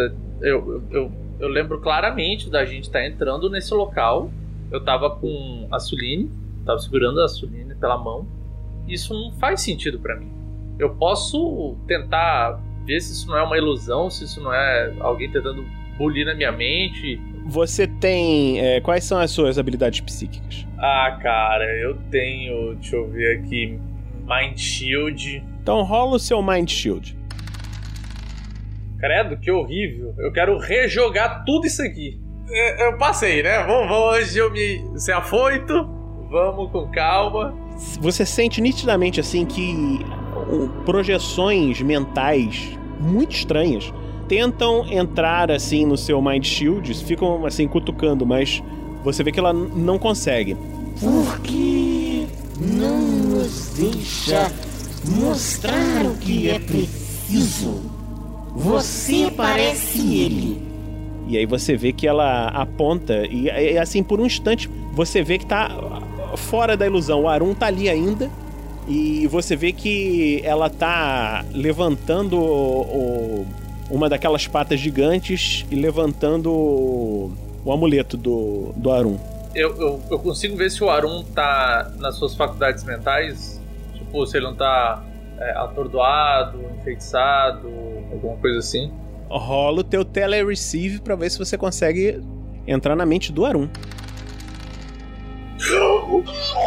Eu, 0.40 0.82
eu, 0.90 1.12
eu 1.38 1.48
lembro 1.48 1.80
claramente 1.80 2.50
da 2.50 2.64
gente 2.64 2.84
estar 2.84 3.00
tá 3.00 3.06
entrando 3.06 3.50
nesse 3.50 3.72
local. 3.74 4.30
Eu 4.70 4.84
tava 4.84 5.10
com 5.10 5.66
a 5.70 5.80
Suline, 5.80 6.30
tava 6.64 6.78
segurando 6.78 7.20
a 7.20 7.28
Suline 7.28 7.74
pela 7.74 7.98
mão. 7.98 8.26
Isso 8.86 9.12
não 9.12 9.32
faz 9.38 9.62
sentido 9.62 9.98
para 9.98 10.16
mim. 10.16 10.30
Eu 10.78 10.90
posso 10.90 11.76
tentar 11.86 12.60
ver 12.86 13.00
se 13.00 13.12
isso 13.12 13.28
não 13.28 13.36
é 13.36 13.42
uma 13.42 13.56
ilusão, 13.56 14.08
se 14.08 14.24
isso 14.24 14.40
não 14.40 14.52
é 14.52 14.94
alguém 15.00 15.30
tentando 15.30 15.64
bulir 15.98 16.24
na 16.24 16.34
minha 16.34 16.50
mente. 16.50 17.20
Você 17.46 17.86
tem. 17.86 18.60
É, 18.60 18.80
quais 18.80 19.04
são 19.04 19.18
as 19.18 19.30
suas 19.30 19.58
habilidades 19.58 20.00
psíquicas? 20.00 20.66
Ah, 20.78 21.18
cara, 21.22 21.64
eu 21.78 21.96
tenho. 22.10 22.74
Deixa 22.76 22.96
eu 22.96 23.08
ver 23.08 23.38
aqui. 23.38 23.78
Mind 24.24 24.56
Shield. 24.56 25.42
Então 25.62 25.82
rola 25.82 26.16
o 26.16 26.18
seu 26.18 26.42
Mind 26.42 26.70
Shield. 26.70 27.19
Credo, 29.00 29.38
que 29.38 29.50
horrível. 29.50 30.14
Eu 30.18 30.30
quero 30.32 30.58
rejogar 30.58 31.44
tudo 31.44 31.66
isso 31.66 31.82
aqui. 31.82 32.20
Eu 32.78 32.98
passei, 32.98 33.42
né? 33.42 33.64
Vamos, 33.64 33.88
vamos 33.88 34.04
hoje 34.16 34.38
eu 34.38 34.50
me 34.50 34.84
ser 34.98 35.12
afoito. 35.12 35.72
Vamos 36.30 36.70
com 36.70 36.90
calma. 36.90 37.54
Você 38.00 38.26
sente 38.26 38.60
nitidamente 38.60 39.18
assim 39.18 39.46
que 39.46 40.00
projeções 40.84 41.80
mentais 41.80 42.78
muito 43.00 43.34
estranhas 43.34 43.92
tentam 44.28 44.86
entrar 44.86 45.50
assim 45.50 45.84
no 45.84 45.96
seu 45.96 46.22
Mind 46.22 46.44
Shield, 46.44 46.94
ficam 47.04 47.44
assim 47.46 47.66
cutucando, 47.66 48.24
mas 48.24 48.62
você 49.02 49.24
vê 49.24 49.32
que 49.32 49.40
ela 49.40 49.52
não 49.52 49.98
consegue. 49.98 50.56
Por 51.00 51.40
que 51.40 52.28
não 52.60 53.00
nos 53.00 53.70
deixa 53.70 54.52
mostrar 55.18 56.06
o 56.06 56.16
que 56.18 56.48
é 56.48 56.58
preciso? 56.60 57.89
Você 58.60 59.30
parece 59.36 59.98
ele. 60.18 60.62
E 61.28 61.38
aí 61.38 61.46
você 61.46 61.76
vê 61.76 61.92
que 61.92 62.06
ela 62.06 62.48
aponta 62.48 63.24
e, 63.26 63.46
e, 63.46 63.78
assim 63.78 64.02
por 64.02 64.20
um 64.20 64.26
instante 64.26 64.68
você 64.92 65.22
vê 65.22 65.38
que 65.38 65.46
tá 65.46 65.70
fora 66.36 66.76
da 66.76 66.84
ilusão. 66.86 67.22
O 67.22 67.28
Arun 67.28 67.54
tá 67.54 67.66
ali 67.66 67.88
ainda 67.88 68.28
e 68.88 69.26
você 69.28 69.54
vê 69.54 69.72
que 69.72 70.40
ela 70.44 70.68
tá 70.68 71.44
levantando 71.52 72.36
o- 72.36 72.80
o- 72.82 73.46
uma 73.90 74.08
daquelas 74.08 74.46
patas 74.46 74.78
gigantes 74.78 75.64
e 75.70 75.74
levantando 75.76 76.50
o, 76.52 77.32
o 77.64 77.72
amuleto 77.72 78.16
do, 78.16 78.72
do 78.76 78.90
Arun. 78.90 79.16
Eu, 79.54 79.74
eu, 79.80 80.00
eu 80.10 80.18
consigo 80.18 80.56
ver 80.56 80.70
se 80.70 80.82
o 80.84 80.90
Arun 80.90 81.24
tá 81.34 81.90
nas 81.98 82.16
suas 82.16 82.34
faculdades 82.36 82.84
mentais. 82.84 83.60
Tipo, 83.94 84.24
se 84.26 84.36
ele 84.36 84.46
não 84.46 84.54
tá 84.54 85.02
é, 85.40 85.52
atordoado, 85.56 86.60
enfeitiçado, 86.78 87.68
alguma 88.12 88.36
coisa 88.36 88.58
assim. 88.58 88.92
Rola 89.28 89.80
o 89.80 89.84
teu 89.84 90.04
tele-receive 90.04 91.00
pra 91.00 91.14
ver 91.14 91.30
se 91.30 91.38
você 91.38 91.56
consegue 91.56 92.20
entrar 92.66 92.94
na 92.94 93.06
mente 93.06 93.32
do 93.32 93.46
Arun. 93.46 93.68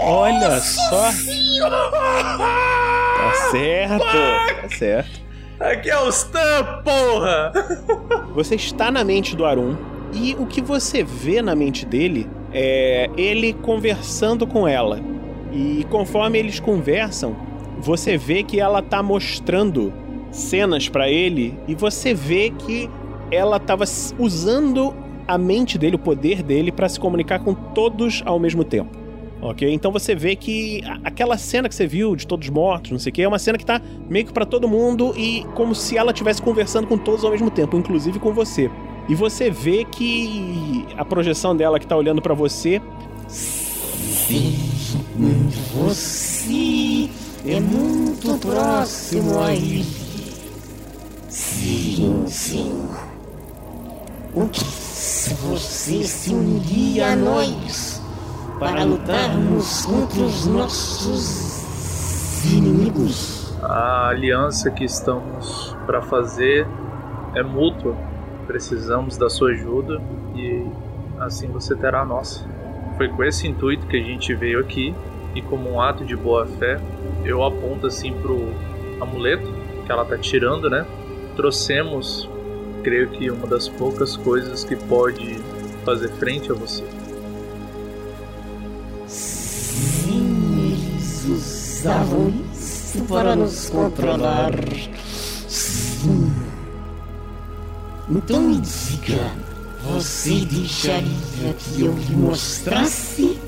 Olha 0.03 0.59
só! 0.59 1.09
Tá 3.17 3.33
certo! 3.51 4.61
Tá 4.61 4.69
certo. 4.69 5.23
Aqui 5.59 5.89
é 5.89 5.99
o 5.99 6.09
Stan, 6.09 6.81
porra! 6.83 7.51
Você 8.33 8.55
está 8.55 8.91
na 8.91 9.03
mente 9.03 9.35
do 9.35 9.45
Arun 9.45 9.75
e 10.13 10.35
o 10.35 10.45
que 10.45 10.61
você 10.61 11.03
vê 11.03 11.41
na 11.41 11.55
mente 11.55 11.85
dele 11.85 12.29
é 12.51 13.09
ele 13.17 13.53
conversando 13.53 14.45
com 14.45 14.67
ela. 14.67 14.99
E 15.51 15.85
conforme 15.89 16.39
eles 16.39 16.59
conversam, 16.59 17.35
você 17.83 18.17
vê 18.17 18.43
que 18.43 18.59
ela 18.59 18.81
tá 18.81 19.03
mostrando 19.03 19.91
cenas 20.31 20.87
pra 20.87 21.09
ele 21.09 21.53
e 21.67 21.75
você 21.75 22.13
vê 22.13 22.49
que 22.49 22.89
ela 23.29 23.59
tava 23.59 23.83
usando 24.17 24.95
a 25.27 25.37
mente 25.37 25.77
dele, 25.77 25.97
o 25.97 25.99
poder 25.99 26.41
dele 26.41 26.71
pra 26.71 26.87
se 26.87 26.99
comunicar 26.99 27.39
com 27.39 27.53
todos 27.53 28.23
ao 28.25 28.39
mesmo 28.39 28.63
tempo. 28.63 28.97
Ok? 29.41 29.69
Então 29.69 29.91
você 29.91 30.15
vê 30.15 30.35
que 30.37 30.81
aquela 31.03 31.37
cena 31.37 31.67
que 31.67 31.75
você 31.75 31.85
viu 31.85 32.15
de 32.15 32.25
todos 32.25 32.47
mortos, 32.47 32.91
não 32.91 32.99
sei 32.99 33.09
o 33.09 33.13
que, 33.13 33.21
é 33.21 33.27
uma 33.27 33.37
cena 33.37 33.57
que 33.57 33.65
tá 33.65 33.81
meio 34.09 34.25
que 34.25 34.31
pra 34.31 34.45
todo 34.45 34.65
mundo 34.65 35.13
e 35.17 35.45
como 35.53 35.75
se 35.75 35.97
ela 35.97 36.11
estivesse 36.11 36.41
conversando 36.41 36.87
com 36.87 36.97
todos 36.97 37.25
ao 37.25 37.31
mesmo 37.31 37.51
tempo, 37.51 37.75
inclusive 37.75 38.17
com 38.17 38.31
você. 38.31 38.71
E 39.09 39.15
você 39.15 39.51
vê 39.51 39.83
que 39.83 40.85
a 40.95 41.03
projeção 41.03 41.53
dela 41.53 41.77
que 41.77 41.85
tá 41.85 41.97
olhando 41.97 42.21
pra 42.21 42.33
você 42.33 42.81
Sim, 43.27 44.55
você 45.73 47.09
é 47.45 47.59
muito 47.59 48.37
próximo 48.39 49.39
a 49.41 49.53
ele. 49.53 49.85
Sim, 51.27 52.25
sim. 52.27 52.87
O 54.33 54.47
que 54.47 54.63
se 54.63 55.33
você 55.35 56.03
se 56.03 56.33
uniria 56.33 57.13
a 57.13 57.15
nós 57.15 58.01
para 58.59 58.83
lutarmos 58.83 59.85
contra 59.85 60.21
os 60.21 60.47
nossos 60.47 61.63
inimigos? 62.45 63.53
A 63.61 64.07
aliança 64.09 64.71
que 64.71 64.85
estamos 64.85 65.75
para 65.85 66.01
fazer 66.01 66.65
é 67.35 67.43
mútua. 67.43 67.95
Precisamos 68.47 69.17
da 69.17 69.29
sua 69.29 69.51
ajuda 69.51 70.01
e 70.35 70.65
assim 71.19 71.47
você 71.47 71.75
terá 71.75 72.01
a 72.01 72.05
nossa. 72.05 72.45
Foi 72.97 73.07
com 73.09 73.23
esse 73.23 73.47
intuito 73.47 73.87
que 73.87 73.97
a 73.97 74.03
gente 74.03 74.33
veio 74.33 74.59
aqui 74.59 74.95
e 75.35 75.41
como 75.41 75.69
um 75.71 75.81
ato 75.81 76.05
de 76.05 76.15
boa 76.15 76.45
fé, 76.45 76.79
eu 77.23 77.43
aponto 77.43 77.87
assim 77.87 78.13
pro 78.13 78.53
amuleto 78.99 79.51
que 79.85 79.91
ela 79.91 80.05
tá 80.05 80.17
tirando, 80.17 80.69
né? 80.69 80.85
Trouxemos, 81.35 82.29
creio 82.83 83.09
que 83.09 83.29
uma 83.29 83.47
das 83.47 83.67
poucas 83.67 84.15
coisas 84.17 84.63
que 84.63 84.75
pode 84.75 85.39
fazer 85.83 86.09
frente 86.13 86.51
a 86.51 86.55
você. 86.55 86.83
Sim, 89.07 90.71
eles 90.71 91.25
usavam 91.25 92.33
isso 92.53 93.03
para 93.05 93.35
nos 93.35 93.69
controlar. 93.69 94.51
Sim. 95.47 96.31
Então 98.09 98.41
me 98.41 98.61
diga, 98.61 99.31
você 99.83 100.45
deixaria 100.45 101.53
que 101.57 101.85
eu 101.85 101.93
lhe 101.93 102.15
mostrasse? 102.15 103.39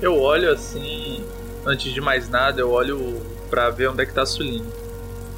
Eu 0.00 0.18
olho 0.20 0.52
assim, 0.52 1.24
antes 1.66 1.92
de 1.92 2.00
mais 2.00 2.28
nada, 2.28 2.60
eu 2.60 2.70
olho 2.70 3.20
pra 3.50 3.70
ver 3.70 3.88
onde 3.88 4.02
é 4.02 4.06
que 4.06 4.12
tá 4.12 4.22
a 4.22 4.26
Suline. 4.26 4.64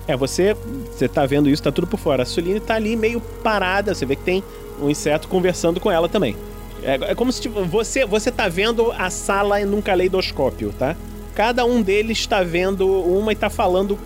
É, 0.08 0.16
você, 0.16 0.56
você 0.90 1.08
tá 1.08 1.26
vendo 1.26 1.48
isso, 1.48 1.62
tá 1.62 1.72
tudo 1.72 1.86
por 1.86 1.98
fora. 1.98 2.22
A 2.22 2.26
Suline 2.26 2.60
tá 2.60 2.74
ali 2.74 2.96
meio 2.96 3.20
parada, 3.20 3.94
você 3.94 4.06
vê 4.06 4.14
que 4.16 4.22
tem 4.22 4.42
um 4.80 4.88
inseto 4.88 5.26
conversando 5.28 5.80
com 5.80 5.90
ela 5.90 6.08
também. 6.08 6.36
É, 6.82 6.94
é 7.10 7.14
como 7.14 7.32
se 7.32 7.40
tipo, 7.40 7.64
você, 7.64 8.04
você 8.06 8.30
tá 8.30 8.48
vendo 8.48 8.92
a 8.92 9.10
sala 9.10 9.58
num 9.64 9.82
caleidoscópio, 9.82 10.72
tá? 10.78 10.94
Cada 11.34 11.64
um 11.64 11.82
deles 11.82 12.26
tá 12.26 12.42
vendo 12.42 12.86
uma 12.88 13.32
e 13.32 13.36
tá 13.36 13.50
falando 13.50 13.98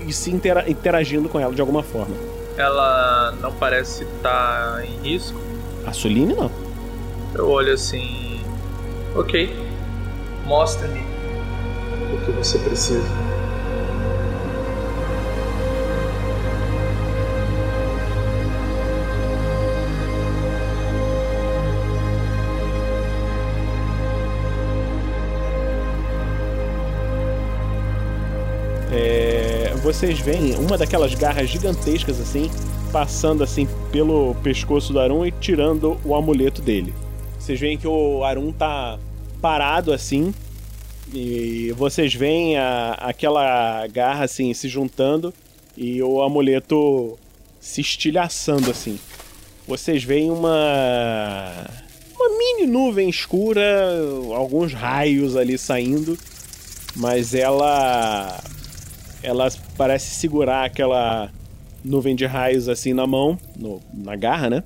e, 0.00 0.08
e 0.08 0.12
se 0.12 0.30
intera- 0.30 0.70
interagindo 0.70 1.28
com 1.28 1.40
ela 1.40 1.52
de 1.52 1.60
alguma 1.60 1.82
forma. 1.82 2.14
Ela 2.56 3.34
não 3.40 3.52
parece 3.52 4.04
estar 4.04 4.84
em 4.84 5.10
risco. 5.10 5.38
A 5.84 5.92
Suline 5.92 6.34
não. 6.34 6.50
Eu 7.34 7.50
olho 7.50 7.72
assim. 7.72 8.40
Ok. 9.16 9.52
Mostre-me 10.46 11.00
o 11.00 11.13
que 12.24 12.32
você 12.32 12.58
precisa. 12.58 13.04
É, 28.96 29.74
vocês 29.82 30.20
veem 30.20 30.54
uma 30.56 30.78
daquelas 30.78 31.14
garras 31.14 31.50
gigantescas 31.50 32.20
assim, 32.20 32.50
passando 32.92 33.42
assim 33.42 33.68
pelo 33.90 34.34
pescoço 34.36 34.92
do 34.92 35.00
Arun 35.00 35.26
e 35.26 35.32
tirando 35.32 35.98
o 36.04 36.14
amuleto 36.14 36.62
dele. 36.62 36.94
Vocês 37.38 37.58
veem 37.58 37.76
que 37.76 37.88
o 37.88 38.24
Arun 38.24 38.52
tá 38.52 38.98
parado 39.42 39.92
assim, 39.92 40.32
e 41.14 41.72
vocês 41.76 42.12
veem 42.14 42.56
a- 42.58 42.92
aquela 43.00 43.86
garra 43.86 44.24
assim 44.24 44.52
se 44.52 44.68
juntando 44.68 45.32
e 45.76 46.02
o 46.02 46.22
amuleto 46.22 47.18
se 47.60 47.80
estilhaçando 47.80 48.70
assim. 48.70 48.98
Vocês 49.66 50.02
veem 50.04 50.30
uma 50.30 51.64
uma 52.14 52.28
mini 52.38 52.66
nuvem 52.66 53.08
escura, 53.08 53.64
alguns 54.34 54.72
raios 54.72 55.36
ali 55.36 55.56
saindo, 55.58 56.18
mas 56.96 57.34
ela 57.34 58.42
ela 59.22 59.48
parece 59.76 60.14
segurar 60.16 60.64
aquela 60.64 61.30
nuvem 61.84 62.14
de 62.14 62.26
raios 62.26 62.68
assim 62.68 62.92
na 62.92 63.06
mão, 63.06 63.38
no- 63.56 63.80
na 63.92 64.16
garra, 64.16 64.50
né? 64.50 64.62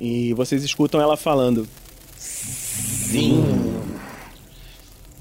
E 0.00 0.32
vocês 0.34 0.62
escutam 0.64 1.00
ela 1.00 1.16
falando: 1.16 1.68
Sim. 2.16 3.42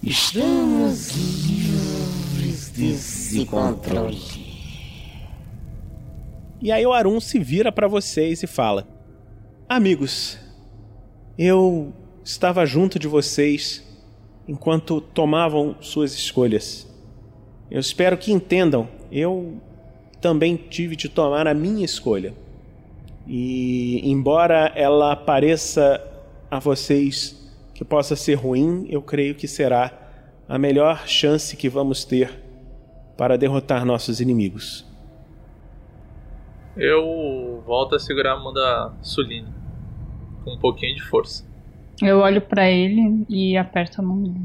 Estamos 0.09 1.09
livres 1.09 2.69
desse 2.69 3.45
controle. 3.45 4.17
E 6.61 6.71
aí 6.71 6.85
o 6.85 6.93
Arun 6.93 7.19
se 7.19 7.37
vira 7.39 7.73
pra 7.73 7.89
vocês 7.89 8.41
e 8.41 8.47
fala: 8.47 8.87
Amigos, 9.67 10.39
eu 11.37 11.91
estava 12.23 12.65
junto 12.65 12.97
de 12.97 13.05
vocês 13.05 13.83
enquanto 14.47 15.01
tomavam 15.01 15.75
suas 15.81 16.13
escolhas. 16.13 16.87
Eu 17.69 17.81
espero 17.81 18.17
que 18.17 18.31
entendam, 18.31 18.87
eu 19.11 19.61
também 20.21 20.55
tive 20.55 20.95
de 20.95 21.09
tomar 21.09 21.47
a 21.47 21.53
minha 21.53 21.83
escolha. 21.83 22.33
E 23.27 24.09
embora 24.09 24.71
ela 24.73 25.17
pareça 25.17 26.01
a 26.49 26.59
vocês 26.59 27.36
que 27.77 27.85
possa 27.85 28.15
ser 28.15 28.33
ruim, 28.33 28.87
eu 28.89 29.03
creio 29.03 29.35
que 29.35 29.47
será 29.47 29.91
a 30.49 30.57
melhor 30.57 31.07
chance 31.07 31.55
que 31.55 31.69
vamos 31.69 32.03
ter 32.03 32.43
para 33.15 33.37
derrotar 33.37 33.85
nossos 33.85 34.19
inimigos. 34.19 34.83
Eu 36.75 37.61
volto 37.67 37.93
a 37.93 37.99
segurar 37.99 38.33
a 38.33 38.39
mão 38.39 38.51
da 38.51 38.95
Suline. 39.03 39.53
Com 40.43 40.55
um 40.55 40.57
pouquinho 40.57 40.95
de 40.95 41.03
força. 41.03 41.45
Eu 42.01 42.17
olho 42.17 42.41
pra 42.41 42.67
ele 42.67 43.23
e 43.29 43.55
aperto 43.55 44.01
a 44.01 44.03
mão 44.03 44.23
dele. 44.23 44.41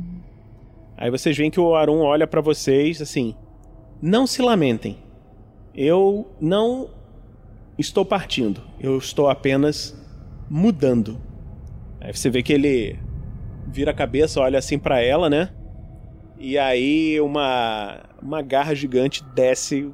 Aí 0.99 1.11
vocês 1.11 1.35
veem 1.35 1.51
que 1.51 1.59
o 1.59 1.74
Arun 1.74 2.01
olha 2.01 2.26
pra 2.26 2.43
vocês 2.43 3.01
assim, 3.01 3.35
Não 4.03 4.26
se 4.26 4.43
lamentem. 4.43 4.99
Eu 5.74 6.30
não 6.39 6.91
estou 7.78 8.05
partindo. 8.05 8.61
Eu 8.78 8.99
estou 8.99 9.30
apenas 9.30 9.99
mudando. 10.51 11.16
Aí 11.99 12.14
você 12.14 12.28
vê 12.28 12.43
que 12.43 12.53
ele 12.53 12.99
vira 13.67 13.91
a 13.91 13.95
cabeça, 13.95 14.41
olha 14.41 14.59
assim 14.59 14.79
para 14.79 15.01
ela, 15.01 15.29
né? 15.31 15.51
E 16.39 16.59
aí 16.59 17.21
uma 17.21 18.01
uma 18.21 18.43
garra 18.43 18.75
gigante 18.75 19.25
desce 19.35 19.93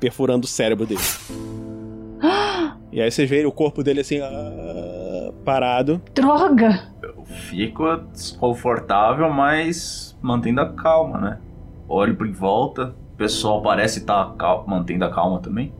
perfurando 0.00 0.44
o 0.44 0.48
cérebro 0.48 0.86
dele. 0.86 1.00
e 2.92 3.00
aí 3.00 3.10
vocês 3.10 3.28
veem 3.28 3.46
o 3.46 3.52
corpo 3.52 3.82
dele 3.82 4.00
assim 4.00 4.20
ah, 4.20 5.32
parado. 5.44 6.00
Droga! 6.14 6.92
Eu 7.02 7.24
fico 7.24 7.96
desconfortável, 8.12 9.30
mas 9.30 10.16
mantendo 10.20 10.60
a 10.60 10.72
calma, 10.72 11.18
né? 11.18 11.38
Olho 11.88 12.16
por 12.16 12.30
volta, 12.32 12.94
o 13.14 13.16
pessoal 13.16 13.62
parece 13.62 14.00
estar 14.00 14.32
tá 14.32 14.64
mantendo 14.66 15.04
a 15.04 15.10
calma 15.10 15.40
também. 15.40 15.72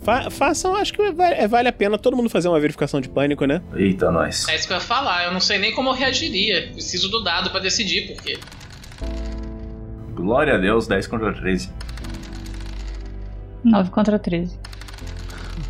Fa 0.00 0.30
façam, 0.30 0.74
acho 0.76 0.92
que 0.92 1.10
vale, 1.12 1.34
é, 1.34 1.48
vale 1.48 1.68
a 1.68 1.72
pena 1.72 1.98
todo 1.98 2.16
mundo 2.16 2.30
fazer 2.30 2.48
uma 2.48 2.60
verificação 2.60 3.00
de 3.00 3.08
pânico, 3.08 3.44
né? 3.44 3.60
Eita, 3.74 4.10
nós. 4.10 4.48
É 4.48 4.54
isso 4.54 4.66
que 4.66 4.72
eu 4.72 4.76
ia 4.76 4.82
falar, 4.82 5.24
eu 5.24 5.32
não 5.32 5.40
sei 5.40 5.58
nem 5.58 5.74
como 5.74 5.90
eu 5.90 5.94
reagiria. 5.94 6.70
Preciso 6.72 7.08
do 7.08 7.22
dado 7.22 7.50
para 7.50 7.60
decidir, 7.60 8.06
porque. 8.06 8.38
Glória 10.14 10.54
a 10.54 10.58
Deus, 10.58 10.86
10 10.86 11.06
contra 11.06 11.32
13. 11.32 11.70
9 13.64 13.90
contra 13.90 14.18
13. 14.18 14.58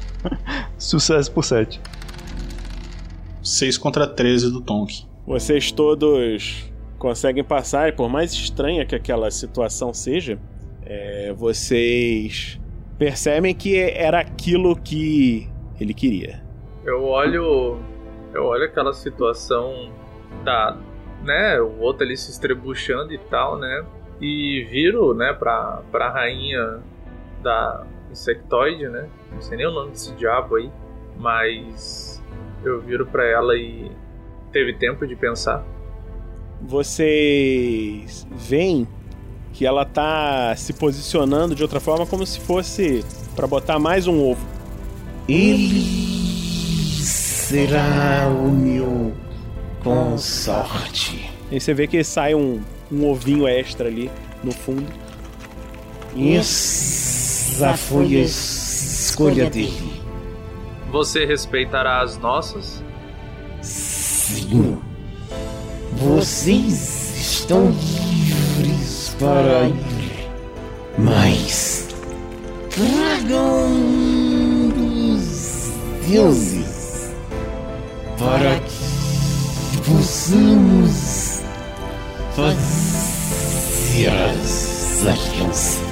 Sucesso 0.78 1.32
por 1.32 1.44
7. 1.44 1.80
6 3.42 3.78
contra 3.78 4.06
13 4.06 4.50
do 4.50 4.60
Tonk. 4.60 5.06
Vocês 5.26 5.72
todos 5.72 6.64
conseguem 6.98 7.44
passar, 7.44 7.88
e 7.88 7.92
por 7.92 8.08
mais 8.08 8.32
estranha 8.32 8.84
que 8.84 8.94
aquela 8.94 9.30
situação 9.30 9.92
seja, 9.94 10.38
é, 10.84 11.32
vocês 11.34 12.58
percebem 12.98 13.54
que 13.54 13.78
era 13.78 14.20
aquilo 14.20 14.74
que 14.76 15.48
ele 15.80 15.94
queria. 15.94 16.42
Eu 16.84 17.04
olho. 17.04 17.78
Eu 18.34 18.44
olho 18.44 18.64
aquela 18.64 18.92
situação 18.92 19.90
da. 20.44 20.76
né? 21.22 21.60
O 21.60 21.78
outro 21.80 22.04
ali 22.04 22.16
se 22.16 22.30
estrebuchando 22.30 23.12
e 23.12 23.18
tal, 23.18 23.58
né? 23.58 23.84
E 24.20 24.66
viro, 24.68 25.14
né, 25.14 25.32
pra, 25.32 25.80
pra 25.92 26.10
rainha 26.10 26.80
da 27.42 27.86
insectoide, 28.10 28.88
né? 28.88 29.08
Não 29.32 29.40
sei 29.40 29.56
nem 29.58 29.66
o 29.66 29.70
nome 29.70 29.92
desse 29.92 30.12
diabo 30.16 30.56
aí. 30.56 30.70
Mas 31.16 32.22
eu 32.64 32.80
viro 32.80 33.06
pra 33.06 33.24
ela 33.24 33.56
e. 33.56 33.90
Teve 34.52 34.72
tempo 34.74 35.06
de 35.06 35.14
pensar. 35.14 35.64
Vocês 36.60 38.26
veem 38.32 38.88
que 39.58 39.66
ela 39.66 39.84
tá 39.84 40.54
se 40.56 40.72
posicionando 40.72 41.52
de 41.52 41.64
outra 41.64 41.80
forma 41.80 42.06
como 42.06 42.24
se 42.24 42.38
fosse 42.38 43.04
para 43.34 43.44
botar 43.44 43.76
mais 43.76 44.06
um 44.06 44.22
ovo. 44.24 44.46
Ele 45.28 45.82
será 47.02 48.28
o 48.28 48.52
meu 48.52 49.12
consorte. 49.82 51.28
E 51.50 51.58
você 51.58 51.74
vê 51.74 51.88
que 51.88 52.04
sai 52.04 52.36
um, 52.36 52.62
um 52.88 53.10
ovinho 53.10 53.48
extra 53.48 53.88
ali 53.88 54.08
no 54.44 54.52
fundo. 54.52 54.86
Essa 56.16 57.76
foi 57.76 58.14
a 58.14 58.20
escolha 58.20 59.50
dele. 59.50 60.00
Você 60.92 61.26
respeitará 61.26 62.00
as 62.00 62.16
nossas? 62.16 62.80
Sim. 63.60 64.78
Vocês 65.94 67.40
estão 67.40 67.72
para 69.18 69.68
ir. 69.68 70.28
Mas 70.98 71.88
tragam 72.70 73.70
dos 74.74 75.70
deuses 76.08 77.12
para 78.18 78.58
que 78.60 79.78
possamos 79.90 81.42
fazer 82.34 84.08
as 84.08 85.06
alianças. 85.06 85.87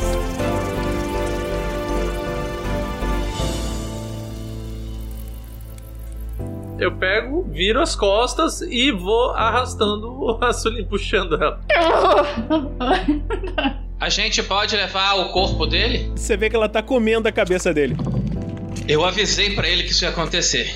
Eu 6.86 6.92
pego, 6.92 7.42
viro 7.50 7.82
as 7.82 7.96
costas 7.96 8.60
e 8.60 8.92
vou 8.92 9.32
arrastando 9.32 10.06
o 10.06 10.36
Rasulin, 10.36 10.84
puxando 10.84 11.34
ela. 11.34 11.60
A 13.98 14.08
gente 14.08 14.40
pode 14.40 14.76
levar 14.76 15.14
o 15.14 15.32
corpo 15.32 15.66
dele? 15.66 16.12
Você 16.14 16.36
vê 16.36 16.48
que 16.48 16.54
ela 16.54 16.68
tá 16.68 16.84
comendo 16.84 17.26
a 17.26 17.32
cabeça 17.32 17.74
dele. 17.74 17.96
Eu 18.86 19.04
avisei 19.04 19.50
para 19.50 19.68
ele 19.68 19.82
que 19.82 19.90
isso 19.90 20.04
ia 20.04 20.10
acontecer. 20.10 20.72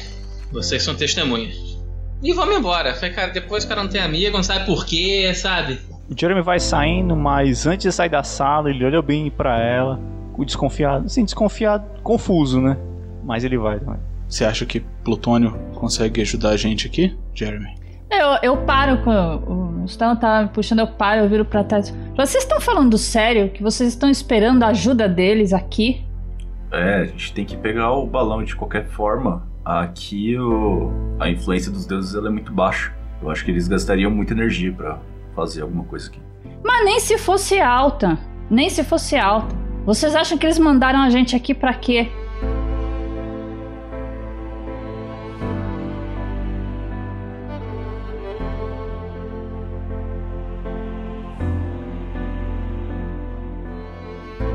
Vocês 0.51 0.83
são 0.83 0.97
testemunhas. 0.97 1.79
E 2.21 2.33
vamos 2.33 2.57
embora. 2.57 2.93
Falei, 2.95 3.13
cara, 3.13 3.31
depois 3.31 3.63
o 3.63 3.69
cara 3.69 3.85
não 3.85 3.89
tem 3.89 4.01
amigo, 4.01 4.37
não 4.37 4.43
sabe 4.43 4.67
por 4.67 4.85
quê, 4.85 5.33
sabe? 5.33 5.79
O 6.11 6.21
Jeremy 6.21 6.43
vai 6.43 6.59
saindo, 6.59 7.15
mas 7.15 7.69
antes 7.69 7.85
de 7.85 7.93
sair 7.93 8.09
da 8.09 8.25
sala, 8.25 8.69
ele 8.69 8.85
olha 8.85 9.01
bem 9.01 9.31
para 9.31 9.63
ela, 9.63 10.01
o 10.37 10.45
desconfiado, 10.45 11.07
assim, 11.07 11.25
desconfiado, 11.25 11.85
confuso, 12.03 12.61
né? 12.61 12.77
Mas 13.23 13.45
ele 13.45 13.57
vai 13.57 13.79
também. 13.79 14.10
Você 14.31 14.45
acha 14.45 14.65
que 14.65 14.79
Plutônio 15.05 15.59
consegue 15.75 16.21
ajudar 16.21 16.51
a 16.51 16.57
gente 16.57 16.87
aqui, 16.87 17.19
Jeremy? 17.35 17.75
Eu, 18.09 18.39
eu 18.43 18.57
paro 18.59 19.03
com. 19.03 19.83
O 19.83 19.85
Stan 19.87 20.15
tá 20.15 20.43
me 20.43 20.49
puxando, 20.51 20.79
eu 20.79 20.87
paro, 20.87 21.23
eu 21.23 21.29
viro 21.29 21.45
pra 21.45 21.65
trás. 21.65 21.93
Vocês 22.17 22.45
estão 22.45 22.61
falando 22.61 22.97
sério? 22.97 23.51
Que 23.51 23.63
vocês 23.63 23.89
estão 23.89 24.09
esperando 24.09 24.63
a 24.63 24.69
ajuda 24.69 25.09
deles 25.09 25.53
aqui? 25.53 26.05
É, 26.73 26.97
a 27.01 27.05
gente 27.07 27.35
tem 27.35 27.45
que 27.45 27.57
pegar 27.57 27.93
o 27.93 28.07
balão 28.07 28.45
de 28.45 28.55
qualquer 28.55 28.87
forma. 28.87 29.49
Aqui 29.65 30.39
o, 30.39 30.91
a 31.19 31.29
influência 31.29 31.73
dos 31.73 31.85
deuses 31.85 32.15
ela 32.15 32.29
é 32.29 32.31
muito 32.31 32.53
baixa. 32.53 32.95
Eu 33.21 33.31
acho 33.31 33.45
que 33.45 33.51
eles 33.51 33.67
gastariam 33.67 34.11
muita 34.11 34.33
energia 34.33 34.73
para 34.73 34.99
fazer 35.35 35.63
alguma 35.63 35.85
coisa 35.85 36.09
aqui. 36.09 36.21
Mas 36.65 36.85
nem 36.85 37.01
se 37.01 37.19
fosse 37.19 37.59
alta. 37.59 38.17
Nem 38.49 38.71
se 38.71 38.85
fosse 38.85 39.17
alta. 39.17 39.55
Vocês 39.85 40.15
acham 40.15 40.39
que 40.39 40.47
eles 40.47 40.59
mandaram 40.59 41.01
a 41.01 41.11
gente 41.11 41.35
aqui 41.35 41.55
para 41.55 41.75
quê? 41.75 42.09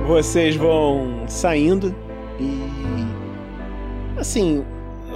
Vocês 0.05 0.55
vão 0.55 1.25
saindo 1.27 1.93
e. 2.39 4.19
Assim, 4.19 4.63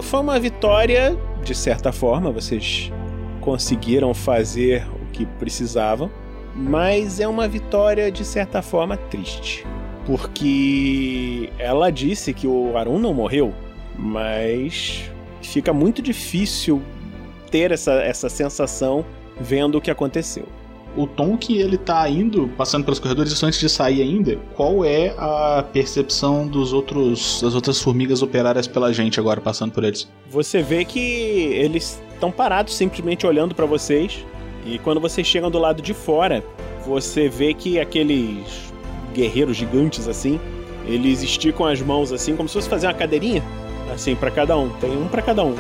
foi 0.02 0.20
uma 0.20 0.40
vitória, 0.40 1.16
de 1.44 1.54
certa 1.54 1.92
forma, 1.92 2.32
vocês 2.32 2.92
conseguiram 3.40 4.16
fazer 4.16 4.88
o 4.88 5.12
que 5.12 5.28
precisavam, 5.28 6.10
mas 6.56 7.20
é 7.20 7.28
uma 7.28 7.48
vitória, 7.48 8.12
de 8.12 8.26
certa 8.26 8.64
forma, 8.64 8.98
triste. 8.98 9.64
Porque 10.08 11.52
ela 11.60 11.92
disse 11.92 12.34
que 12.34 12.48
o 12.48 12.76
Arun 12.76 12.98
não 12.98 13.14
morreu, 13.14 13.54
mas 13.96 15.04
fica 15.44 15.72
muito 15.72 16.02
difícil 16.02 16.82
ter 17.52 17.72
essa, 17.72 17.94
essa 18.02 18.28
sensação 18.28 19.06
vendo 19.40 19.78
o 19.78 19.82
que 19.82 19.92
aconteceu 19.92 20.48
o 20.96 21.08
tom 21.08 21.38
que 21.38 21.58
ele 21.60 21.78
tá 21.78 22.08
indo, 22.10 22.48
passando 22.58 22.84
pelos 22.84 23.00
corredores, 23.00 23.32
isso 23.32 23.46
antes 23.46 23.60
de 23.60 23.70
sair 23.70 24.02
ainda, 24.02 24.38
qual 24.56 24.84
é 24.84 25.14
a 25.18 25.64
percepção 25.72 26.48
dos 26.48 26.74
outros 26.74 27.42
das 27.42 27.56
outras 27.56 27.82
formigas 27.82 28.22
operárias 28.22 28.68
pela 28.68 28.92
gente 28.92 29.20
agora 29.20 29.40
passando 29.40 29.72
por 29.72 29.84
eles? 29.84 30.10
Você 30.30 30.62
vê 30.62 30.84
que 30.84 31.00
eles 31.00 32.02
estão 32.14 32.32
parados 32.32 32.76
simplesmente 32.76 33.26
olhando 33.26 33.56
para 33.56 33.66
vocês. 33.66 34.26
E 34.66 34.78
quando 34.80 35.00
vocês 35.00 35.26
chegam 35.26 35.50
do 35.50 35.58
lado 35.58 35.82
de 35.82 35.94
fora, 35.94 36.44
você 36.86 37.30
vê 37.30 37.54
que 37.54 37.80
aqueles 37.80 38.74
guerreiros 39.14 39.56
gigantes 39.56 40.08
assim, 40.08 40.40
eles 40.86 41.24
esticam 41.24 41.66
as 41.66 41.82
mãos 41.82 42.12
assim 42.12 42.36
como 42.36 42.50
se 42.50 42.56
fosse 42.56 42.70
fazer 42.70 42.88
uma 42.88 42.94
cadeirinha, 42.94 43.42
assim 43.94 44.16
para 44.16 44.30
cada 44.30 44.58
um. 44.58 44.70
Tem 44.82 44.92
um 44.92 45.08
para 45.08 45.22
cada 45.22 45.44
um. 45.44 45.56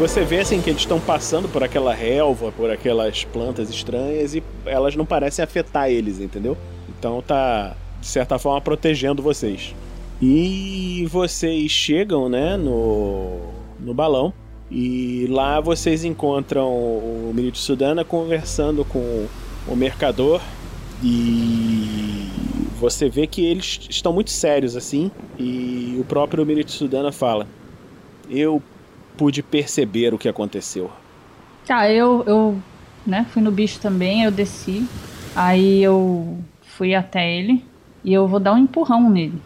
Você 0.00 0.24
vê 0.24 0.40
assim 0.40 0.62
que 0.62 0.70
eles 0.70 0.80
estão 0.80 0.98
passando 0.98 1.46
por 1.46 1.62
aquela 1.62 1.92
relva, 1.92 2.50
por 2.52 2.70
aquelas 2.70 3.22
plantas 3.22 3.68
estranhas 3.68 4.34
e 4.34 4.42
elas 4.64 4.96
não 4.96 5.04
parecem 5.04 5.42
afetar 5.44 5.90
eles, 5.90 6.20
entendeu? 6.20 6.56
Então 6.88 7.20
tá 7.20 7.76
de 8.00 8.06
certa 8.06 8.38
forma 8.38 8.62
protegendo 8.62 9.22
vocês. 9.22 9.74
E 10.18 11.06
vocês 11.10 11.70
chegam, 11.70 12.30
né, 12.30 12.56
no 12.56 13.40
no 13.78 13.92
balão 13.92 14.32
e 14.70 15.26
lá 15.28 15.60
vocês 15.60 16.02
encontram 16.02 16.66
o 16.70 17.30
Mirito 17.34 17.58
Sudana 17.58 18.02
conversando 18.02 18.86
com 18.86 19.26
o 19.68 19.76
mercador 19.76 20.40
e 21.04 22.26
você 22.80 23.10
vê 23.10 23.26
que 23.26 23.44
eles 23.44 23.80
estão 23.90 24.14
muito 24.14 24.30
sérios 24.30 24.78
assim 24.78 25.10
e 25.38 25.94
o 26.00 26.04
próprio 26.04 26.46
Mirito 26.46 26.72
Sudana 26.72 27.12
fala: 27.12 27.46
"Eu 28.30 28.62
pude 29.16 29.42
perceber 29.42 30.14
o 30.14 30.18
que 30.18 30.28
aconteceu. 30.28 30.90
Tá, 31.66 31.90
eu, 31.90 32.24
eu 32.26 32.62
né, 33.06 33.26
fui 33.30 33.42
no 33.42 33.50
bicho 33.50 33.80
também, 33.80 34.24
eu 34.24 34.30
desci. 34.30 34.86
Aí 35.34 35.82
eu 35.82 36.38
fui 36.62 36.94
até 36.94 37.30
ele 37.32 37.64
e 38.02 38.12
eu 38.12 38.26
vou 38.26 38.40
dar 38.40 38.54
um 38.54 38.58
empurrão 38.58 39.08
nele. 39.08 39.40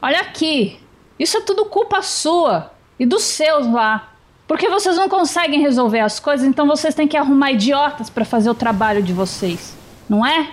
Olha 0.00 0.20
aqui! 0.20 0.78
Isso 1.18 1.38
é 1.38 1.40
tudo 1.40 1.64
culpa 1.64 2.02
sua 2.02 2.72
e 2.98 3.06
dos 3.06 3.22
seus 3.22 3.66
lá. 3.66 4.12
Porque 4.46 4.68
vocês 4.68 4.96
não 4.96 5.08
conseguem 5.08 5.60
resolver 5.60 6.00
as 6.00 6.20
coisas, 6.20 6.46
então 6.46 6.66
vocês 6.66 6.94
têm 6.94 7.08
que 7.08 7.16
arrumar 7.16 7.52
idiotas 7.52 8.08
para 8.08 8.24
fazer 8.24 8.48
o 8.48 8.54
trabalho 8.54 9.02
de 9.02 9.12
vocês. 9.12 9.76
Não 10.08 10.24
é? 10.24 10.52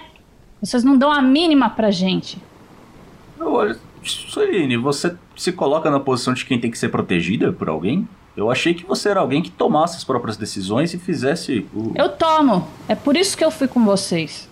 Vocês 0.60 0.84
não 0.84 0.98
dão 0.98 1.12
a 1.12 1.22
mínima 1.22 1.70
pra 1.70 1.92
gente. 1.92 2.42
Olha, 3.40 3.78
Suline, 4.02 4.78
você 4.78 5.16
se 5.36 5.52
coloca 5.52 5.92
na 5.92 6.00
posição 6.00 6.34
de 6.34 6.46
quem 6.46 6.60
tem 6.60 6.72
que 6.72 6.78
ser 6.78 6.90
protegida 6.90 7.52
por 7.52 7.70
alguém? 7.70 8.08
Eu 8.36 8.50
achei 8.50 8.74
que 8.74 8.86
você 8.86 9.10
era 9.10 9.20
alguém 9.20 9.42
que 9.42 9.52
tomasse 9.52 9.98
as 9.98 10.04
próprias 10.04 10.38
decisões 10.38 10.94
e 10.94 10.98
fizesse 10.98 11.68
o. 11.74 11.92
Eu 11.96 12.10
tomo. 12.10 12.68
É 12.88 12.96
por 12.96 13.16
isso 13.16 13.38
que 13.38 13.46
eu 13.46 13.52
fui 13.52 13.68
com 13.68 13.84
vocês. 13.86 14.50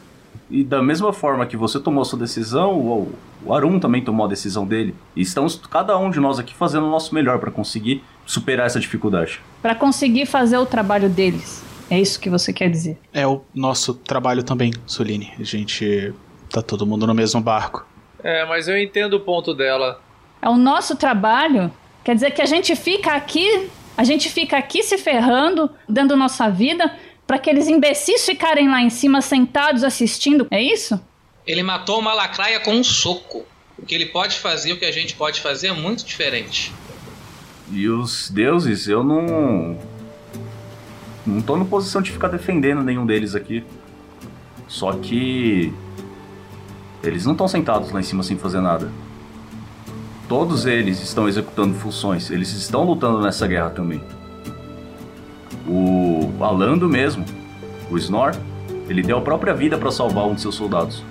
E 0.49 0.63
da 0.63 0.83
mesma 0.83 1.13
forma 1.13 1.45
que 1.45 1.57
você 1.57 1.79
tomou 1.79 2.03
sua 2.03 2.19
decisão, 2.19 2.73
o, 2.77 3.11
o 3.43 3.53
Arum 3.53 3.79
também 3.79 4.03
tomou 4.03 4.25
a 4.25 4.29
decisão 4.29 4.67
dele. 4.67 4.93
E 5.15 5.21
estamos 5.21 5.55
cada 5.55 5.97
um 5.97 6.11
de 6.11 6.19
nós 6.19 6.37
aqui 6.37 6.53
fazendo 6.53 6.85
o 6.85 6.89
nosso 6.89 7.15
melhor 7.15 7.39
para 7.39 7.49
conseguir 7.49 8.03
superar 8.25 8.67
essa 8.67 8.79
dificuldade. 8.79 9.41
Para 9.61 9.73
conseguir 9.73 10.25
fazer 10.25 10.57
o 10.57 10.65
trabalho 10.65 11.09
deles. 11.09 11.63
É 11.89 11.99
isso 11.99 12.19
que 12.19 12.29
você 12.29 12.53
quer 12.53 12.69
dizer? 12.69 12.99
É 13.13 13.25
o 13.25 13.41
nosso 13.53 13.93
trabalho 13.93 14.43
também, 14.43 14.73
Soline. 14.85 15.33
A 15.39 15.43
gente 15.43 16.13
tá 16.49 16.61
todo 16.61 16.85
mundo 16.85 17.07
no 17.07 17.13
mesmo 17.13 17.41
barco. 17.41 17.85
É, 18.23 18.45
mas 18.45 18.67
eu 18.67 18.77
entendo 18.77 19.15
o 19.15 19.19
ponto 19.19 19.53
dela. 19.53 19.99
É 20.41 20.49
o 20.49 20.57
nosso 20.57 20.95
trabalho? 20.95 21.71
Quer 22.03 22.15
dizer 22.15 22.31
que 22.31 22.41
a 22.41 22.45
gente 22.45 22.75
fica 22.75 23.13
aqui, 23.13 23.69
a 23.95 24.03
gente 24.03 24.29
fica 24.29 24.57
aqui 24.57 24.81
se 24.81 24.97
ferrando, 24.97 25.69
dando 25.87 26.15
nossa 26.15 26.49
vida 26.49 26.91
para 27.27 27.37
aqueles 27.37 27.67
imbecis 27.67 28.25
ficarem 28.25 28.67
lá 28.67 28.81
em 28.81 28.89
cima 28.89 29.21
sentados 29.21 29.83
assistindo, 29.83 30.47
é 30.51 30.61
isso? 30.61 30.99
Ele 31.47 31.63
matou 31.63 31.99
uma 31.99 32.13
lacraia 32.13 32.59
com 32.59 32.73
um 32.73 32.83
soco. 32.83 33.45
O 33.77 33.85
que 33.85 33.95
ele 33.95 34.07
pode 34.07 34.37
fazer, 34.37 34.73
o 34.73 34.77
que 34.77 34.85
a 34.85 34.91
gente 34.91 35.15
pode 35.15 35.39
fazer 35.39 35.67
é 35.67 35.73
muito 35.73 36.05
diferente. 36.05 36.73
E 37.71 37.87
os 37.87 38.29
deuses, 38.29 38.87
eu 38.87 39.03
não. 39.03 39.79
Não 41.25 41.41
tô 41.41 41.55
na 41.55 41.63
posição 41.63 42.01
de 42.01 42.11
ficar 42.11 42.27
defendendo 42.27 42.83
nenhum 42.83 43.05
deles 43.05 43.33
aqui. 43.33 43.63
Só 44.67 44.91
que. 44.93 45.73
Eles 47.01 47.25
não 47.25 47.31
estão 47.31 47.47
sentados 47.47 47.91
lá 47.91 47.99
em 47.99 48.03
cima 48.03 48.23
sem 48.23 48.37
fazer 48.37 48.59
nada. 48.59 48.91
Todos 50.31 50.65
eles 50.65 51.03
estão 51.03 51.27
executando 51.27 51.73
funções, 51.73 52.31
eles 52.31 52.53
estão 52.53 52.85
lutando 52.85 53.19
nessa 53.19 53.45
guerra 53.45 53.69
também. 53.69 54.01
O 55.67 56.31
Alando 56.39 56.87
mesmo, 56.87 57.25
o 57.89 57.97
Snor, 57.97 58.33
ele 58.87 59.01
deu 59.01 59.17
a 59.17 59.21
própria 59.21 59.53
vida 59.53 59.77
para 59.77 59.91
salvar 59.91 60.25
um 60.25 60.33
de 60.33 60.39
seus 60.39 60.55
soldados. 60.55 61.03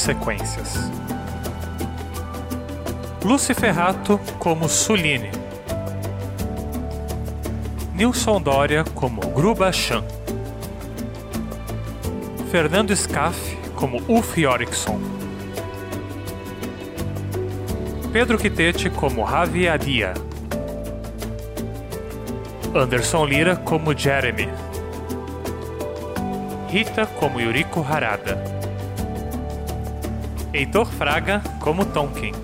Consequências 0.00 0.90
Luciferato 3.22 4.18
como 4.38 4.66
Suline. 4.66 5.30
Nilson 7.94 8.40
Dória 8.40 8.82
como 8.94 9.20
Grubachan 9.20 10.02
Fernando 12.50 12.96
Scaff 12.96 13.36
como 13.74 14.00
Ulf 14.08 14.38
Yorickson 14.38 14.98
Pedro 18.10 18.38
Quitete 18.38 18.88
como 18.88 19.26
Ravi 19.26 19.68
Adia. 19.68 20.14
Anderson 22.74 23.28
Lira 23.28 23.54
como 23.56 23.94
Jeremy. 23.94 24.48
Rita 26.72 27.04
como 27.06 27.38
Yuriko 27.38 27.84
Harada. 27.86 28.49
Heitor 30.60 30.84
Fraga 30.84 31.42
como 31.58 31.86
Tonkin. 31.86 32.34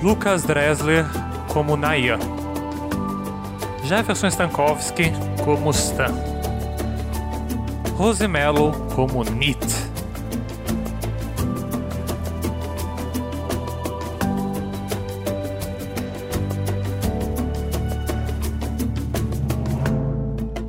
Lucas 0.00 0.44
Dressler 0.44 1.04
como 1.52 1.76
Naya. 1.76 2.16
Jefferson 3.82 4.30
Stankowski 4.30 5.10
como 5.44 5.72
Stan. 5.72 6.14
Rose 7.96 8.28
Mello 8.28 8.70
como 8.94 9.24
Nit. 9.24 9.58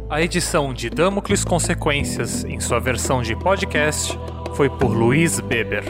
A 0.10 0.20
edição 0.20 0.74
de 0.74 0.90
Damocles 0.90 1.46
Consequências, 1.46 2.44
em 2.44 2.60
sua 2.60 2.80
versão 2.80 3.22
de 3.22 3.36
podcast, 3.36 4.18
foi 4.58 4.72
por 4.72 4.90
Luiz 4.90 5.40
Beber. 5.40 5.84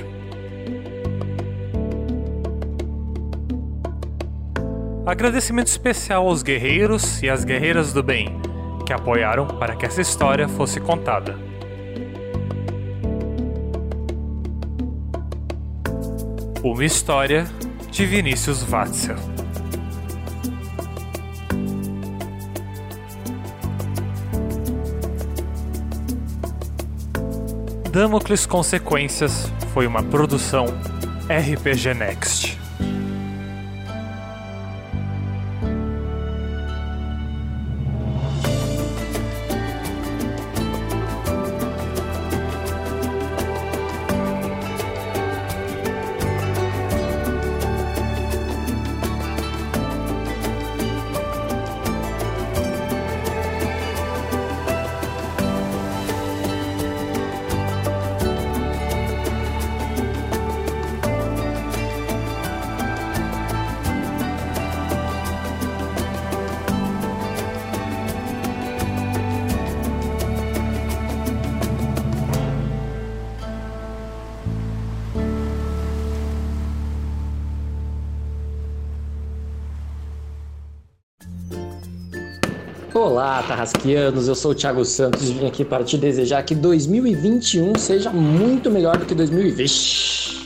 Agradecimento 5.05 5.67
especial 5.67 6.27
aos 6.27 6.43
guerreiros 6.43 7.23
e 7.23 7.29
às 7.29 7.45
guerreiras 7.45 7.93
do 7.93 8.03
bem, 8.03 8.41
que 8.85 8.91
apoiaram 8.91 9.47
para 9.47 9.73
que 9.77 9.85
essa 9.85 10.01
história 10.01 10.49
fosse 10.49 10.81
contada. 10.81 11.37
Uma 16.61 16.83
história 16.83 17.47
de 17.89 18.05
Vinícius 18.05 18.63
Watzel. 18.63 19.36
Damocles 27.97 28.45
Consequências 28.45 29.51
foi 29.73 29.87
uma 29.87 30.03
produção 30.03 30.67
RPG 31.27 31.95
Next. 31.95 32.56
Tarrasquianos, 83.57 84.27
eu 84.27 84.35
sou 84.35 84.51
o 84.51 84.55
Thiago 84.55 84.85
Santos 84.85 85.27
e 85.27 85.33
vim 85.33 85.47
aqui 85.47 85.65
para 85.65 85.83
te 85.83 85.97
desejar 85.97 86.43
que 86.43 86.53
2021 86.53 87.73
seja 87.75 88.11
muito 88.11 88.69
melhor 88.69 88.97
do 88.97 89.05
que 89.07 89.15
2020. 89.15 90.45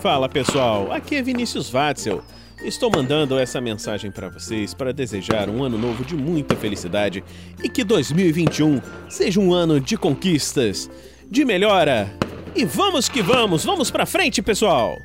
Fala 0.00 0.28
pessoal, 0.28 0.92
aqui 0.92 1.16
é 1.16 1.22
Vinícius 1.22 1.68
Watzel. 1.68 2.22
Estou 2.64 2.92
mandando 2.94 3.36
essa 3.36 3.60
mensagem 3.60 4.12
para 4.12 4.28
vocês 4.28 4.72
para 4.72 4.92
desejar 4.92 5.48
um 5.48 5.64
ano 5.64 5.76
novo 5.76 6.04
de 6.04 6.14
muita 6.14 6.54
felicidade 6.54 7.24
e 7.60 7.68
que 7.68 7.82
2021 7.82 8.80
seja 9.08 9.40
um 9.40 9.52
ano 9.52 9.80
de 9.80 9.96
conquistas, 9.96 10.88
de 11.28 11.44
melhora. 11.44 12.08
E 12.54 12.64
vamos 12.64 13.08
que 13.08 13.20
vamos, 13.20 13.64
vamos 13.64 13.90
pra 13.90 14.06
frente, 14.06 14.40
pessoal! 14.40 15.02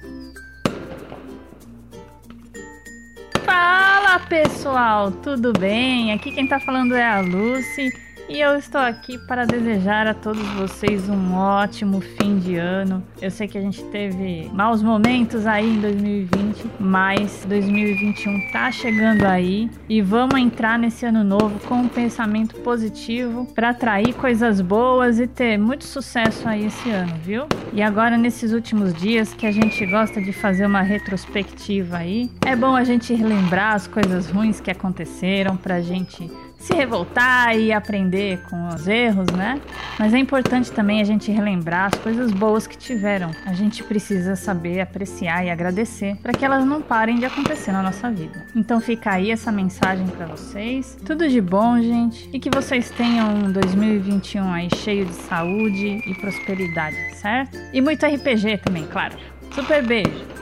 Fala 4.17 4.29
pessoal, 4.29 5.11
tudo 5.11 5.53
bem? 5.53 6.11
Aqui 6.11 6.31
quem 6.31 6.47
tá 6.47 6.59
falando 6.59 6.95
é 6.95 7.05
a 7.05 7.21
Lucy 7.21 7.91
e 8.29 8.41
eu 8.41 8.57
estou 8.57 8.81
aqui 8.81 9.17
para 9.17 9.45
desejar 9.45 10.05
a 10.05 10.13
todos 10.13 10.45
vocês 10.49 11.07
um 11.07 11.33
ótimo 11.33 12.01
fim 12.01 12.37
de 12.37 12.55
ano. 12.57 13.01
Eu 13.21 13.31
sei 13.31 13.47
que 13.47 13.57
a 13.57 13.61
gente 13.61 13.83
teve 13.85 14.49
maus 14.53 14.83
momentos 14.83 15.45
aí 15.45 15.65
em 15.67 15.79
2020, 15.79 16.65
mas 16.79 17.45
2021 17.47 18.51
tá 18.51 18.69
chegando 18.71 19.23
aí 19.23 19.69
e 19.87 20.01
vamos 20.01 20.37
entrar 20.39 20.77
nesse 20.77 21.05
ano 21.05 21.23
novo 21.23 21.57
com 21.67 21.75
um 21.75 21.87
pensamento 21.87 22.55
positivo 22.55 23.45
para 23.55 23.69
atrair 23.69 24.13
coisas 24.13 24.59
boas 24.59 25.19
e 25.19 25.27
ter 25.27 25.57
muito 25.57 25.85
sucesso 25.85 26.47
aí 26.47 26.65
esse 26.65 26.89
ano, 26.89 27.13
viu? 27.23 27.47
E 27.71 27.81
agora 27.81 28.17
nesses 28.17 28.51
últimos 28.51 28.93
dias 28.93 29.33
que 29.33 29.45
a 29.45 29.51
gente 29.51 29.85
gosta 29.85 30.21
de 30.21 30.33
fazer 30.33 30.65
uma 30.65 30.81
retrospectiva 30.81 31.97
aí, 31.97 32.29
é 32.45 32.55
bom 32.55 32.75
a 32.75 32.83
gente 32.83 33.13
relembrar 33.13 33.75
as 33.75 33.87
coisas 33.87 34.29
ruins 34.29 34.59
que 34.59 34.69
aconteceram 34.69 35.55
pra 35.55 35.79
gente 35.79 36.29
se 36.57 36.73
revoltar 36.73 37.57
e 37.57 37.71
aprender 37.71 38.41
com 38.49 38.67
os 38.69 38.87
erros, 38.87 39.27
né? 39.35 39.61
Mas 39.99 40.13
é 40.13 40.17
importante 40.17 40.71
também 40.71 41.01
a 41.01 41.03
gente 41.03 41.31
relembrar 41.31 41.91
as 41.93 41.99
coisas 41.99 42.31
boas 42.31 42.65
que 42.67 42.77
tiveram. 42.77 43.31
A 43.45 43.53
gente 43.53 43.83
precisa 43.83 44.35
saber 44.35 44.81
apreciar 44.81 45.45
e 45.45 45.49
agradecer 45.49 46.15
para 46.17 46.33
que 46.33 46.43
elas 46.43 46.65
não 46.65 46.81
parem 46.81 47.17
de 47.17 47.25
acontecer 47.25 47.71
na 47.71 47.83
nossa 47.83 48.09
vida. 48.09 48.45
Então 48.55 48.79
fica 48.81 49.11
aí 49.11 49.31
essa 49.31 49.51
mensagem 49.51 50.07
para 50.07 50.25
vocês. 50.25 50.97
Tudo 51.05 51.27
de 51.27 51.41
bom, 51.41 51.79
gente, 51.81 52.29
e 52.33 52.39
que 52.39 52.49
vocês 52.49 52.89
tenham 52.89 53.29
um 53.29 53.51
2021 53.51 54.51
aí 54.51 54.69
cheio 54.75 55.05
de 55.05 55.13
saúde 55.13 56.01
e 56.05 56.15
prosperidade, 56.15 56.97
certo? 57.15 57.57
E 57.71 57.81
muito 57.81 58.05
RPG 58.05 58.59
também, 58.59 58.85
claro. 58.85 59.15
Super 59.51 59.83
beijo. 59.83 60.36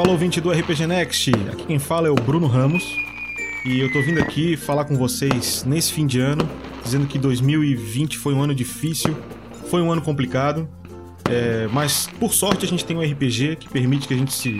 Fala 0.00 0.12
ouvinte 0.12 0.40
do 0.40 0.50
RPG 0.50 0.86
Next, 0.86 1.30
aqui 1.52 1.66
quem 1.66 1.78
fala 1.78 2.08
é 2.08 2.10
o 2.10 2.14
Bruno 2.14 2.46
Ramos 2.46 2.96
e 3.66 3.80
eu 3.80 3.92
tô 3.92 4.00
vindo 4.00 4.18
aqui 4.18 4.56
falar 4.56 4.86
com 4.86 4.96
vocês 4.96 5.62
nesse 5.64 5.92
fim 5.92 6.06
de 6.06 6.18
ano, 6.18 6.48
dizendo 6.82 7.06
que 7.06 7.18
2020 7.18 8.16
foi 8.16 8.32
um 8.32 8.40
ano 8.40 8.54
difícil, 8.54 9.14
foi 9.68 9.82
um 9.82 9.92
ano 9.92 10.00
complicado, 10.00 10.66
é, 11.28 11.68
mas 11.70 12.08
por 12.18 12.32
sorte 12.32 12.64
a 12.64 12.68
gente 12.68 12.82
tem 12.82 12.96
um 12.96 13.02
RPG 13.02 13.56
que 13.56 13.68
permite 13.68 14.08
que 14.08 14.14
a 14.14 14.16
gente 14.16 14.32
se 14.32 14.58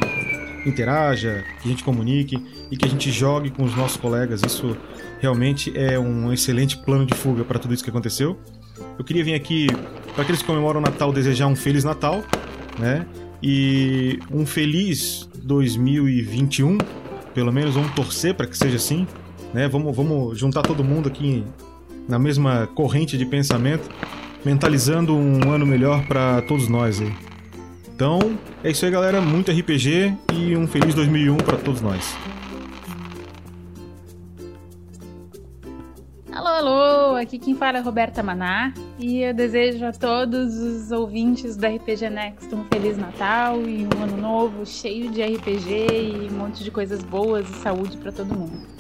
interaja, 0.67 1.43
que 1.63 1.69
a 1.69 1.71
gente 1.71 1.83
comunique 1.83 2.37
e 2.71 2.77
que 2.77 2.85
a 2.85 2.89
gente 2.89 3.11
jogue 3.11 3.49
com 3.49 3.65
os 3.65 3.75
nossos 3.75 3.97
colegas. 3.97 4.43
Isso 4.45 4.77
realmente 5.21 5.73
é 5.75 5.99
um 5.99 6.31
excelente 6.31 6.77
plano 6.77 7.07
de 7.07 7.15
fuga 7.15 7.45
para 7.45 7.59
tudo 7.59 7.73
isso 7.73 7.83
que 7.83 7.89
aconteceu. 7.89 8.39
Eu 8.99 9.05
queria 9.07 9.25
vir 9.25 9.33
aqui 9.33 9.69
para 10.13 10.23
aqueles 10.23 10.43
que 10.43 10.47
comemoram 10.47 10.81
o 10.81 10.83
Natal 10.83 11.11
desejar 11.15 11.47
um 11.47 11.57
feliz 11.57 11.83
Natal, 11.83 12.23
né? 12.79 13.07
E 13.43 14.19
um 14.31 14.45
feliz 14.45 15.30
2021, 15.45 16.79
pelo 17.35 17.53
menos 17.53 17.75
vamos 17.75 17.93
torcer 17.93 18.35
para 18.35 18.47
que 18.47 18.57
seja 18.57 18.77
assim, 18.77 19.07
né? 19.53 19.69
Vamos, 19.69 19.95
vamos 19.95 20.39
juntar 20.39 20.63
todo 20.63 20.85
mundo 20.85 21.09
aqui 21.09 21.45
na 22.09 22.19
mesma 22.19 22.67
corrente 22.75 23.17
de 23.17 23.25
pensamento, 23.25 23.89
mentalizando 24.45 25.15
um 25.15 25.51
ano 25.51 25.67
melhor 25.67 26.07
para 26.07 26.43
todos 26.43 26.69
nós 26.69 27.01
aí. 27.01 27.13
Então, 27.95 28.39
é 28.65 28.71
isso 28.71 28.85
aí, 28.85 28.91
galera. 28.91 29.21
Muito 29.21 29.51
RPG 29.51 30.15
e 30.33 30.57
um 30.57 30.67
feliz 30.67 30.95
2001 30.95 31.37
para 31.37 31.59
todos 31.59 31.81
nós. 31.83 32.17
Aqui 37.21 37.39
quem 37.39 37.55
fala 37.55 37.79
é 37.79 37.81
Roberta 37.81 38.23
Maná 38.23 38.73
e 38.99 39.19
eu 39.19 39.35
desejo 39.35 39.85
a 39.85 39.93
todos 39.93 40.57
os 40.57 40.91
ouvintes 40.91 41.57
do 41.57 41.67
RPG 41.67 42.09
Next 42.09 42.55
um 42.55 42.65
Feliz 42.65 42.97
Natal 42.97 43.61
e 43.63 43.85
um 43.85 44.03
ano 44.03 44.17
novo 44.17 44.65
cheio 44.65 45.11
de 45.11 45.23
RPG 45.23 45.71
e 45.71 46.29
um 46.31 46.39
monte 46.39 46.65
de 46.65 46.71
coisas 46.71 47.03
boas 47.05 47.49
e 47.49 47.53
saúde 47.55 47.99
para 47.99 48.11
todo 48.11 48.35
mundo. 48.35 48.80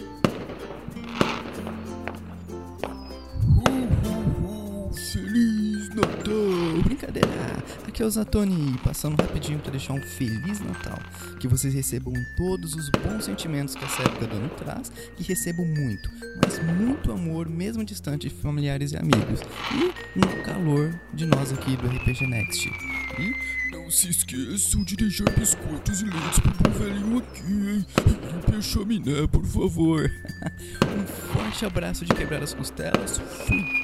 Aqui 8.00 8.04
é 8.04 8.06
o 8.06 8.10
Zatoni, 8.10 8.78
passando 8.82 9.20
rapidinho 9.20 9.58
para 9.58 9.72
deixar 9.72 9.92
um 9.92 10.00
Feliz 10.00 10.58
Natal. 10.60 10.98
Que 11.38 11.46
vocês 11.46 11.74
recebam 11.74 12.14
todos 12.34 12.74
os 12.74 12.88
bons 12.88 13.26
sentimentos 13.26 13.74
que 13.74 13.84
essa 13.84 14.00
época 14.00 14.26
do 14.26 14.36
ano 14.36 14.48
traz 14.56 14.90
e 15.18 15.22
recebam 15.22 15.66
muito, 15.66 16.10
mas 16.42 16.58
muito 16.78 17.12
amor, 17.12 17.46
mesmo 17.46 17.84
distante 17.84 18.26
de 18.26 18.34
familiares 18.34 18.92
e 18.92 18.96
amigos. 18.96 19.40
E 19.74 20.18
no 20.18 20.42
calor 20.44 20.98
de 21.12 21.26
nós 21.26 21.52
aqui 21.52 21.76
do 21.76 21.88
RPG 21.88 22.26
Next. 22.26 22.70
E 23.18 23.70
Não 23.70 23.90
se 23.90 24.08
esqueçam 24.08 24.82
de 24.82 24.96
deixar 24.96 25.28
biscoitos 25.38 26.00
e 26.00 26.04
leites 26.06 26.38
pro 26.38 26.70
meu 26.70 26.80
velhinho 26.80 27.18
aqui, 27.18 27.42
hein? 27.42 27.86
Limpe 28.32 28.56
a 28.56 28.62
chaminé, 28.62 29.26
por 29.26 29.44
favor. 29.44 30.10
um 30.88 31.06
forte 31.34 31.66
abraço 31.66 32.06
de 32.06 32.14
quebrar 32.14 32.42
as 32.42 32.54
costelas. 32.54 33.18
Fui! 33.18 33.79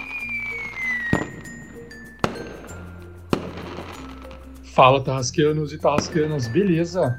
Fala, 4.76 5.00
Tarrasqueanos 5.00 5.72
e 5.72 5.78
Tarrasqueanas, 5.78 6.48
beleza? 6.48 7.18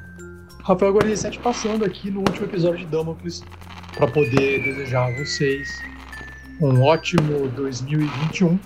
Rafael 0.62 0.92
47 0.92 1.40
passando 1.40 1.84
aqui 1.84 2.08
no 2.08 2.20
último 2.20 2.46
episódio 2.46 2.78
de 2.78 2.86
Damocles 2.86 3.42
para 3.96 4.06
poder 4.06 4.62
desejar 4.62 5.08
a 5.08 5.18
vocês 5.18 5.68
um 6.60 6.80
ótimo 6.84 7.48
2021, 7.56 8.56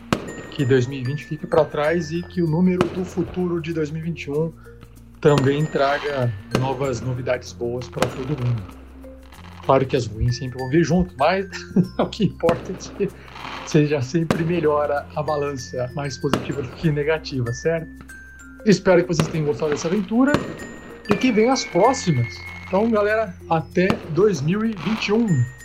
que 0.51 0.66
2020 0.66 1.24
fique 1.24 1.47
para 1.47 1.64
trás 1.64 2.12
e 2.12 2.22
que 2.22 2.43
o 2.43 2.47
número 2.47 2.86
do 2.88 3.03
futuro 3.03 3.62
de 3.62 3.72
2021 3.72 4.53
também 5.22 5.64
traga 5.64 6.30
novas 6.61 7.01
novidades 7.01 7.51
boas 7.55 7.88
para 7.88 8.07
todo 8.11 8.28
mundo. 8.28 8.62
Claro 9.64 9.86
que 9.86 9.97
as 9.97 10.07
ruins 10.07 10.36
sempre 10.36 10.59
vão 10.59 10.68
vir 10.68 10.84
junto, 10.84 11.14
mas 11.18 11.47
o 11.99 12.07
que 12.11 12.24
importa 12.24 12.70
é 12.70 13.07
que 13.07 13.09
seja 13.64 14.03
sempre 14.03 14.45
melhor 14.45 14.93
a, 14.93 15.07
a 15.16 15.22
balança 15.22 15.90
mais 15.95 16.18
positiva 16.18 16.61
do 16.61 16.68
que 16.72 16.90
negativa, 16.90 17.51
certo? 17.55 18.11
Espero 18.64 19.02
que 19.02 19.08
vocês 19.08 19.26
tenham 19.28 19.46
gostado 19.46 19.72
dessa 19.72 19.88
aventura 19.88 20.32
e 21.10 21.16
que 21.16 21.32
venham 21.32 21.52
as 21.52 21.64
próximas. 21.64 22.28
Então, 22.66 22.88
galera, 22.90 23.34
até 23.50 23.88
2021. 24.10 25.61